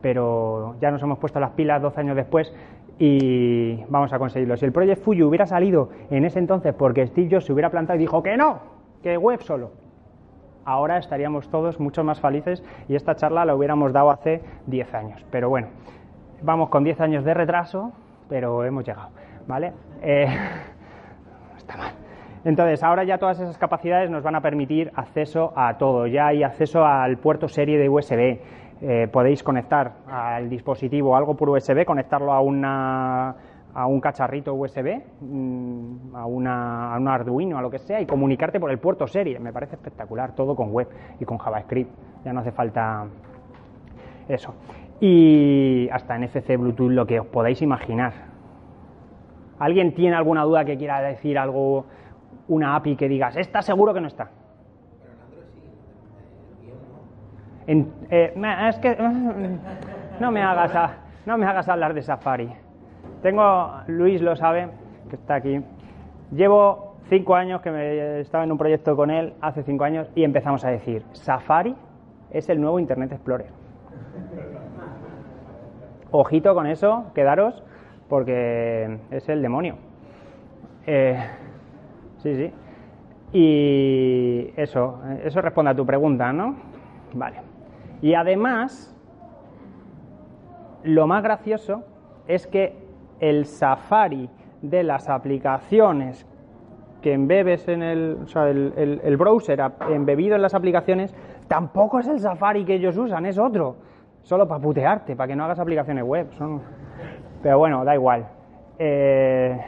Pero 0.00 0.76
ya 0.80 0.90
nos 0.90 1.02
hemos 1.02 1.18
puesto 1.18 1.40
las 1.40 1.50
pilas 1.50 1.82
12 1.82 2.00
años 2.00 2.16
después 2.16 2.54
y 2.98 3.84
vamos 3.88 4.12
a 4.12 4.18
conseguirlo. 4.18 4.56
Si 4.56 4.64
el 4.64 4.72
Project 4.72 5.02
Fuji 5.02 5.22
hubiera 5.22 5.46
salido 5.46 5.90
en 6.10 6.24
ese 6.24 6.38
entonces 6.38 6.74
porque 6.74 7.06
Steve 7.06 7.28
Jobs 7.30 7.46
se 7.46 7.52
hubiera 7.52 7.70
plantado 7.70 7.96
y 7.96 8.00
dijo 8.00 8.22
que 8.22 8.36
no, 8.36 8.60
que 9.02 9.16
web 9.16 9.40
solo, 9.42 9.70
ahora 10.68 10.98
estaríamos 10.98 11.48
todos 11.48 11.80
mucho 11.80 12.04
más 12.04 12.20
felices 12.20 12.62
y 12.88 12.94
esta 12.94 13.16
charla 13.16 13.46
la 13.46 13.54
hubiéramos 13.54 13.92
dado 13.92 14.10
hace 14.10 14.42
10 14.66 14.94
años. 14.94 15.24
Pero 15.30 15.48
bueno, 15.48 15.68
vamos 16.42 16.68
con 16.68 16.84
10 16.84 17.00
años 17.00 17.24
de 17.24 17.32
retraso, 17.32 17.92
pero 18.28 18.62
hemos 18.64 18.84
llegado, 18.84 19.08
¿vale? 19.46 19.72
Eh, 20.02 20.28
está 21.56 21.76
mal. 21.78 21.92
Entonces, 22.44 22.82
ahora 22.82 23.04
ya 23.04 23.16
todas 23.16 23.40
esas 23.40 23.56
capacidades 23.56 24.10
nos 24.10 24.22
van 24.22 24.34
a 24.34 24.42
permitir 24.42 24.92
acceso 24.94 25.54
a 25.56 25.78
todo. 25.78 26.06
Ya 26.06 26.26
hay 26.28 26.42
acceso 26.42 26.84
al 26.84 27.16
puerto 27.16 27.48
serie 27.48 27.78
de 27.78 27.88
USB. 27.88 28.38
Eh, 28.80 29.08
podéis 29.10 29.42
conectar 29.42 29.92
al 30.06 30.50
dispositivo 30.50 31.16
algo 31.16 31.34
por 31.34 31.48
USB, 31.48 31.84
conectarlo 31.84 32.32
a 32.32 32.40
una 32.40 33.34
a 33.74 33.86
un 33.86 34.00
cacharrito 34.00 34.54
USB, 34.54 35.02
mm, 35.20 36.14
a, 36.16 36.26
una, 36.26 36.94
a 36.94 36.98
un 36.98 37.08
Arduino, 37.08 37.58
a 37.58 37.62
lo 37.62 37.70
que 37.70 37.78
sea, 37.78 38.00
y 38.00 38.06
comunicarte 38.06 38.58
por 38.58 38.70
el 38.70 38.78
puerto 38.78 39.06
serie. 39.06 39.38
Me 39.38 39.52
parece 39.52 39.76
espectacular, 39.76 40.34
todo 40.34 40.56
con 40.56 40.72
web 40.72 40.88
y 41.20 41.24
con 41.24 41.38
JavaScript. 41.38 41.90
Ya 42.24 42.32
no 42.32 42.40
hace 42.40 42.52
falta 42.52 43.06
eso. 44.28 44.54
y 45.00 45.88
hasta 45.92 46.18
NFC, 46.18 46.56
Bluetooth, 46.58 46.90
lo 46.90 47.06
que 47.06 47.20
os 47.20 47.26
podáis 47.26 47.62
imaginar. 47.62 48.12
¿Alguien 49.58 49.94
tiene 49.94 50.16
alguna 50.16 50.42
duda 50.42 50.64
que 50.64 50.76
quiera 50.76 51.00
decir 51.00 51.38
algo, 51.38 51.86
una 52.48 52.74
API 52.76 52.96
que 52.96 53.08
digas, 53.08 53.36
está 53.36 53.62
seguro 53.62 53.94
que 53.94 54.00
no 54.00 54.08
está? 54.08 54.30
En, 57.66 57.92
eh, 58.10 58.32
es 58.68 58.78
que 58.78 58.96
no 60.20 60.30
me 60.32 60.42
hagas 60.42 60.72
no 61.26 61.36
me 61.36 61.46
hagas 61.46 61.68
hablar 61.68 61.92
de 61.92 62.02
Safari. 62.02 62.50
Tengo 63.22 63.72
Luis 63.88 64.20
lo 64.20 64.36
sabe 64.36 64.68
que 65.10 65.16
está 65.16 65.36
aquí. 65.36 65.60
Llevo 66.30 66.96
cinco 67.08 67.34
años 67.34 67.60
que 67.62 67.70
me, 67.70 68.20
estaba 68.20 68.44
en 68.44 68.52
un 68.52 68.58
proyecto 68.58 68.94
con 68.94 69.10
él 69.10 69.34
hace 69.40 69.62
cinco 69.62 69.84
años 69.84 70.08
y 70.14 70.24
empezamos 70.24 70.64
a 70.64 70.70
decir 70.70 71.02
Safari 71.12 71.74
es 72.30 72.48
el 72.48 72.60
nuevo 72.60 72.78
Internet 72.78 73.12
Explorer. 73.12 73.48
Ojito 76.10 76.54
con 76.54 76.66
eso, 76.66 77.06
quedaros, 77.14 77.62
porque 78.08 78.98
es 79.10 79.28
el 79.28 79.42
demonio. 79.42 79.76
Eh, 80.86 81.18
sí, 82.18 82.34
sí. 82.34 82.52
Y 83.32 84.52
eso, 84.56 85.00
eso 85.22 85.42
responde 85.42 85.72
a 85.72 85.74
tu 85.74 85.84
pregunta, 85.84 86.32
¿no? 86.32 86.56
Vale. 87.12 87.38
Y 88.00 88.14
además, 88.14 88.94
lo 90.82 91.06
más 91.06 91.22
gracioso 91.22 91.84
es 92.26 92.46
que 92.46 92.87
el 93.20 93.46
Safari 93.46 94.28
de 94.62 94.82
las 94.82 95.08
aplicaciones 95.08 96.26
que 97.02 97.12
embebes 97.12 97.68
en 97.68 97.82
el, 97.82 98.18
o 98.24 98.26
sea, 98.26 98.48
el, 98.48 99.00
el, 99.02 99.16
browser 99.16 99.60
embebido 99.90 100.34
en 100.34 100.42
las 100.42 100.54
aplicaciones, 100.54 101.14
tampoco 101.46 102.00
es 102.00 102.08
el 102.08 102.18
Safari 102.18 102.64
que 102.64 102.74
ellos 102.74 102.96
usan, 102.96 103.26
es 103.26 103.38
otro. 103.38 103.76
Solo 104.22 104.46
para 104.48 104.60
putearte, 104.60 105.14
para 105.14 105.28
que 105.28 105.36
no 105.36 105.44
hagas 105.44 105.58
aplicaciones 105.58 106.04
web. 106.04 106.32
Son... 106.32 106.60
Pero 107.42 107.58
bueno, 107.58 107.84
da 107.84 107.94
igual. 107.94 108.26
Eh, 108.78 109.58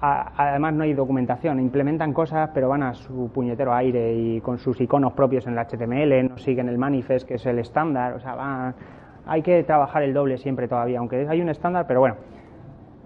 además 0.00 0.74
no 0.74 0.84
hay 0.84 0.94
documentación, 0.94 1.60
implementan 1.60 2.12
cosas 2.12 2.50
pero 2.54 2.68
van 2.68 2.82
a 2.82 2.94
su 2.94 3.30
puñetero 3.32 3.74
aire 3.74 4.14
y 4.14 4.40
con 4.40 4.58
sus 4.58 4.80
iconos 4.80 5.12
propios 5.12 5.46
en 5.46 5.58
el 5.58 5.66
HTML, 5.66 6.30
no 6.30 6.38
siguen 6.38 6.68
el 6.68 6.78
manifest 6.78 7.28
que 7.28 7.34
es 7.34 7.46
el 7.46 7.58
estándar, 7.58 8.14
o 8.14 8.20
sea, 8.20 8.74
hay 9.30 9.42
que 9.42 9.62
trabajar 9.62 10.02
el 10.02 10.12
doble 10.12 10.38
siempre 10.38 10.66
todavía, 10.66 10.98
aunque 10.98 11.24
hay 11.28 11.40
un 11.40 11.48
estándar, 11.48 11.86
pero 11.86 12.00
bueno, 12.00 12.16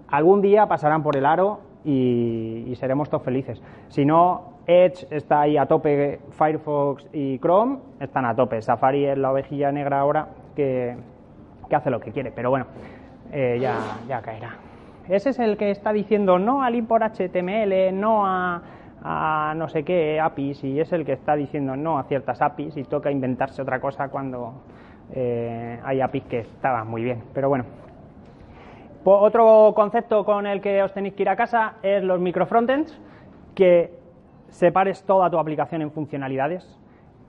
algún 0.07 0.41
día 0.41 0.65
pasarán 0.65 1.03
por 1.03 1.15
el 1.15 1.23
aro 1.23 1.59
y, 1.83 2.73
seremos 2.77 3.11
todos 3.11 3.21
felices. 3.21 3.61
Si 3.89 4.05
no, 4.05 4.55
Edge 4.65 5.05
está 5.11 5.41
ahí 5.41 5.55
a 5.55 5.67
tope, 5.67 6.19
Firefox 6.31 7.07
y 7.13 7.37
Chrome 7.37 7.77
están 7.99 8.25
a 8.25 8.35
tope, 8.35 8.59
Safari 8.63 9.05
es 9.05 9.19
la 9.19 9.31
ovejilla 9.31 9.71
negra 9.71 9.99
ahora 9.99 10.29
que, 10.55 10.97
hace 11.71 11.91
lo 11.91 11.99
que 11.99 12.11
quiere, 12.11 12.31
pero 12.31 12.49
bueno, 12.49 12.65
eh, 13.31 13.59
ya, 13.61 13.77
ya 14.07 14.19
caerá. 14.23 14.55
Ese 15.07 15.29
es 15.29 15.37
el 15.37 15.57
que 15.57 15.69
está 15.69 15.93
diciendo 15.93 16.39
no 16.39 16.63
al 16.63 16.73
import 16.73 17.03
HTML, 17.03 17.93
no 17.93 18.23
a, 18.25 19.53
no 19.55 19.69
sé 19.69 19.83
qué 19.83 20.19
APIs, 20.19 20.63
y 20.63 20.79
es 20.79 20.91
el 20.91 21.05
que 21.05 21.13
está 21.13 21.35
diciendo 21.35 21.75
no 21.75 21.99
a 21.99 22.05
ciertas 22.05 22.41
APIs 22.41 22.77
y 22.77 22.83
toca 22.83 23.11
inventarse 23.11 23.61
otra 23.61 23.79
cosa 23.79 24.09
cuando 24.09 24.63
eh, 25.13 25.79
hay 25.83 26.01
APIs 26.01 26.23
que 26.23 26.39
estaban 26.39 26.87
muy 26.87 27.03
bien. 27.03 27.23
Pero 27.33 27.49
bueno. 27.49 27.65
Otro 29.03 29.73
concepto 29.75 30.25
con 30.25 30.47
el 30.47 30.61
que 30.61 30.81
os 30.81 30.91
tenéis 30.93 31.13
que 31.13 31.23
ir 31.23 31.29
a 31.29 31.35
casa 31.35 31.75
es 31.83 32.03
los 32.03 32.19
microfrontends, 32.19 32.99
que 33.53 33.93
separes 34.49 35.03
toda 35.03 35.29
tu 35.29 35.37
aplicación 35.37 35.83
en 35.83 35.91
funcionalidades 35.91 36.79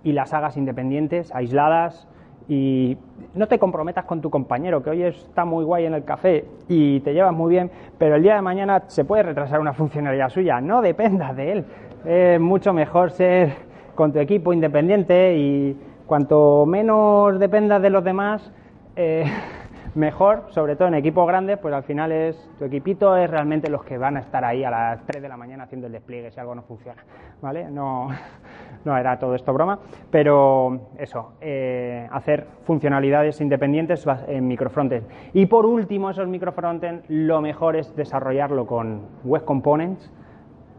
y 0.03 0.13
las 0.13 0.33
hagas 0.33 0.57
independientes, 0.57 1.35
aisladas, 1.35 2.09
y 2.49 2.97
no 3.35 3.49
te 3.49 3.59
comprometas 3.59 4.05
con 4.05 4.21
tu 4.21 4.31
compañero, 4.31 4.83
que 4.83 4.91
hoy 4.91 5.03
está 5.03 5.45
muy 5.45 5.65
guay 5.65 5.87
en 5.87 5.95
el 5.95 6.05
café 6.05 6.45
y 6.69 7.01
te 7.01 7.13
llevas 7.13 7.35
muy 7.35 7.51
bien, 7.51 7.71
pero 7.99 8.15
el 8.17 8.23
día 8.23 8.37
de 8.37 8.43
mañana 8.43 8.85
se 8.87 9.05
puede 9.05 9.25
retrasar 9.25 9.61
una 9.61 9.73
funcionalidad 9.75 10.29
suya, 10.29 10.61
no 10.61 10.81
dependas 10.81 11.35
de 11.37 11.53
él. 11.53 11.65
Es 12.05 12.41
mucho 12.41 12.73
mejor 12.73 13.11
ser 13.11 13.53
con 13.95 14.13
tu 14.13 14.21
equipo 14.21 14.53
independiente 14.53 15.37
y 15.37 15.77
cuanto 16.07 16.65
menos 16.67 17.39
dependas 17.39 17.83
de 17.83 17.91
los 17.91 18.03
demás, 18.05 18.53
eh, 18.95 19.25
mejor, 19.95 20.45
sobre 20.51 20.77
todo 20.77 20.89
en 20.89 20.95
equipos 20.95 21.27
grandes, 21.27 21.59
pues 21.59 21.73
al 21.75 21.83
final 21.83 22.13
es 22.13 22.51
tu 22.59 22.65
equipito 22.65 23.17
es 23.17 23.31
realmente 23.31 23.71
los 23.71 23.83
que 23.83 23.99
van 23.99 24.17
a 24.17 24.21
estar 24.21 24.45
ahí 24.45 24.63
a 24.63 24.71
las 24.71 25.05
3 25.07 25.23
de 25.23 25.29
la 25.29 25.37
mañana 25.37 25.65
haciendo 25.65 25.87
el 25.87 25.93
despliegue 25.93 26.31
si 26.31 26.39
algo 26.39 26.55
no 26.55 26.63
funciona, 26.63 27.03
¿vale? 27.41 27.71
No, 27.71 28.09
no 28.85 28.97
era 28.97 29.19
todo 29.19 29.35
esto 29.35 29.53
broma, 29.53 29.79
pero 30.11 30.91
eso, 30.99 31.33
eh, 31.41 32.07
hacer 32.13 32.47
funcionalidades 32.65 33.41
independientes 33.41 34.07
en 34.29 34.47
microfrontend. 34.47 35.07
Y 35.33 35.47
por 35.47 35.67
último, 35.67 36.11
esos 36.11 36.29
microfrontend, 36.29 37.05
lo 37.09 37.41
mejor 37.41 37.77
es 37.77 37.95
desarrollarlo 37.97 38.67
con 38.67 39.01
web 39.25 39.45
components 39.45 40.13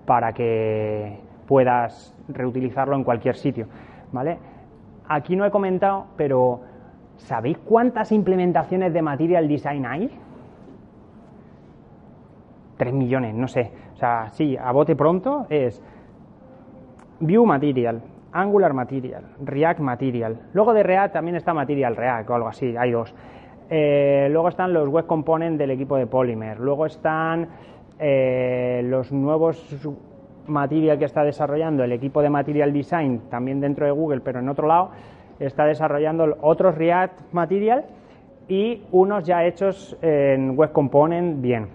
para 0.06 0.34
que 0.34 1.20
puedas 1.48 2.16
reutilizarlo 2.28 2.96
en 2.96 3.04
cualquier 3.04 3.36
sitio, 3.36 3.68
¿vale? 4.12 4.38
Aquí 5.08 5.36
no 5.36 5.46
he 5.46 5.52
comentado, 5.52 6.08
pero 6.18 6.62
¿Sabéis 7.18 7.58
cuántas 7.58 8.12
implementaciones 8.12 8.94
de 8.94 9.02
Material 9.02 9.48
Design 9.48 9.86
hay? 9.86 10.10
Tres 12.78 12.94
millones, 12.94 13.34
no 13.34 13.48
sé. 13.48 13.72
O 13.96 13.98
sea, 13.98 14.30
sí, 14.32 14.56
a 14.56 14.72
bote 14.72 14.96
pronto 14.96 15.48
es 15.50 15.84
View 17.20 17.46
Material, 17.46 18.02
Angular 18.32 18.74
Material, 18.74 19.24
React 19.44 19.80
Material. 19.80 20.40
Luego 20.54 20.74
de 20.74 20.84
React 20.84 21.14
también 21.14 21.36
está 21.36 21.54
Material 21.54 21.96
React 21.96 22.30
o 22.30 22.36
algo 22.36 22.48
así, 22.48 22.78
hay 22.78 22.92
dos. 22.92 23.14
Eh, 23.70 24.30
luego 24.32 24.48
están 24.48 24.72
los 24.72 24.88
web 24.88 25.08
components 25.08 25.58
del 25.58 25.72
equipo 25.72 25.98
de 25.98 26.06
Polymer. 26.06 26.60
Luego 26.60 26.86
están 26.86 27.50
eh, 28.00 28.82
los 28.86 29.12
nuevos 29.12 29.58
Material 30.48 30.98
que 30.98 31.06
está 31.06 31.24
desarrollando 31.24 31.84
el 31.84 31.92
equipo 31.92 32.22
de 32.22 32.30
Material 32.30 32.74
Design, 32.74 33.22
también 33.30 33.60
dentro 33.60 33.86
de 33.86 33.92
Google, 33.92 34.22
pero 34.22 34.40
en 34.40 34.50
otro 34.50 34.68
lado 34.68 34.92
está 35.40 35.66
desarrollando 35.66 36.38
otros 36.42 36.76
React 36.76 37.34
Material 37.34 37.86
y 38.48 38.84
unos 38.92 39.26
ya 39.26 39.46
hechos 39.46 39.98
en 40.02 40.58
Web 40.58 40.72
Component 40.72 41.42
bien. 41.42 41.68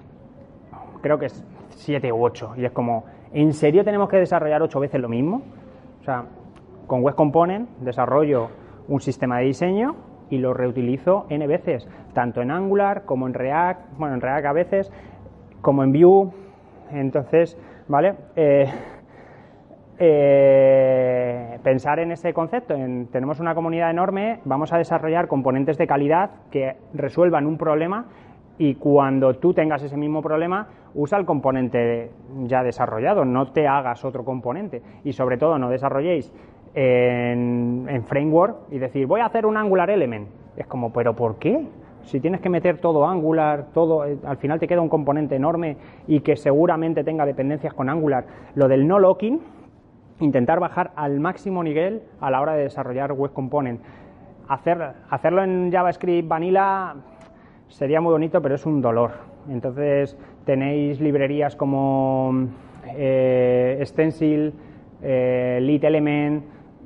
Creo 1.01 1.19
que 1.19 1.27
es 1.27 1.45
7 1.71 2.13
u 2.13 2.25
8. 2.25 2.55
Y 2.57 2.65
es 2.65 2.73
como, 2.73 3.05
¿en 3.33 3.53
serio 3.53 3.85
tenemos 3.85 4.09
que 4.09 4.17
desarrollar 4.17 4.63
8 4.63 4.81
veces 4.81 5.01
lo 5.01 5.09
mismo? 5.09 5.43
O 6.01 6.05
sea, 6.05 6.25
con 6.87 7.03
Web 7.03 7.15
Component 7.15 7.69
desarrollo 7.81 8.49
un 8.89 9.01
sistema 9.01 9.39
de 9.39 9.45
diseño 9.45 9.95
y 10.31 10.39
lo 10.39 10.55
reutilizo 10.55 11.27
n 11.29 11.47
veces, 11.47 11.87
tanto 12.15 12.41
en 12.41 12.51
Angular 12.51 13.05
como 13.05 13.27
en 13.27 13.35
React, 13.35 13.99
bueno, 13.99 14.15
en 14.15 14.21
React 14.21 14.47
a 14.47 14.53
veces, 14.53 14.93
como 15.61 15.85
en 15.85 15.93
Vue. 15.93 16.31
Entonces, 16.91 17.59
¿vale? 17.93 18.15
Eh, 18.37 18.67
eh, 19.99 21.59
pensar 21.63 21.99
en 21.99 22.13
ese 22.13 22.33
concepto, 22.33 22.75
tenemos 23.13 23.39
una 23.39 23.55
comunidad 23.55 23.91
enorme, 23.91 24.41
vamos 24.47 24.73
a 24.73 24.79
desarrollar 24.79 25.29
componentes 25.29 25.77
de 25.77 25.87
calidad 25.87 26.31
que 26.51 26.77
resuelvan 26.95 27.47
un 27.47 27.59
problema 27.59 28.07
y 28.57 28.77
cuando 28.77 29.35
tú 29.35 29.53
tengas 29.53 29.83
ese 29.83 29.99
mismo 29.99 30.23
problema, 30.23 30.69
usa 30.95 31.19
el 31.19 31.27
componente 31.27 32.11
ya 32.45 32.63
desarrollado, 32.63 33.27
no 33.27 33.53
te 33.53 33.69
hagas 33.69 34.03
otro 34.07 34.25
componente 34.25 34.83
y 35.05 35.13
sobre 35.13 35.37
todo 35.37 35.59
no 35.59 35.69
desarrolléis 35.69 36.33
en, 36.75 37.87
en 37.91 38.05
framework 38.05 38.57
y 38.71 38.79
decir 38.79 39.07
voy 39.07 39.21
a 39.21 39.27
hacer 39.27 39.45
un 39.45 39.59
Angular 39.59 39.91
Element. 39.91 40.29
Es 40.57 40.67
como, 40.67 40.95
¿pero 40.95 41.15
por 41.15 41.39
qué? 41.39 41.67
Si 42.03 42.21
tienes 42.21 42.41
que 42.41 42.49
meter 42.49 42.79
todo 42.79 43.07
Angular, 43.07 43.67
todo, 43.73 44.05
eh, 44.05 44.19
al 44.25 44.37
final 44.37 44.59
te 44.59 44.67
queda 44.67 44.81
un 44.81 44.89
componente 44.89 45.37
enorme 45.37 45.77
y 46.07 46.21
que 46.21 46.37
seguramente 46.37 47.05
tenga 47.05 47.25
dependencias 47.25 47.75
con 47.75 47.89
Angular. 47.89 48.25
Lo 48.55 48.69
del 48.69 48.87
no 48.87 48.99
locking, 48.99 49.41
intentar 50.21 50.61
bajar 50.61 50.93
al 50.97 51.21
máximo 51.21 51.63
nivel 51.63 52.03
a 52.21 52.31
la 52.31 52.41
hora 52.41 52.55
de 52.55 52.65
desarrollar 52.65 53.13
web 53.13 53.33
component. 53.33 53.81
Hacer, 54.49 54.95
hacerlo 55.09 55.45
en 55.45 55.71
JavaScript 55.71 56.29
vanilla 56.29 56.95
sería 57.69 58.01
muy 58.01 58.13
bonito, 58.13 58.43
pero 58.43 58.55
es 58.55 58.67
un 58.67 58.81
dolor. 58.81 59.13
Entonces 59.49 60.17
tenéis 60.45 61.01
librerías 61.01 61.57
como 61.57 62.49
eh, 62.97 63.81
Stencil, 63.85 64.53
eh, 65.03 65.59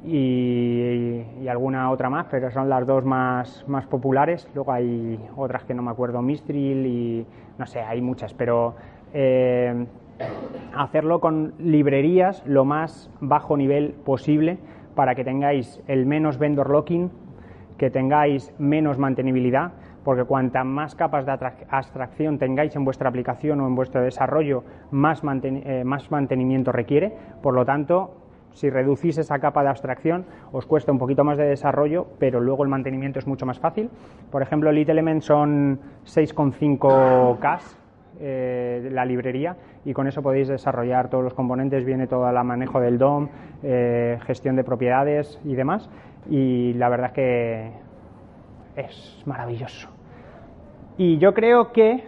y, 0.05 1.47
alguna 1.49 1.91
otra 1.91 2.11
más, 2.11 2.27
pero 2.31 2.51
son 2.51 2.69
las 2.69 2.87
dos 2.87 3.05
más, 3.05 3.65
más 3.69 3.87
populares. 3.87 4.49
Luego 4.55 4.73
hay 4.73 5.19
otras 5.37 5.65
que 5.65 5.75
no 5.75 5.83
me 5.83 5.91
acuerdo, 5.91 6.21
Mistril 6.23 6.87
y 6.87 7.27
no 7.59 7.67
sé, 7.67 7.81
hay 7.81 8.01
muchas, 8.01 8.35
pero 8.35 8.75
eh, 9.15 9.87
hacerlo 10.75 11.21
con 11.21 11.55
librerías 11.59 12.45
lo 12.47 12.65
más 12.65 13.11
bajo 13.21 13.57
nivel 13.57 13.93
posible 14.05 14.59
para 14.95 15.15
que 15.15 15.25
tengáis 15.25 15.81
el 15.87 16.07
menos 16.07 16.39
vendor 16.39 16.71
locking, 16.71 17.11
que 17.79 17.91
tengáis 17.91 18.53
menos 18.59 18.99
mantenibilidad, 18.99 19.73
porque 20.05 20.25
cuanta 20.25 20.65
más 20.65 20.95
capas 20.95 21.27
de 21.27 21.33
abstracción 21.69 22.39
tengáis 22.39 22.75
en 22.77 22.85
vuestra 22.85 23.09
aplicación 23.09 23.61
o 23.61 23.67
en 23.67 23.75
vuestro 23.75 24.01
desarrollo, 24.03 24.65
más, 24.91 25.23
eh, 25.43 25.83
más 25.85 26.11
mantenimiento 26.11 26.73
requiere. 26.73 27.13
Por 27.43 27.55
lo 27.55 27.65
tanto, 27.65 28.26
Si 28.57 28.71
reducís 28.71 29.19
esa 29.19 29.39
capa 29.39 29.63
de 29.63 29.69
abstracción, 29.69 30.25
os 30.51 30.65
cuesta 30.65 30.91
un 30.91 30.99
poquito 30.99 31.23
más 31.25 31.37
de 31.37 31.45
desarrollo, 31.45 32.07
pero 32.19 32.41
luego 32.41 32.63
el 32.63 32.71
mantenimiento 32.71 33.19
es 33.19 33.27
mucho 33.27 33.45
más 33.45 33.59
fácil. 33.59 33.91
Por 34.31 34.41
ejemplo, 34.41 34.73
LitElement 34.73 35.21
son 35.21 35.79
6,5K 36.07 37.61
eh, 38.19 38.89
la 38.91 39.05
librería 39.05 39.57
y 39.85 39.93
con 39.93 40.07
eso 40.07 40.23
podéis 40.23 40.49
desarrollar 40.49 41.11
todos 41.11 41.23
los 41.23 41.35
componentes, 41.35 41.85
viene 41.85 42.07
todo 42.07 42.27
el 42.31 42.45
manejo 42.45 42.81
del 42.81 42.97
DOM, 42.97 43.29
eh, 43.63 44.19
gestión 44.23 44.57
de 44.57 44.65
propiedades 44.65 45.39
y 45.45 45.55
demás. 45.55 45.91
Y 46.31 46.73
la 46.73 46.89
verdad 46.89 47.09
es 47.09 47.13
que 47.13 47.73
es 48.75 49.23
maravilloso. 49.27 49.91
Y 50.97 51.19
yo 51.19 51.35
creo 51.35 51.73
que 51.73 52.05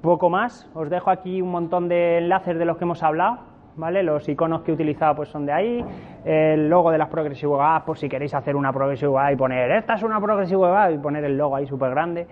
poco 0.00 0.30
más, 0.30 0.70
os 0.74 0.88
dejo 0.88 1.10
aquí 1.10 1.42
un 1.42 1.50
montón 1.50 1.88
de 1.88 2.18
enlaces 2.18 2.56
de 2.56 2.64
los 2.64 2.76
que 2.76 2.84
hemos 2.84 3.02
hablado 3.02 3.51
¿vale? 3.76 4.02
Los 4.02 4.28
iconos 4.28 4.62
que 4.62 4.70
he 4.70 4.74
utilizado 4.74 5.16
pues 5.16 5.28
son 5.28 5.46
de 5.46 5.52
ahí, 5.52 5.84
el 6.24 6.68
logo 6.68 6.90
de 6.90 6.98
las 6.98 7.08
Progressive 7.08 7.52
Web 7.52 7.60
Apps, 7.62 7.86
pues 7.86 8.00
si 8.00 8.08
queréis 8.08 8.34
hacer 8.34 8.56
una 8.56 8.72
Progressive 8.72 9.10
Web 9.10 9.24
App 9.24 9.32
y 9.32 9.36
poner 9.36 9.70
esta 9.70 9.94
es 9.94 10.02
una 10.02 10.20
Progressive 10.20 10.58
Web 10.58 10.74
App 10.74 10.92
y 10.92 10.98
poner 10.98 11.24
el 11.24 11.36
logo 11.36 11.56
ahí 11.56 11.66
súper 11.66 11.90
grande. 11.90 12.26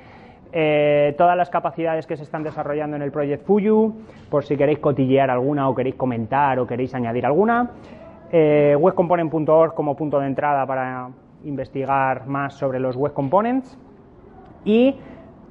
Eh, 0.52 1.14
todas 1.16 1.36
las 1.36 1.48
capacidades 1.48 2.06
que 2.06 2.16
se 2.16 2.24
están 2.24 2.42
desarrollando 2.42 2.96
en 2.96 3.02
el 3.02 3.12
Project 3.12 3.46
Fuyu, 3.46 3.94
por 4.28 4.44
si 4.44 4.56
queréis 4.56 4.80
cotillear 4.80 5.30
alguna 5.30 5.68
o 5.68 5.74
queréis 5.74 5.94
comentar 5.94 6.58
o 6.58 6.66
queréis 6.66 6.94
añadir 6.94 7.24
alguna. 7.24 7.70
Eh, 8.32 8.76
webcomponent.org 8.78 9.74
como 9.74 9.96
punto 9.96 10.18
de 10.20 10.26
entrada 10.26 10.66
para 10.66 11.08
investigar 11.44 12.26
más 12.26 12.54
sobre 12.54 12.80
los 12.80 12.96
web 12.96 13.12
components. 13.12 13.78
Y 14.64 14.96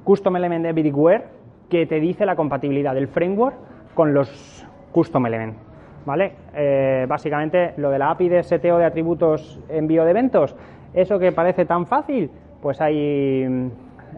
Custom 0.04 0.36
Element 0.36 0.66
Everywhere, 0.66 1.24
que 1.68 1.86
te 1.86 1.98
dice 1.98 2.26
la 2.26 2.36
compatibilidad 2.36 2.94
del 2.94 3.08
framework 3.08 3.56
con 3.94 4.14
los 4.14 4.66
Custom 4.92 5.26
Element. 5.26 5.69
¿Vale? 6.04 6.32
Eh, 6.54 7.06
básicamente 7.08 7.74
lo 7.76 7.90
de 7.90 7.98
la 7.98 8.10
API 8.10 8.28
de 8.28 8.42
seteo 8.42 8.78
de 8.78 8.84
atributos 8.84 9.60
envío 9.68 10.04
de 10.04 10.10
eventos, 10.10 10.56
eso 10.94 11.18
que 11.18 11.32
parece 11.32 11.64
tan 11.64 11.86
fácil, 11.86 12.30
pues 12.60 12.80
hay, 12.80 13.70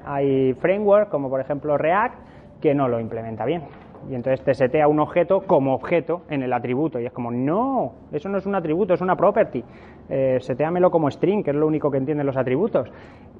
hay 0.05 0.55
framework 0.55 1.09
como 1.11 1.29
por 1.29 1.41
ejemplo 1.41 1.77
React 1.77 2.15
que 2.61 2.75
no 2.75 2.89
lo 2.89 3.01
implementa 3.01 3.45
bien. 3.45 3.63
Y 4.11 4.15
entonces 4.15 4.43
te 4.45 4.55
setea 4.55 4.89
un 4.89 4.99
objeto 4.99 5.43
como 5.43 5.75
objeto 5.75 6.23
en 6.29 6.43
el 6.43 6.53
atributo. 6.53 6.99
Y 6.99 7.07
es 7.07 7.13
como, 7.13 7.31
no, 7.31 7.93
eso 8.13 8.29
no 8.29 8.39
es 8.39 8.47
un 8.47 8.55
atributo, 8.55 8.95
es 8.95 9.01
una 9.01 9.17
property. 9.17 9.63
Eh, 10.09 10.39
seteamelo 10.41 10.91
como 10.91 11.11
string, 11.11 11.45
que 11.45 11.51
es 11.51 11.57
lo 11.57 11.67
único 11.67 11.91
que 11.91 11.99
entienden 11.99 12.27
los 12.27 12.37
atributos. 12.37 12.91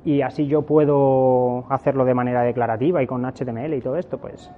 Y 0.05 0.23
así 0.23 0.47
yo 0.47 0.63
puedo 0.63 1.65
hacerlo 1.69 2.05
de 2.05 2.15
manera 2.15 2.43
declarativa 2.43 3.03
y 3.03 3.07
con 3.07 3.25
HTML 3.25 3.75
y 3.75 3.81
todo 3.81 3.97
esto, 3.97 4.19
pues 4.19 4.53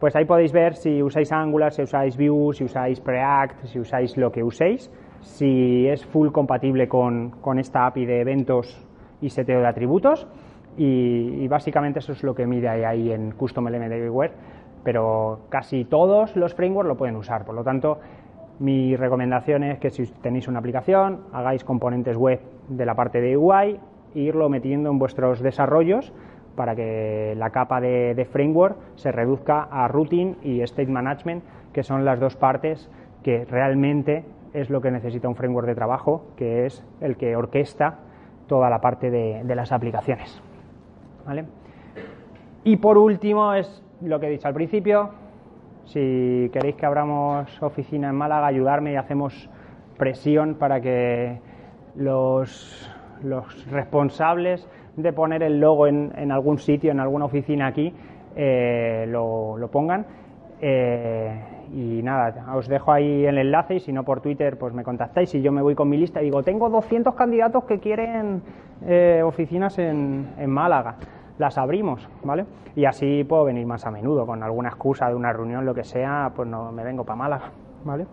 pues 0.00 0.14
ahí 0.14 0.24
podéis 0.24 0.52
ver 0.52 0.74
si 0.74 1.02
usáis 1.02 1.32
Angular, 1.32 1.72
si 1.72 1.82
usáis 1.82 2.16
Vue, 2.16 2.54
si 2.54 2.64
usáis 2.64 3.00
Preact, 3.00 3.64
si 3.64 3.80
usáis 3.80 4.16
lo 4.16 4.30
que 4.30 4.42
uséis, 4.42 4.90
si 5.20 5.86
es 5.88 6.04
full 6.06 6.30
compatible 6.30 6.88
con, 6.88 7.32
esta 7.58 7.86
API 7.86 8.06
de 8.06 8.20
eventos 8.20 8.86
y 9.20 9.30
seteo 9.30 9.60
de 9.60 9.66
atributos. 9.66 10.28
Y, 10.76 11.48
básicamente 11.48 11.98
eso 11.98 12.12
es 12.12 12.22
lo 12.22 12.34
que 12.34 12.46
mide 12.46 12.68
ahí 12.68 13.10
en 13.10 13.32
Custom 13.32 13.66
Element 13.66 13.92
Everywhere, 13.92 14.32
pero 14.84 15.40
casi 15.48 15.84
todos 15.84 16.36
los 16.36 16.54
frameworks 16.54 16.88
lo 16.88 16.96
pueden 16.96 17.16
usar. 17.16 17.44
Por 17.44 17.56
lo 17.56 17.64
tanto, 17.64 17.98
mi 18.60 18.94
recomendación 18.94 19.64
es 19.64 19.80
que 19.80 19.90
si 19.90 20.06
tenéis 20.22 20.46
una 20.46 20.60
aplicación, 20.60 21.24
hagáis 21.32 21.64
componentes 21.64 22.16
web 22.16 22.40
de 22.68 22.86
la 22.86 22.94
parte 22.94 23.20
de 23.20 23.36
UI 23.36 23.80
e 24.14 24.20
irlo 24.20 24.48
metiendo 24.48 24.90
en 24.90 24.98
vuestros 24.98 25.40
desarrollos 25.40 26.12
para 26.58 26.74
que 26.74 27.34
la 27.36 27.50
capa 27.50 27.80
de, 27.80 28.28
framework 28.32 28.76
se 28.96 29.12
reduzca 29.12 29.68
a 29.70 29.86
routing 29.86 30.38
y 30.42 30.60
state 30.62 30.90
management, 30.90 31.44
que 31.72 31.84
son 31.84 32.04
las 32.04 32.18
dos 32.18 32.34
partes 32.34 32.90
que 33.22 33.44
realmente 33.44 34.24
es 34.52 34.68
lo 34.68 34.80
que 34.80 34.90
necesita 34.90 35.28
un 35.28 35.36
framework 35.36 35.68
de 35.68 35.76
trabajo, 35.76 36.26
que 36.36 36.66
es 36.66 36.84
el 37.00 37.16
que 37.16 37.36
orquesta 37.36 38.00
toda 38.48 38.70
la 38.70 38.80
parte 38.80 39.08
de, 39.08 39.54
las 39.54 39.70
aplicaciones. 39.70 40.42
Y 42.64 42.76
por 42.78 42.98
último 42.98 43.54
es 43.54 43.84
lo 44.00 44.18
que 44.18 44.26
he 44.26 44.30
dicho 44.30 44.48
al 44.48 44.54
principio, 44.54 45.10
si 45.84 46.50
queréis 46.52 46.74
que 46.74 46.86
abramos 46.86 47.62
oficina 47.62 48.08
en 48.08 48.16
Málaga, 48.16 48.48
ayudarme 48.48 48.94
y 48.94 48.96
hacemos 48.96 49.48
presión 49.96 50.56
para 50.56 50.80
que 50.80 51.38
los 51.94 52.90
responsables 53.70 54.68
de 54.98 55.12
poner 55.12 55.42
el 55.42 55.60
logo 55.60 55.86
en, 55.86 56.32
algún 56.32 56.58
sitio, 56.58 56.90
en 56.90 57.00
alguna 57.00 57.26
oficina 57.26 57.68
aquí, 57.68 57.92
eh, 58.34 59.06
lo, 59.08 59.68
pongan. 59.70 60.04
Eh, 60.60 61.40
y 61.72 62.02
nada, 62.02 62.52
os 62.54 62.66
dejo 62.66 62.90
ahí 62.90 63.24
el 63.24 63.38
enlace 63.38 63.76
y 63.76 63.80
si 63.80 63.92
no 63.92 64.02
por 64.02 64.20
Twitter, 64.20 64.58
pues 64.58 64.74
me 64.74 64.82
contactáis 64.82 65.32
y 65.36 65.42
yo 65.42 65.52
me 65.52 65.62
voy 65.62 65.76
con 65.76 65.88
mi 65.88 65.96
lista 65.96 66.20
y 66.20 66.24
digo, 66.24 66.42
tengo 66.42 66.68
200 66.68 67.14
candidatos 67.14 67.64
que 67.64 67.78
quieren 67.78 68.42
eh, 68.84 69.22
oficinas 69.24 69.78
en, 69.78 70.34
en, 70.36 70.50
Málaga. 70.50 70.96
Las 71.38 71.56
abrimos, 71.58 72.08
¿vale? 72.24 72.46
Y 72.74 72.84
así 72.84 73.22
puedo 73.22 73.44
venir 73.44 73.64
más 73.66 73.86
a 73.86 73.92
menudo, 73.92 74.26
con 74.26 74.42
alguna 74.42 74.70
excusa 74.70 75.08
de 75.08 75.14
una 75.14 75.32
reunión, 75.32 75.64
lo 75.64 75.74
que 75.74 75.84
sea, 75.84 76.32
pues 76.34 76.48
no 76.48 76.72
me 76.72 76.82
vengo 76.82 77.04
para 77.04 77.16
Málaga, 77.16 77.50
¿vale? 77.84 78.06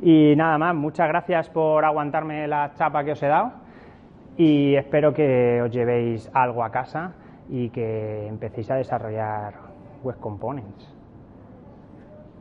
Y 0.00 0.34
nada 0.36 0.56
más, 0.56 0.74
muchas 0.74 1.08
gracias 1.08 1.50
por 1.50 1.84
aguantarme 1.84 2.48
la 2.48 2.72
chapa 2.74 3.04
que 3.04 3.12
os 3.12 3.22
he 3.22 3.26
dado 3.26 3.63
y 4.36 4.74
espero 4.74 5.14
que 5.14 5.62
os 5.62 5.70
llevéis 5.70 6.30
algo 6.34 6.64
a 6.64 6.70
casa 6.70 7.12
y 7.48 7.70
que 7.70 8.26
empecéis 8.26 8.70
a 8.70 8.76
desarrollar 8.76 9.54
Web 10.02 10.18
Components. 10.18 10.94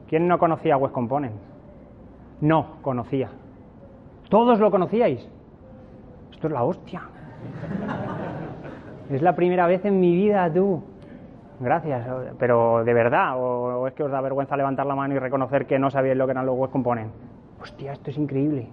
¿Quién 0.07 0.27
no 0.27 0.37
conocía 0.37 0.77
Web 0.77 0.91
Components? 0.91 1.41
No 2.41 2.81
conocía. 2.81 3.29
¿Todos 4.29 4.59
lo 4.59 4.71
conocíais? 4.71 5.29
Esto 6.31 6.47
es 6.47 6.53
la 6.53 6.63
hostia. 6.63 7.01
Es 9.09 9.21
la 9.21 9.35
primera 9.35 9.67
vez 9.67 9.85
en 9.85 9.99
mi 9.99 10.15
vida, 10.15 10.51
tú. 10.51 10.83
Gracias, 11.59 12.07
pero 12.39 12.83
de 12.83 12.93
verdad, 12.93 13.35
o, 13.37 13.87
es 13.87 13.93
que 13.93 14.03
os 14.03 14.11
da 14.11 14.19
vergüenza 14.21 14.57
levantar 14.57 14.85
la 14.85 14.95
mano 14.95 15.13
y 15.13 15.19
reconocer 15.19 15.65
que 15.65 15.79
no 15.79 15.89
sabíais 15.89 16.17
lo 16.17 16.25
que 16.25 16.31
eran 16.31 16.45
los 16.45 16.57
web 16.57 16.71
components. 16.71 17.13
Hostia, 17.61 17.93
esto 17.93 18.09
es 18.09 18.17
increíble. 18.17 18.67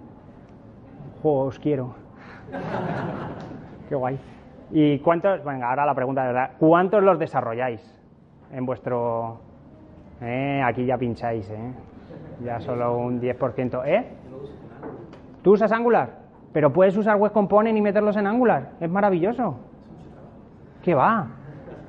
Jo, 1.21 1.41
os 1.41 1.59
quiero. 1.59 2.00
Qué 3.89 3.95
guay. 3.95 4.19
¿Y 4.71 4.99
cuántos, 4.99 5.43
venga, 5.43 5.69
ahora 5.69 5.85
la 5.85 5.95
pregunta 5.95 6.21
de 6.21 6.27
verdad, 6.27 6.51
¿cuántos 6.59 7.03
los 7.03 7.19
desarrolláis 7.19 7.81
en 8.51 8.65
vuestro... 8.65 9.39
Eh, 10.21 10.61
aquí 10.63 10.85
ya 10.85 10.97
pincháis, 10.97 11.49
¿eh? 11.49 11.73
Ya 12.43 12.59
solo 12.59 12.97
un 12.97 13.19
10%, 13.19 13.81
¿eh? 13.85 14.07
¿Tú 15.41 15.53
usas 15.53 15.71
Angular? 15.71 16.21
Pero 16.53 16.71
puedes 16.71 16.95
usar 16.95 17.17
Web 17.17 17.31
Component 17.31 17.77
y 17.77 17.81
meterlos 17.81 18.17
en 18.17 18.27
Angular, 18.27 18.71
es 18.79 18.89
maravilloso. 18.89 19.55
¿Qué 20.83 20.93
va? 20.93 21.27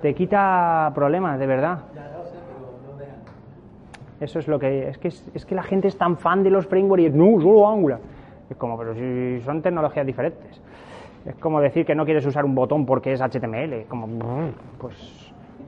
Te 0.00 0.14
quita 0.14 0.90
problemas, 0.94 1.38
de 1.38 1.46
verdad. 1.46 1.78
Eso 4.20 4.38
es 4.38 4.46
lo 4.46 4.58
que 4.58 4.88
es 4.88 4.98
que 4.98 5.08
es, 5.08 5.46
que 5.46 5.54
la 5.54 5.64
gente 5.64 5.88
es 5.88 5.98
tan 5.98 6.16
fan 6.16 6.44
de 6.44 6.50
los 6.50 6.66
frameworks 6.66 7.06
y 7.06 7.10
no, 7.10 7.40
solo 7.40 7.68
Angular. 7.68 7.98
Es 8.52 8.58
como, 8.58 8.76
pero 8.76 8.94
si 8.94 9.40
son 9.44 9.62
tecnologías 9.62 10.06
diferentes. 10.06 10.60
Es 11.24 11.34
como 11.36 11.60
decir 11.60 11.86
que 11.86 11.94
no 11.94 12.04
quieres 12.04 12.26
usar 12.26 12.44
un 12.44 12.54
botón 12.54 12.84
porque 12.84 13.12
es 13.12 13.20
HTML. 13.20 13.86
Como, 13.88 14.06
pues, 14.78 14.94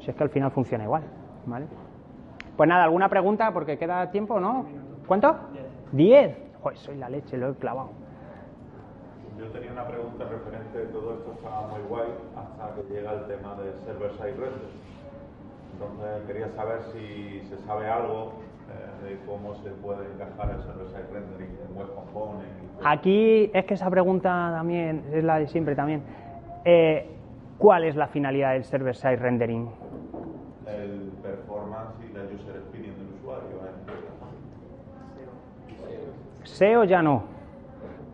si 0.01 0.11
es 0.11 0.17
que 0.17 0.23
al 0.23 0.31
final 0.31 0.51
funciona 0.51 0.85
igual. 0.85 1.03
¿vale? 1.47 1.67
Pues 2.57 2.69
nada, 2.69 2.85
¿alguna 2.85 3.09
pregunta? 3.09 3.53
Porque 3.53 3.79
queda 3.79 4.11
tiempo, 4.11 4.39
¿no? 4.39 4.67
¿Cuánto? 5.07 5.35
Diez. 5.93 6.37
Joder, 6.63 6.79
soy 6.79 6.97
la 6.97 7.09
leche, 7.09 7.37
lo 7.37 7.51
he 7.51 7.55
clavado. 7.55 7.91
Yo 9.39 9.47
tenía 9.47 9.73
una 9.73 9.87
pregunta 9.87 10.25
referente 10.25 10.93
todo 10.93 11.15
esto, 11.15 11.33
estaba 11.33 11.69
muy 11.69 11.81
guay, 11.89 12.09
hasta 12.37 12.75
que 12.75 12.95
llega 12.95 13.13
el 13.13 13.27
tema 13.27 13.55
de 13.57 13.73
server-side 13.85 14.37
render. 14.37 14.71
Entonces 15.73 16.27
quería 16.27 16.49
saber 16.51 16.83
si 16.93 17.41
se 17.49 17.59
sabe 17.67 17.89
algo 17.89 18.35
de 19.03 19.19
cómo 19.27 19.55
se 19.57 19.71
puede 19.71 20.07
encajar 20.07 20.51
el 20.51 20.63
server-side 20.63 21.13
rendering 21.13 21.59
en 21.69 21.77
Web 21.77 21.95
Component. 21.95 22.53
Aquí 22.85 23.51
es 23.53 23.65
que 23.67 23.75
esa 23.75 23.91
pregunta 23.91 24.53
también 24.57 25.05
es 25.13 25.23
la 25.25 25.39
de 25.39 25.47
siempre 25.47 25.75
también. 25.75 26.03
Eh, 26.65 27.11
¿Cuál 27.59 27.85
es 27.85 27.97
la 27.97 28.09
finalidad 28.09 28.53
del 28.55 28.65
server-side 28.65 29.17
rendering? 29.17 29.69
El 30.67 31.13
performance 31.23 31.95
y 32.01 32.13
la 32.13 32.25
user 32.25 32.57
experience 32.57 32.99
del 32.99 33.15
usuario. 33.21 33.65
SEO 36.45 36.85
ya 36.85 37.03
no, 37.03 37.25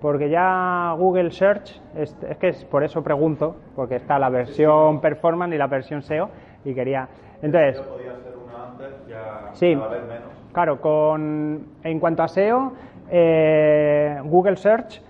porque 0.00 0.30
ya 0.30 0.94
Google 0.96 1.30
Search, 1.30 1.80
es, 1.96 2.16
es, 2.22 2.38
que 2.38 2.48
es 2.48 2.64
por 2.64 2.84
eso 2.84 3.02
pregunto, 3.02 3.56
porque 3.74 3.96
está 3.96 4.18
la 4.18 4.28
versión 4.28 5.00
performance 5.00 5.54
y 5.54 5.58
la 5.58 5.66
versión 5.66 6.02
SEO, 6.02 6.30
y 6.64 6.74
quería... 6.74 7.08
Entonces... 7.42 7.80
Podía 7.80 8.16
ser 8.16 8.36
una 8.36 8.68
antes, 8.70 9.06
ya 9.08 9.50
sí, 9.52 9.74
menos. 9.74 10.39
Claro, 10.52 10.80
con, 10.80 11.66
en 11.84 12.00
cuanto 12.00 12.22
a 12.22 12.28
SEO, 12.28 12.72
eh, 13.10 14.18
Google 14.24 14.56
Search 14.56 15.00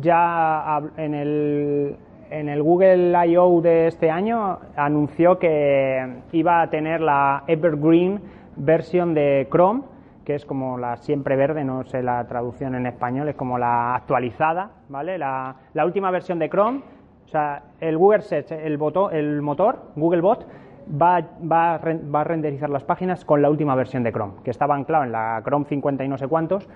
ya 0.00 0.80
en 0.96 1.14
el, 1.14 1.96
en 2.30 2.48
el 2.48 2.62
Google 2.62 3.12
I.O. 3.26 3.60
de 3.60 3.88
este 3.88 4.10
año 4.10 4.58
anunció 4.76 5.38
que 5.38 6.22
iba 6.32 6.62
a 6.62 6.70
tener 6.70 7.00
la 7.00 7.44
Evergreen 7.46 8.20
versión 8.56 9.14
de 9.14 9.46
Chrome 9.50 9.82
que 10.24 10.34
es 10.34 10.44
como 10.44 10.78
la 10.78 10.96
siempre 10.98 11.36
verde, 11.36 11.64
no 11.64 11.84
sé 11.84 12.02
la 12.02 12.26
traducción 12.26 12.74
en 12.74 12.86
español, 12.86 13.28
es 13.28 13.34
como 13.34 13.58
la 13.58 13.94
actualizada, 13.96 14.70
¿vale? 14.88 15.18
La, 15.18 15.56
la 15.74 15.84
última 15.84 16.10
versión 16.10 16.38
de 16.38 16.48
Chrome, 16.48 16.80
o 17.24 17.28
sea, 17.28 17.62
el 17.80 17.98
Google 17.98 18.22
Search, 18.22 18.52
el, 18.52 18.76
botón, 18.76 19.14
el 19.14 19.42
motor, 19.42 19.80
Googlebot, 19.96 20.46
va, 20.88 21.20
va, 21.20 21.78
va 21.78 22.20
a 22.20 22.24
renderizar 22.24 22.70
las 22.70 22.84
páginas 22.84 23.24
con 23.24 23.42
la 23.42 23.50
última 23.50 23.74
versión 23.74 24.02
de 24.02 24.12
Chrome, 24.12 24.34
que 24.44 24.50
estaba 24.50 24.74
anclado 24.74 25.04
en 25.04 25.12
la 25.12 25.40
Chrome 25.44 25.64
50 25.66 26.04
y 26.04 26.08
no 26.08 26.18
sé 26.18 26.28
cuántos, 26.28 26.68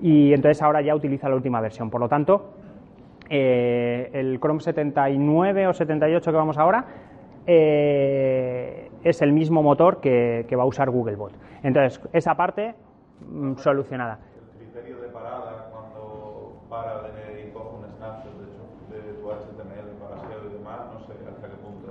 y 0.00 0.32
entonces 0.32 0.62
ahora 0.62 0.80
ya 0.82 0.94
utiliza 0.94 1.28
la 1.28 1.34
última 1.36 1.60
versión. 1.60 1.90
Por 1.90 2.00
lo 2.00 2.08
tanto, 2.08 2.50
eh, 3.28 4.10
el 4.12 4.38
Chrome 4.40 4.60
79 4.60 5.66
o 5.68 5.72
78 5.72 6.30
que 6.30 6.36
vamos 6.36 6.58
ahora 6.58 6.84
eh, 7.46 8.90
es 9.02 9.22
el 9.22 9.32
mismo 9.32 9.62
motor 9.62 10.00
que, 10.00 10.46
que 10.48 10.56
va 10.56 10.62
a 10.64 10.66
usar 10.66 10.90
Googlebot. 10.90 11.32
Entonces, 11.62 12.00
esa 12.12 12.34
parte 12.34 12.74
mm, 13.28 13.54
solucionada. 13.56 14.18
El 14.58 14.66
criterio 14.66 15.00
de 15.00 15.08
parada 15.08 15.68
cuando 15.70 16.52
para 16.68 17.02
de 17.02 17.48
y 17.48 17.50
coge 17.52 17.76
un 17.76 17.84
snapshot 17.96 18.34
de, 18.38 18.44
hecho, 18.46 18.64
de 18.90 19.12
tu 19.20 19.26
HTML 19.28 19.88
para 20.00 20.20
SEO 20.22 20.50
y 20.50 20.58
demás, 20.58 20.80
no 20.92 21.00
sé 21.06 21.12
hasta 21.28 21.48
qué 21.48 21.56
punto. 21.62 21.86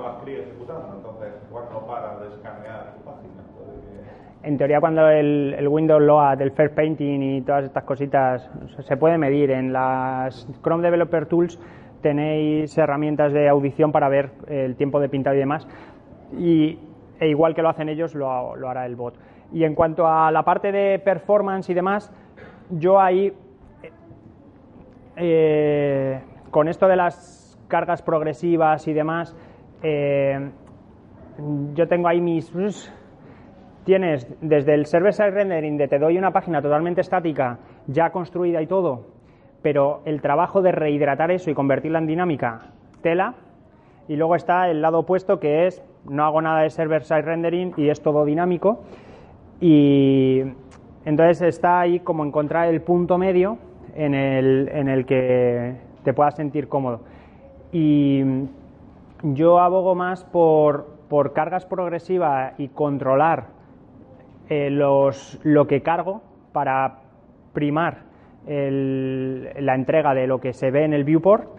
En 4.43 4.57
teoría, 4.57 4.79
cuando 4.79 5.09
el, 5.09 5.55
el 5.57 5.67
Windows 5.67 6.01
Load, 6.01 6.41
el 6.41 6.51
First 6.51 6.73
Painting 6.75 7.21
y 7.21 7.41
todas 7.41 7.65
estas 7.65 7.83
cositas 7.83 8.49
se 8.79 8.97
puede 8.97 9.17
medir. 9.17 9.51
En 9.51 9.73
las 9.73 10.47
Chrome 10.63 10.83
Developer 10.83 11.25
Tools 11.25 11.59
tenéis 12.01 12.77
herramientas 12.77 13.33
de 13.33 13.49
audición 13.49 13.91
para 13.91 14.07
ver 14.07 14.31
el 14.47 14.75
tiempo 14.75 14.99
de 14.99 15.09
pintado 15.09 15.35
y 15.35 15.39
demás. 15.39 15.67
Y, 16.37 16.79
e 17.19 17.27
igual 17.27 17.55
que 17.55 17.61
lo 17.61 17.69
hacen 17.69 17.89
ellos, 17.89 18.15
lo, 18.15 18.55
lo 18.55 18.69
hará 18.69 18.85
el 18.85 18.95
bot. 18.95 19.15
Y 19.51 19.63
en 19.63 19.75
cuanto 19.75 20.07
a 20.07 20.31
la 20.31 20.43
parte 20.43 20.71
de 20.71 20.99
performance 20.99 21.69
y 21.69 21.73
demás, 21.73 22.11
yo 22.69 22.99
ahí 22.99 23.33
eh, 25.17 26.21
con 26.51 26.67
esto 26.67 26.87
de 26.87 26.95
las 26.95 27.36
cargas 27.67 28.01
progresivas 28.01 28.87
y 28.87 28.93
demás, 28.93 29.35
eh, 29.83 30.49
yo 31.73 31.87
tengo 31.87 32.07
ahí 32.07 32.21
mis... 32.21 32.51
Tienes 33.83 34.27
desde 34.41 34.73
el 34.73 34.85
server-side 34.85 35.31
rendering 35.31 35.77
de 35.77 35.87
te 35.87 35.97
doy 35.97 36.17
una 36.17 36.31
página 36.31 36.61
totalmente 36.61 36.99
estática, 36.99 37.59
ya 37.87 38.09
construida 38.09 38.61
y 38.61 38.67
todo, 38.67 39.05
pero 39.61 40.01
el 40.03 40.21
trabajo 40.21 40.61
de 40.61 40.73
rehidratar 40.73 41.31
eso 41.31 41.49
y 41.49 41.53
convertirla 41.53 41.99
en 41.99 42.07
dinámica, 42.07 42.73
tela. 43.01 43.35
Y 44.09 44.17
luego 44.17 44.35
está 44.35 44.69
el 44.69 44.81
lado 44.81 44.99
opuesto 44.99 45.39
que 45.39 45.67
es 45.67 45.81
no 46.09 46.25
hago 46.25 46.41
nada 46.41 46.61
de 46.61 46.69
server-side 46.69 47.21
rendering 47.21 47.73
y 47.77 47.89
es 47.89 48.01
todo 48.01 48.25
dinámico. 48.25 48.83
Y 49.61 50.43
entonces 51.05 51.41
está 51.41 51.79
ahí 51.79 52.01
como 52.01 52.25
encontrar 52.25 52.67
el 52.67 52.81
punto 52.81 53.17
medio 53.17 53.57
en 53.95 54.13
el, 54.13 54.69
en 54.69 54.89
el 54.89 55.05
que 55.05 55.75
te 56.03 56.13
puedas 56.13 56.35
sentir 56.35 56.67
cómodo. 56.67 57.01
Y 57.71 58.21
yo 59.23 59.59
abogo 59.59 59.95
más 59.95 60.23
por, 60.23 60.87
por 61.09 61.33
cargas 61.33 61.65
progresivas 61.65 62.53
y 62.57 62.69
controlar 62.69 63.47
eh, 64.49 64.69
los, 64.69 65.39
lo 65.43 65.67
que 65.67 65.81
cargo 65.81 66.21
para 66.53 66.99
primar 67.53 68.03
el- 68.45 69.49
la 69.59 69.75
entrega 69.75 70.13
de 70.13 70.27
lo 70.27 70.39
que 70.39 70.53
se 70.53 70.71
ve 70.71 70.85
en 70.85 70.93
el 70.93 71.03
viewport 71.03 71.49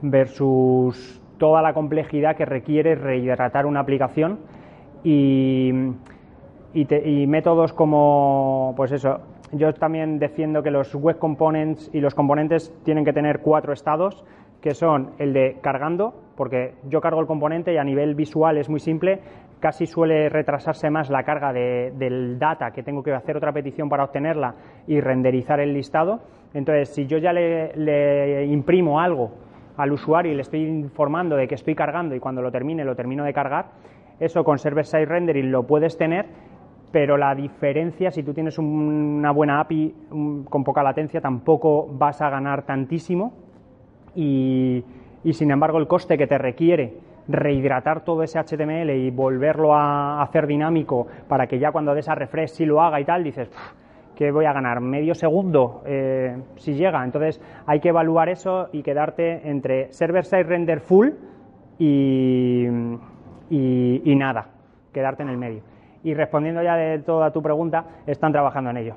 versus 0.00 1.20
toda 1.38 1.60
la 1.60 1.74
complejidad 1.74 2.36
que 2.36 2.44
requiere 2.46 2.94
rehidratar 2.94 3.66
una 3.66 3.80
aplicación 3.80 4.38
y, 5.04 5.70
y 6.72 7.26
métodos 7.26 7.72
como, 7.72 8.72
pues 8.76 8.92
eso, 8.92 9.20
yo 9.52 9.74
también 9.74 10.18
defiendo 10.18 10.62
que 10.62 10.70
los 10.70 10.94
web 10.94 11.18
components 11.18 11.90
y 11.92 12.00
los 12.00 12.14
componentes 12.14 12.72
tienen 12.84 13.04
que 13.04 13.12
tener 13.12 13.40
cuatro 13.40 13.72
estados, 13.72 14.24
que 14.62 14.74
son 14.74 15.10
el 15.18 15.32
de 15.32 15.58
cargando, 15.60 16.14
porque 16.36 16.74
yo 16.88 17.00
cargo 17.00 17.20
el 17.20 17.26
componente 17.26 17.74
y 17.74 17.76
a 17.76 17.84
nivel 17.84 18.14
visual 18.14 18.56
es 18.56 18.70
muy 18.70 18.80
simple, 18.80 19.20
casi 19.60 19.86
suele 19.86 20.28
retrasarse 20.28 20.88
más 20.88 21.10
la 21.10 21.24
carga 21.24 21.52
de- 21.52 21.92
del 21.98 22.38
data, 22.38 22.70
que 22.70 22.82
tengo 22.82 23.02
que 23.02 23.12
hacer 23.12 23.36
otra 23.36 23.52
petición 23.52 23.88
para 23.88 24.04
obtenerla 24.04 24.54
y 24.86 25.00
renderizar 25.00 25.60
el 25.60 25.74
listado. 25.74 26.20
Entonces, 26.54 26.88
si 26.94 27.06
yo 27.06 27.18
ya 27.18 27.32
le, 27.32 27.74
le 27.76 28.46
imprimo 28.46 29.00
algo 29.00 29.30
al 29.76 29.92
usuario 29.92 30.32
y 30.32 30.34
le 30.36 30.42
estoy 30.42 30.62
informando 30.64 31.36
de 31.36 31.48
que 31.48 31.54
estoy 31.54 31.74
cargando 31.74 32.14
y 32.14 32.20
cuando 32.20 32.40
lo 32.42 32.50
termine 32.50 32.84
lo 32.84 32.94
termino 32.94 33.24
de 33.24 33.32
cargar, 33.32 33.66
eso 34.20 34.44
con 34.44 34.58
server-side 34.58 35.06
rendering 35.06 35.50
lo 35.50 35.64
puedes 35.64 35.96
tener, 35.96 36.26
pero 36.92 37.16
la 37.16 37.34
diferencia, 37.34 38.10
si 38.10 38.22
tú 38.22 38.34
tienes 38.34 38.58
un- 38.58 38.66
una 39.18 39.32
buena 39.32 39.60
API 39.60 39.94
con 40.48 40.62
poca 40.62 40.82
latencia, 40.82 41.20
tampoco 41.20 41.86
vas 41.88 42.20
a 42.20 42.28
ganar 42.30 42.62
tantísimo 42.64 43.32
y, 44.14 44.84
y, 45.24 45.32
sin 45.32 45.50
embargo 45.50 45.78
el 45.78 45.86
coste 45.86 46.16
que 46.18 46.26
te 46.26 46.38
requiere 46.38 46.94
rehidratar 47.28 48.04
todo 48.04 48.22
ese 48.22 48.38
HTML 48.38 48.90
y 48.90 49.10
volverlo 49.10 49.74
a 49.74 50.22
hacer 50.22 50.46
dinámico 50.46 51.06
para 51.28 51.46
que 51.46 51.58
ya 51.58 51.70
cuando 51.72 51.94
des 51.94 52.08
a 52.08 52.14
refresh 52.14 52.50
sí 52.50 52.64
lo 52.66 52.82
haga 52.82 53.00
y 53.00 53.04
tal, 53.04 53.22
dices, 53.24 53.48
"Pff, 53.48 54.14
que 54.16 54.30
voy 54.30 54.44
a 54.44 54.52
ganar 54.52 54.80
medio 54.80 55.14
segundo 55.14 55.82
eh, 55.86 56.36
si 56.56 56.74
llega. 56.74 57.02
Entonces 57.04 57.40
hay 57.66 57.80
que 57.80 57.88
evaluar 57.88 58.28
eso 58.28 58.68
y 58.72 58.82
quedarte 58.82 59.48
entre 59.48 59.92
server-side 59.92 60.42
render 60.42 60.80
full 60.80 61.08
y, 61.78 62.66
y- 63.50 64.02
y 64.04 64.16
nada, 64.16 64.48
quedarte 64.92 65.22
en 65.22 65.28
el 65.30 65.38
medio. 65.38 65.62
Y 66.04 66.14
respondiendo 66.14 66.62
ya 66.62 66.74
de 66.76 66.98
toda 66.98 67.30
tu 67.30 67.40
pregunta, 67.42 67.84
están 68.06 68.32
trabajando 68.32 68.70
en 68.70 68.76
ello. 68.78 68.94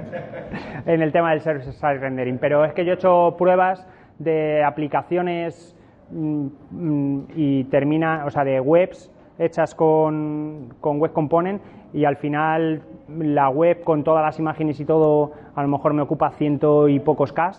en 0.86 1.02
el 1.02 1.12
tema 1.12 1.30
del 1.30 1.40
server-side 1.40 1.98
rendering. 1.98 2.38
Pero 2.38 2.64
es 2.64 2.72
que 2.72 2.84
yo 2.84 2.92
he 2.92 2.94
hecho 2.94 3.34
pruebas 3.38 3.86
de 4.20 4.62
aplicaciones 4.62 5.74
mm, 6.10 6.46
mm, 6.70 7.26
y 7.34 7.64
termina, 7.64 8.24
o 8.26 8.30
sea, 8.30 8.44
de 8.44 8.60
webs 8.60 9.10
hechas 9.38 9.74
con, 9.74 10.74
con 10.80 11.00
Web 11.00 11.12
Component 11.12 11.62
y 11.94 12.04
al 12.04 12.16
final 12.16 12.82
la 13.18 13.48
web 13.48 13.82
con 13.82 14.04
todas 14.04 14.22
las 14.22 14.38
imágenes 14.38 14.78
y 14.78 14.84
todo 14.84 15.32
a 15.54 15.62
lo 15.62 15.68
mejor 15.68 15.94
me 15.94 16.02
ocupa 16.02 16.30
ciento 16.32 16.88
y 16.88 17.00
pocos 17.00 17.32
K 17.32 17.52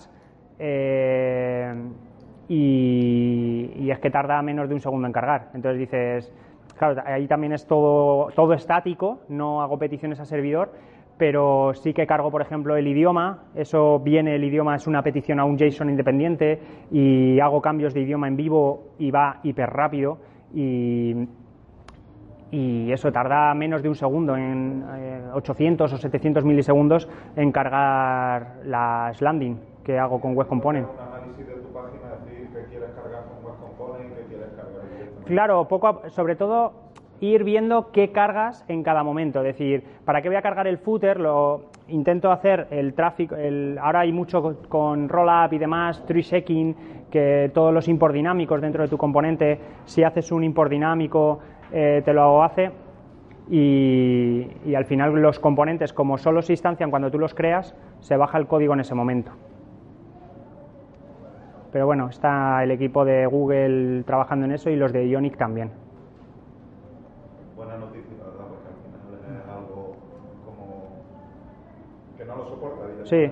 eh, 0.59 1.73
y, 2.47 3.71
y 3.75 3.91
es 3.91 3.99
que 3.99 4.11
tarda 4.11 4.39
menos 4.43 4.69
de 4.69 4.75
un 4.75 4.81
segundo 4.81 5.07
en 5.07 5.13
cargar. 5.13 5.49
Entonces 5.55 5.79
dices, 5.79 6.31
claro, 6.77 7.01
ahí 7.05 7.25
también 7.27 7.53
es 7.53 7.65
todo, 7.65 8.27
todo 8.35 8.53
estático, 8.53 9.21
no 9.27 9.63
hago 9.63 9.79
peticiones 9.79 10.19
a 10.19 10.25
servidor, 10.25 10.71
pero 11.21 11.71
sí 11.75 11.93
que 11.93 12.07
cargo, 12.07 12.31
por 12.31 12.41
ejemplo, 12.41 12.75
el 12.75 12.87
idioma, 12.87 13.43
eso 13.53 13.99
viene, 13.99 14.33
el 14.33 14.43
idioma 14.43 14.75
es 14.75 14.87
una 14.87 15.03
petición 15.03 15.39
a 15.39 15.45
un 15.45 15.55
JSON 15.55 15.87
independiente 15.91 16.59
y 16.89 17.39
hago 17.39 17.61
cambios 17.61 17.93
de 17.93 18.01
idioma 18.01 18.27
en 18.27 18.35
vivo 18.35 18.85
y 18.97 19.11
va 19.11 19.37
hiper 19.43 19.69
rápido 19.69 20.17
y, 20.51 21.13
y 22.49 22.91
eso 22.91 23.11
tarda 23.11 23.53
menos 23.53 23.83
de 23.83 23.89
un 23.89 23.93
segundo, 23.93 24.35
en 24.35 24.83
eh, 24.95 25.21
800 25.35 25.93
o 25.93 25.97
700 25.97 26.43
milisegundos 26.43 27.07
en 27.35 27.51
cargar 27.51 28.55
las 28.65 29.21
landing 29.21 29.59
que 29.83 29.99
hago 29.99 30.19
con 30.19 30.35
Web 30.35 30.47
Component. 30.47 30.87
Claro, 35.27 35.67
poco 35.67 35.87
a- 35.87 36.09
sobre 36.09 36.35
todo 36.35 36.89
ir 37.21 37.43
viendo 37.43 37.91
qué 37.91 38.11
cargas 38.11 38.65
en 38.67 38.83
cada 38.83 39.03
momento. 39.03 39.39
Es 39.39 39.45
decir, 39.57 39.83
¿para 40.03 40.21
qué 40.21 40.27
voy 40.27 40.35
a 40.35 40.41
cargar 40.41 40.67
el 40.67 40.79
footer? 40.79 41.19
Lo 41.19 41.61
intento 41.87 42.31
hacer 42.31 42.67
el 42.71 42.93
tráfico. 42.93 43.35
El, 43.35 43.77
ahora 43.81 44.01
hay 44.01 44.11
mucho 44.11 44.57
con- 44.67 45.07
rollup 45.07 45.53
y 45.53 45.57
demás, 45.57 46.03
tree 46.05 46.23
checking, 46.23 46.75
que 47.09 47.51
todos 47.53 47.73
los 47.73 47.87
import 47.87 48.13
dinámicos 48.13 48.59
dentro 48.59 48.83
de 48.83 48.89
tu 48.89 48.97
componente, 48.97 49.59
si 49.85 50.03
haces 50.03 50.31
un 50.31 50.43
import 50.43 50.71
dinámico, 50.71 51.39
eh, 51.71 52.01
te 52.03 52.13
lo 52.13 52.43
hace. 52.43 52.71
Y, 53.49 54.47
y 54.65 54.75
al 54.75 54.85
final 54.85 55.13
los 55.21 55.39
componentes, 55.39 55.93
como 55.93 56.17
solo 56.17 56.41
se 56.41 56.53
instancian 56.53 56.89
cuando 56.89 57.11
tú 57.11 57.19
los 57.19 57.33
creas, 57.33 57.75
se 57.99 58.15
baja 58.17 58.37
el 58.37 58.47
código 58.47 58.73
en 58.73 58.79
ese 58.79 58.95
momento. 58.95 59.31
Pero 61.71 61.85
bueno, 61.85 62.09
está 62.09 62.63
el 62.63 62.71
equipo 62.71 63.05
de 63.05 63.25
Google 63.27 64.03
trabajando 64.03 64.45
en 64.45 64.53
eso 64.53 64.69
y 64.69 64.75
los 64.75 64.91
de 64.91 65.07
Ionic 65.07 65.37
también. 65.37 65.71
Buena 67.55 67.77
noticia, 67.77 68.11
la 68.19 68.25
verdad, 68.25 68.45
porque 68.49 68.67
al 68.67 69.19
final 69.19 69.39
es 69.39 69.49
algo 69.49 69.95
como 70.45 71.03
que 72.17 72.25
no 72.25 72.35
lo 72.35 72.45
soporta 72.49 72.87
Sí. 73.03 73.31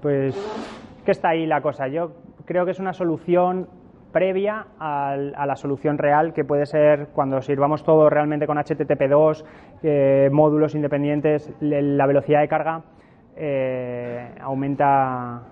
Pues 0.00 0.34
que 1.04 1.10
está 1.10 1.30
ahí 1.30 1.46
la 1.46 1.60
cosa. 1.60 1.88
Yo 1.88 2.12
creo 2.44 2.64
que 2.64 2.72
es 2.72 2.80
una 2.80 2.92
solución 2.92 3.68
previa 4.12 4.66
a 4.78 5.44
la 5.44 5.56
solución 5.56 5.98
real 5.98 6.32
que 6.32 6.44
puede 6.44 6.66
ser 6.66 7.08
cuando 7.08 7.42
sirvamos 7.42 7.82
todo 7.82 8.08
realmente 8.08 8.46
con 8.46 8.56
HTTP2, 8.56 9.44
eh, 9.82 10.28
módulos 10.30 10.76
independientes, 10.76 11.52
la 11.60 12.06
velocidad 12.06 12.40
de 12.40 12.46
carga 12.48 12.82
eh, 13.34 14.30
aumenta 14.40 15.42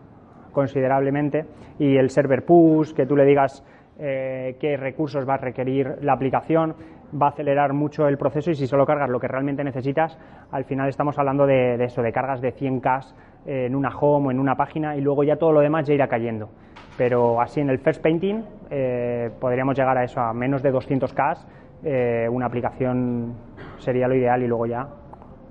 considerablemente 0.52 1.44
y 1.80 1.96
el 1.96 2.10
server 2.10 2.44
push, 2.44 2.92
que 2.92 3.04
tú 3.04 3.16
le 3.16 3.24
digas 3.24 3.64
eh, 3.98 4.56
qué 4.60 4.76
recursos 4.76 5.28
va 5.28 5.34
a 5.34 5.38
requerir 5.38 5.96
la 6.00 6.12
aplicación, 6.12 6.76
va 7.20 7.26
a 7.26 7.30
acelerar 7.30 7.72
mucho 7.72 8.08
el 8.08 8.16
proceso 8.16 8.50
y 8.50 8.54
si 8.54 8.66
solo 8.66 8.86
cargas 8.86 9.10
lo 9.10 9.20
que 9.20 9.28
realmente 9.28 9.64
necesitas, 9.64 10.18
al 10.50 10.64
final 10.64 10.88
estamos 10.88 11.18
hablando 11.18 11.46
de, 11.46 11.82
eso, 11.84 12.02
de 12.02 12.12
cargas 12.12 12.40
de 12.40 12.54
100K 12.54 13.14
en 13.46 13.74
una 13.74 13.90
home 13.90 14.28
o 14.28 14.30
en 14.30 14.38
una 14.38 14.54
página 14.54 14.96
y 14.96 15.00
luego 15.00 15.24
ya 15.24 15.36
todo 15.36 15.52
lo 15.52 15.60
demás 15.60 15.86
ya 15.86 15.94
irá 15.94 16.08
cayendo. 16.08 16.48
Pero 16.96 17.40
así 17.40 17.60
en 17.60 17.70
el 17.70 17.78
first 17.78 18.02
painting 18.02 18.44
eh, 18.70 19.30
podríamos 19.40 19.76
llegar 19.76 19.96
a 19.98 20.04
eso, 20.04 20.20
a 20.20 20.32
menos 20.32 20.62
de 20.62 20.72
200K, 20.72 21.38
eh, 21.84 22.28
una 22.30 22.46
aplicación 22.46 23.34
sería 23.78 24.06
lo 24.08 24.14
ideal 24.14 24.42
y 24.42 24.46
luego 24.46 24.66
ya, 24.66 24.88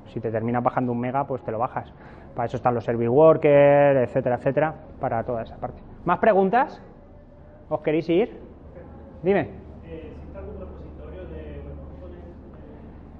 si 0.05 0.20
te 0.20 0.32
terminas 0.32 0.64
bajando 0.64 0.91
un 0.91 0.99
mega, 0.99 1.26
pues 1.26 1.43
te 1.43 1.51
lo 1.51 1.59
bajas. 1.59 1.93
Para 2.36 2.45
eso 2.45 2.57
están 2.57 2.74
los 2.74 2.86
service 2.86 3.09
workers, 3.09 4.07
etcétera, 4.07 4.36
etcétera, 4.36 4.74
para 4.99 5.24
toda 5.24 5.43
esa 5.43 5.57
parte. 5.57 5.82
¿Más 6.05 6.20
preguntas? 6.20 6.82
¿Os 7.70 7.82
queréis 7.82 8.09
ir? 8.09 8.39
Dime. 9.22 9.61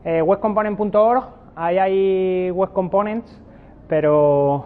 Eh, 0.04 0.22
webcomponent.org, 0.22 1.24
ahí 1.56 1.78
hay 1.78 2.52
web 2.52 2.72
components, 2.74 3.40
pero, 3.88 4.66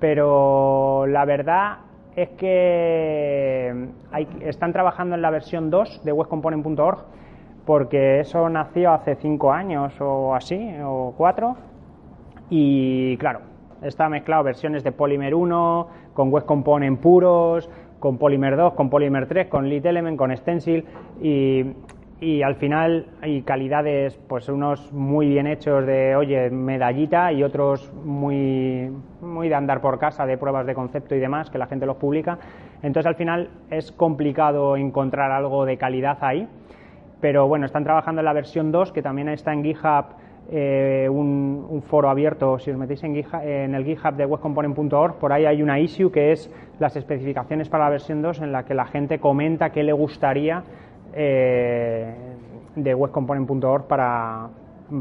pero 0.00 1.06
la 1.06 1.24
verdad 1.24 1.78
es 2.16 2.30
que 2.30 3.88
están 4.40 4.72
trabajando 4.72 5.14
en 5.14 5.22
la 5.22 5.30
versión 5.30 5.70
2 5.70 6.04
de 6.04 6.12
webcomponent.org 6.12 7.04
porque 7.64 8.20
eso 8.20 8.48
nació 8.48 8.92
hace 8.92 9.14
5 9.14 9.52
años 9.52 9.94
o 10.00 10.34
así, 10.34 10.74
o 10.84 11.14
4, 11.16 11.56
y 12.50 13.16
claro, 13.16 13.40
está 13.82 14.08
mezclado 14.08 14.44
versiones 14.44 14.84
de 14.84 14.92
Polymer 14.92 15.34
1 15.34 15.88
con 16.12 16.30
Web 16.30 16.44
Component 16.44 17.00
puros, 17.00 17.70
con 17.98 18.18
Polymer 18.18 18.56
2, 18.56 18.74
con 18.74 18.90
Polymer 18.90 19.26
3, 19.26 19.48
con 19.48 19.68
Lead 19.68 19.86
Element, 19.86 20.18
con 20.18 20.36
Stencil 20.36 20.84
y, 21.22 21.64
y 22.20 22.42
al 22.42 22.54
final 22.56 23.06
hay 23.20 23.42
calidades, 23.42 24.16
pues 24.28 24.48
unos 24.48 24.92
muy 24.92 25.28
bien 25.28 25.46
hechos 25.46 25.84
de, 25.84 26.16
oye, 26.16 26.50
medallita 26.50 27.32
y 27.32 27.42
otros 27.42 27.92
muy, 28.04 28.90
muy 29.20 29.48
de 29.48 29.54
andar 29.54 29.80
por 29.80 29.98
casa, 29.98 30.24
de 30.26 30.38
pruebas 30.38 30.66
de 30.66 30.74
concepto 30.74 31.14
y 31.14 31.18
demás, 31.18 31.50
que 31.50 31.58
la 31.58 31.66
gente 31.66 31.86
los 31.86 31.96
publica. 31.96 32.38
Entonces 32.82 33.06
al 33.06 33.16
final 33.16 33.50
es 33.70 33.92
complicado 33.92 34.76
encontrar 34.76 35.32
algo 35.32 35.64
de 35.64 35.76
calidad 35.76 36.18
ahí 36.20 36.48
pero 37.24 37.48
bueno, 37.48 37.64
están 37.64 37.84
trabajando 37.84 38.20
en 38.20 38.26
la 38.26 38.34
versión 38.34 38.70
2, 38.70 38.92
que 38.92 39.00
también 39.00 39.30
está 39.30 39.50
en 39.54 39.64
GitHub, 39.64 40.04
eh, 40.50 41.08
un, 41.10 41.82
foro 41.86 42.10
abierto, 42.10 42.58
si 42.58 42.70
os 42.70 42.76
metéis 42.76 43.02
en, 43.02 43.14
GitHub- 43.14 43.42
en 43.42 43.74
el 43.74 43.82
GitHub 43.82 44.14
de 44.14 44.26
webcomponent.org, 44.26 45.14
por 45.14 45.32
ahí 45.32 45.46
hay 45.46 45.62
una 45.62 45.80
issue 45.80 46.12
que 46.12 46.32
es 46.32 46.52
las 46.78 46.96
especificaciones 46.96 47.70
para 47.70 47.84
la 47.84 47.90
versión 47.90 48.20
2 48.20 48.42
en 48.42 48.52
la 48.52 48.64
que 48.64 48.74
la 48.74 48.84
gente 48.84 49.20
comenta 49.20 49.70
qué 49.70 49.82
le 49.82 49.94
gustaría 49.94 50.64
eh, 51.14 52.14
de 52.76 52.94
webcomponent.org 52.94 53.86
para, 53.86 54.48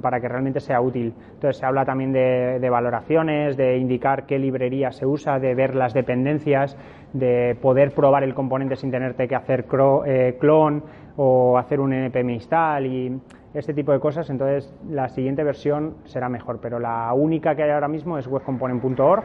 para 0.02 0.20
que 0.22 0.28
realmente 0.28 0.60
sea 0.60 0.80
útil. 0.82 1.14
Entonces 1.34 1.58
se 1.58 1.66
habla 1.66 1.86
también 1.86 2.14
de, 2.14 2.60
de 2.60 2.70
valoraciones, 2.70 3.58
de 3.58 3.78
indicar 3.78 4.26
qué 4.26 4.38
librería 4.40 4.92
se 4.92 5.06
usa, 5.06 5.40
de 5.40 5.56
ver 5.56 5.76
las 5.76 5.94
dependencias, 5.94 6.78
de 7.14 7.58
poder 7.62 7.92
probar 7.94 8.24
el 8.24 8.34
componente 8.34 8.76
sin 8.76 8.92
tenerte 8.92 9.28
que 9.28 9.36
hacer 9.36 9.68
cro- 9.68 10.04
eh, 10.06 10.38
clon 10.40 10.84
o 11.18 11.58
hacer 11.58 11.80
un 11.80 11.94
npm 11.94 12.34
install 12.34 12.86
y 12.86 13.20
este 13.54 13.74
tipo 13.74 13.92
de 13.92 14.00
cosas. 14.00 14.30
Entonces 14.30 14.74
la 14.90 15.10
siguiente 15.10 15.44
versión 15.44 15.96
será 16.06 16.30
mejor, 16.30 16.60
pero 16.62 16.80
la 16.80 17.14
única 17.14 17.56
que 17.56 17.64
hay 17.64 17.70
ahora 17.72 17.88
mismo 17.88 18.18
es 18.18 18.28
webcomponent.org 18.28 19.24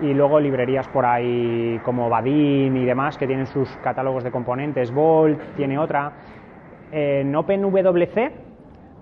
y 0.00 0.14
luego 0.14 0.40
librerías 0.40 0.88
por 0.88 1.04
ahí 1.04 1.80
como 1.84 2.08
Badin 2.08 2.76
y 2.76 2.84
demás 2.84 3.18
que 3.18 3.26
tienen 3.26 3.46
sus 3.46 3.68
catálogos 3.78 4.24
de 4.24 4.30
componentes, 4.30 4.92
Volt 4.92 5.40
tiene 5.56 5.78
otra. 5.78 6.12
En 6.90 7.34
OpenWC 7.34 8.32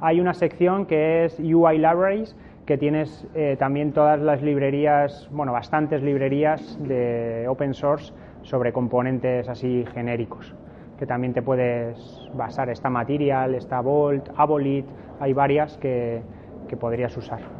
hay 0.01 0.21
una 0.21 0.35
sección 0.35 0.87
que 0.87 1.25
es 1.25 1.39
UI 1.39 1.79
Libraries 1.79 2.37
que 2.67 2.79
tienes 2.79 3.27
eh, 3.35 3.57
también 3.59 3.93
todas 3.93 4.21
las 4.21 4.43
librerías, 4.43 5.29
bueno, 5.33 5.53
bastantes 5.53 6.03
librerías 6.03 6.79
de 6.87 7.47
open 7.49 7.75
source 7.75 8.13
sobre 8.43 8.73
componentes 8.73 9.49
así 9.49 9.85
genéricos, 9.93 10.55
que 10.97 11.05
también 11.05 11.33
te 11.33 11.43
puedes 11.43 12.29
basar. 12.35 12.71
Está 12.71 12.89
Material, 12.89 13.57
está 13.57 13.81
Volt, 13.81 14.29
Abolit, 14.37 14.87
hay 15.19 15.33
varias 15.33 15.79
que, 15.79 16.23
que 16.69 16.77
podrías 16.77 17.17
usar. 17.17 17.60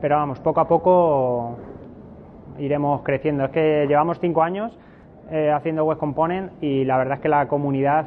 Pero 0.00 0.16
vamos, 0.16 0.40
poco 0.40 0.60
a 0.60 0.68
poco 0.68 1.56
iremos 2.58 3.02
creciendo. 3.02 3.44
Es 3.44 3.50
que 3.50 3.86
llevamos 3.88 4.18
cinco 4.20 4.42
años 4.42 4.78
eh, 5.30 5.50
haciendo 5.50 5.84
Web 5.84 5.98
Component 5.98 6.52
y 6.62 6.84
la 6.84 6.98
verdad 6.98 7.14
es 7.14 7.20
que 7.20 7.28
la 7.28 7.48
comunidad 7.48 8.06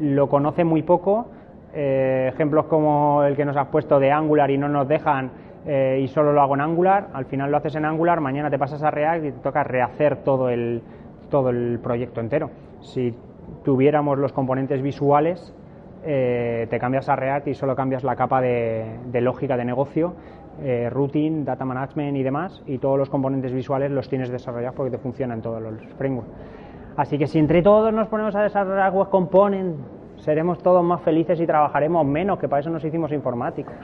lo 0.00 0.28
conoce 0.28 0.64
muy 0.64 0.82
poco. 0.82 1.26
Eh, 1.74 2.30
ejemplos 2.32 2.66
como 2.66 3.24
el 3.24 3.34
que 3.34 3.44
nos 3.44 3.56
has 3.56 3.66
puesto 3.66 3.98
de 3.98 4.12
Angular 4.12 4.50
y 4.50 4.58
no 4.58 4.68
nos 4.68 4.86
dejan 4.86 5.30
eh, 5.66 6.00
y 6.02 6.08
solo 6.08 6.32
lo 6.32 6.40
hago 6.40 6.54
en 6.54 6.60
Angular, 6.60 7.08
al 7.14 7.24
final 7.24 7.50
lo 7.50 7.56
haces 7.56 7.74
en 7.74 7.84
Angular, 7.84 8.20
mañana 8.20 8.50
te 8.50 8.58
pasas 8.58 8.82
a 8.82 8.90
React 8.90 9.24
y 9.24 9.32
te 9.32 9.38
toca 9.38 9.64
rehacer 9.64 10.18
todo 10.18 10.50
el, 10.50 10.82
todo 11.30 11.50
el 11.50 11.80
proyecto 11.82 12.20
entero. 12.20 12.50
Si 12.80 13.14
tuviéramos 13.64 14.18
los 14.18 14.32
componentes 14.32 14.82
visuales, 14.82 15.54
eh, 16.04 16.66
te 16.68 16.78
cambias 16.78 17.08
a 17.08 17.16
React 17.16 17.48
y 17.48 17.54
solo 17.54 17.74
cambias 17.74 18.04
la 18.04 18.14
capa 18.14 18.42
de, 18.42 18.84
de 19.06 19.20
lógica 19.22 19.56
de 19.56 19.64
negocio, 19.64 20.14
eh, 20.62 20.88
routing, 20.90 21.44
data 21.44 21.64
management 21.64 22.16
y 22.16 22.22
demás, 22.22 22.62
y 22.66 22.78
todos 22.78 22.98
los 22.98 23.10
componentes 23.10 23.52
visuales 23.52 23.90
los 23.90 24.08
tienes 24.08 24.30
desarrollados 24.30 24.76
porque 24.76 24.90
te 24.90 24.98
funcionan 24.98 25.42
todos 25.42 25.62
los 25.62 25.74
frameworks. 25.98 26.30
Así 26.96 27.18
que 27.18 27.26
si 27.26 27.38
entre 27.38 27.62
todos 27.62 27.92
nos 27.92 28.08
ponemos 28.08 28.34
a 28.36 28.42
desarrollar 28.42 28.92
web 28.92 29.08
component, 29.08 29.76
seremos 30.18 30.62
todos 30.62 30.82
más 30.84 31.00
felices 31.02 31.40
y 31.40 31.46
trabajaremos 31.46 32.06
menos, 32.06 32.38
que 32.38 32.48
para 32.48 32.60
eso 32.60 32.70
nos 32.70 32.84
hicimos 32.84 33.12
informáticos. 33.12 33.74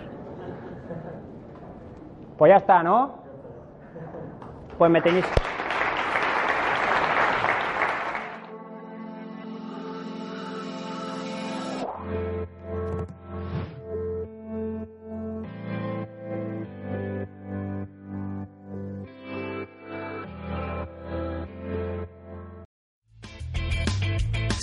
Pues 2.38 2.50
ya 2.50 2.56
está, 2.56 2.82
¿no? 2.82 3.10
Pues 4.78 4.90
me 4.90 5.02
tenéis. 5.02 5.26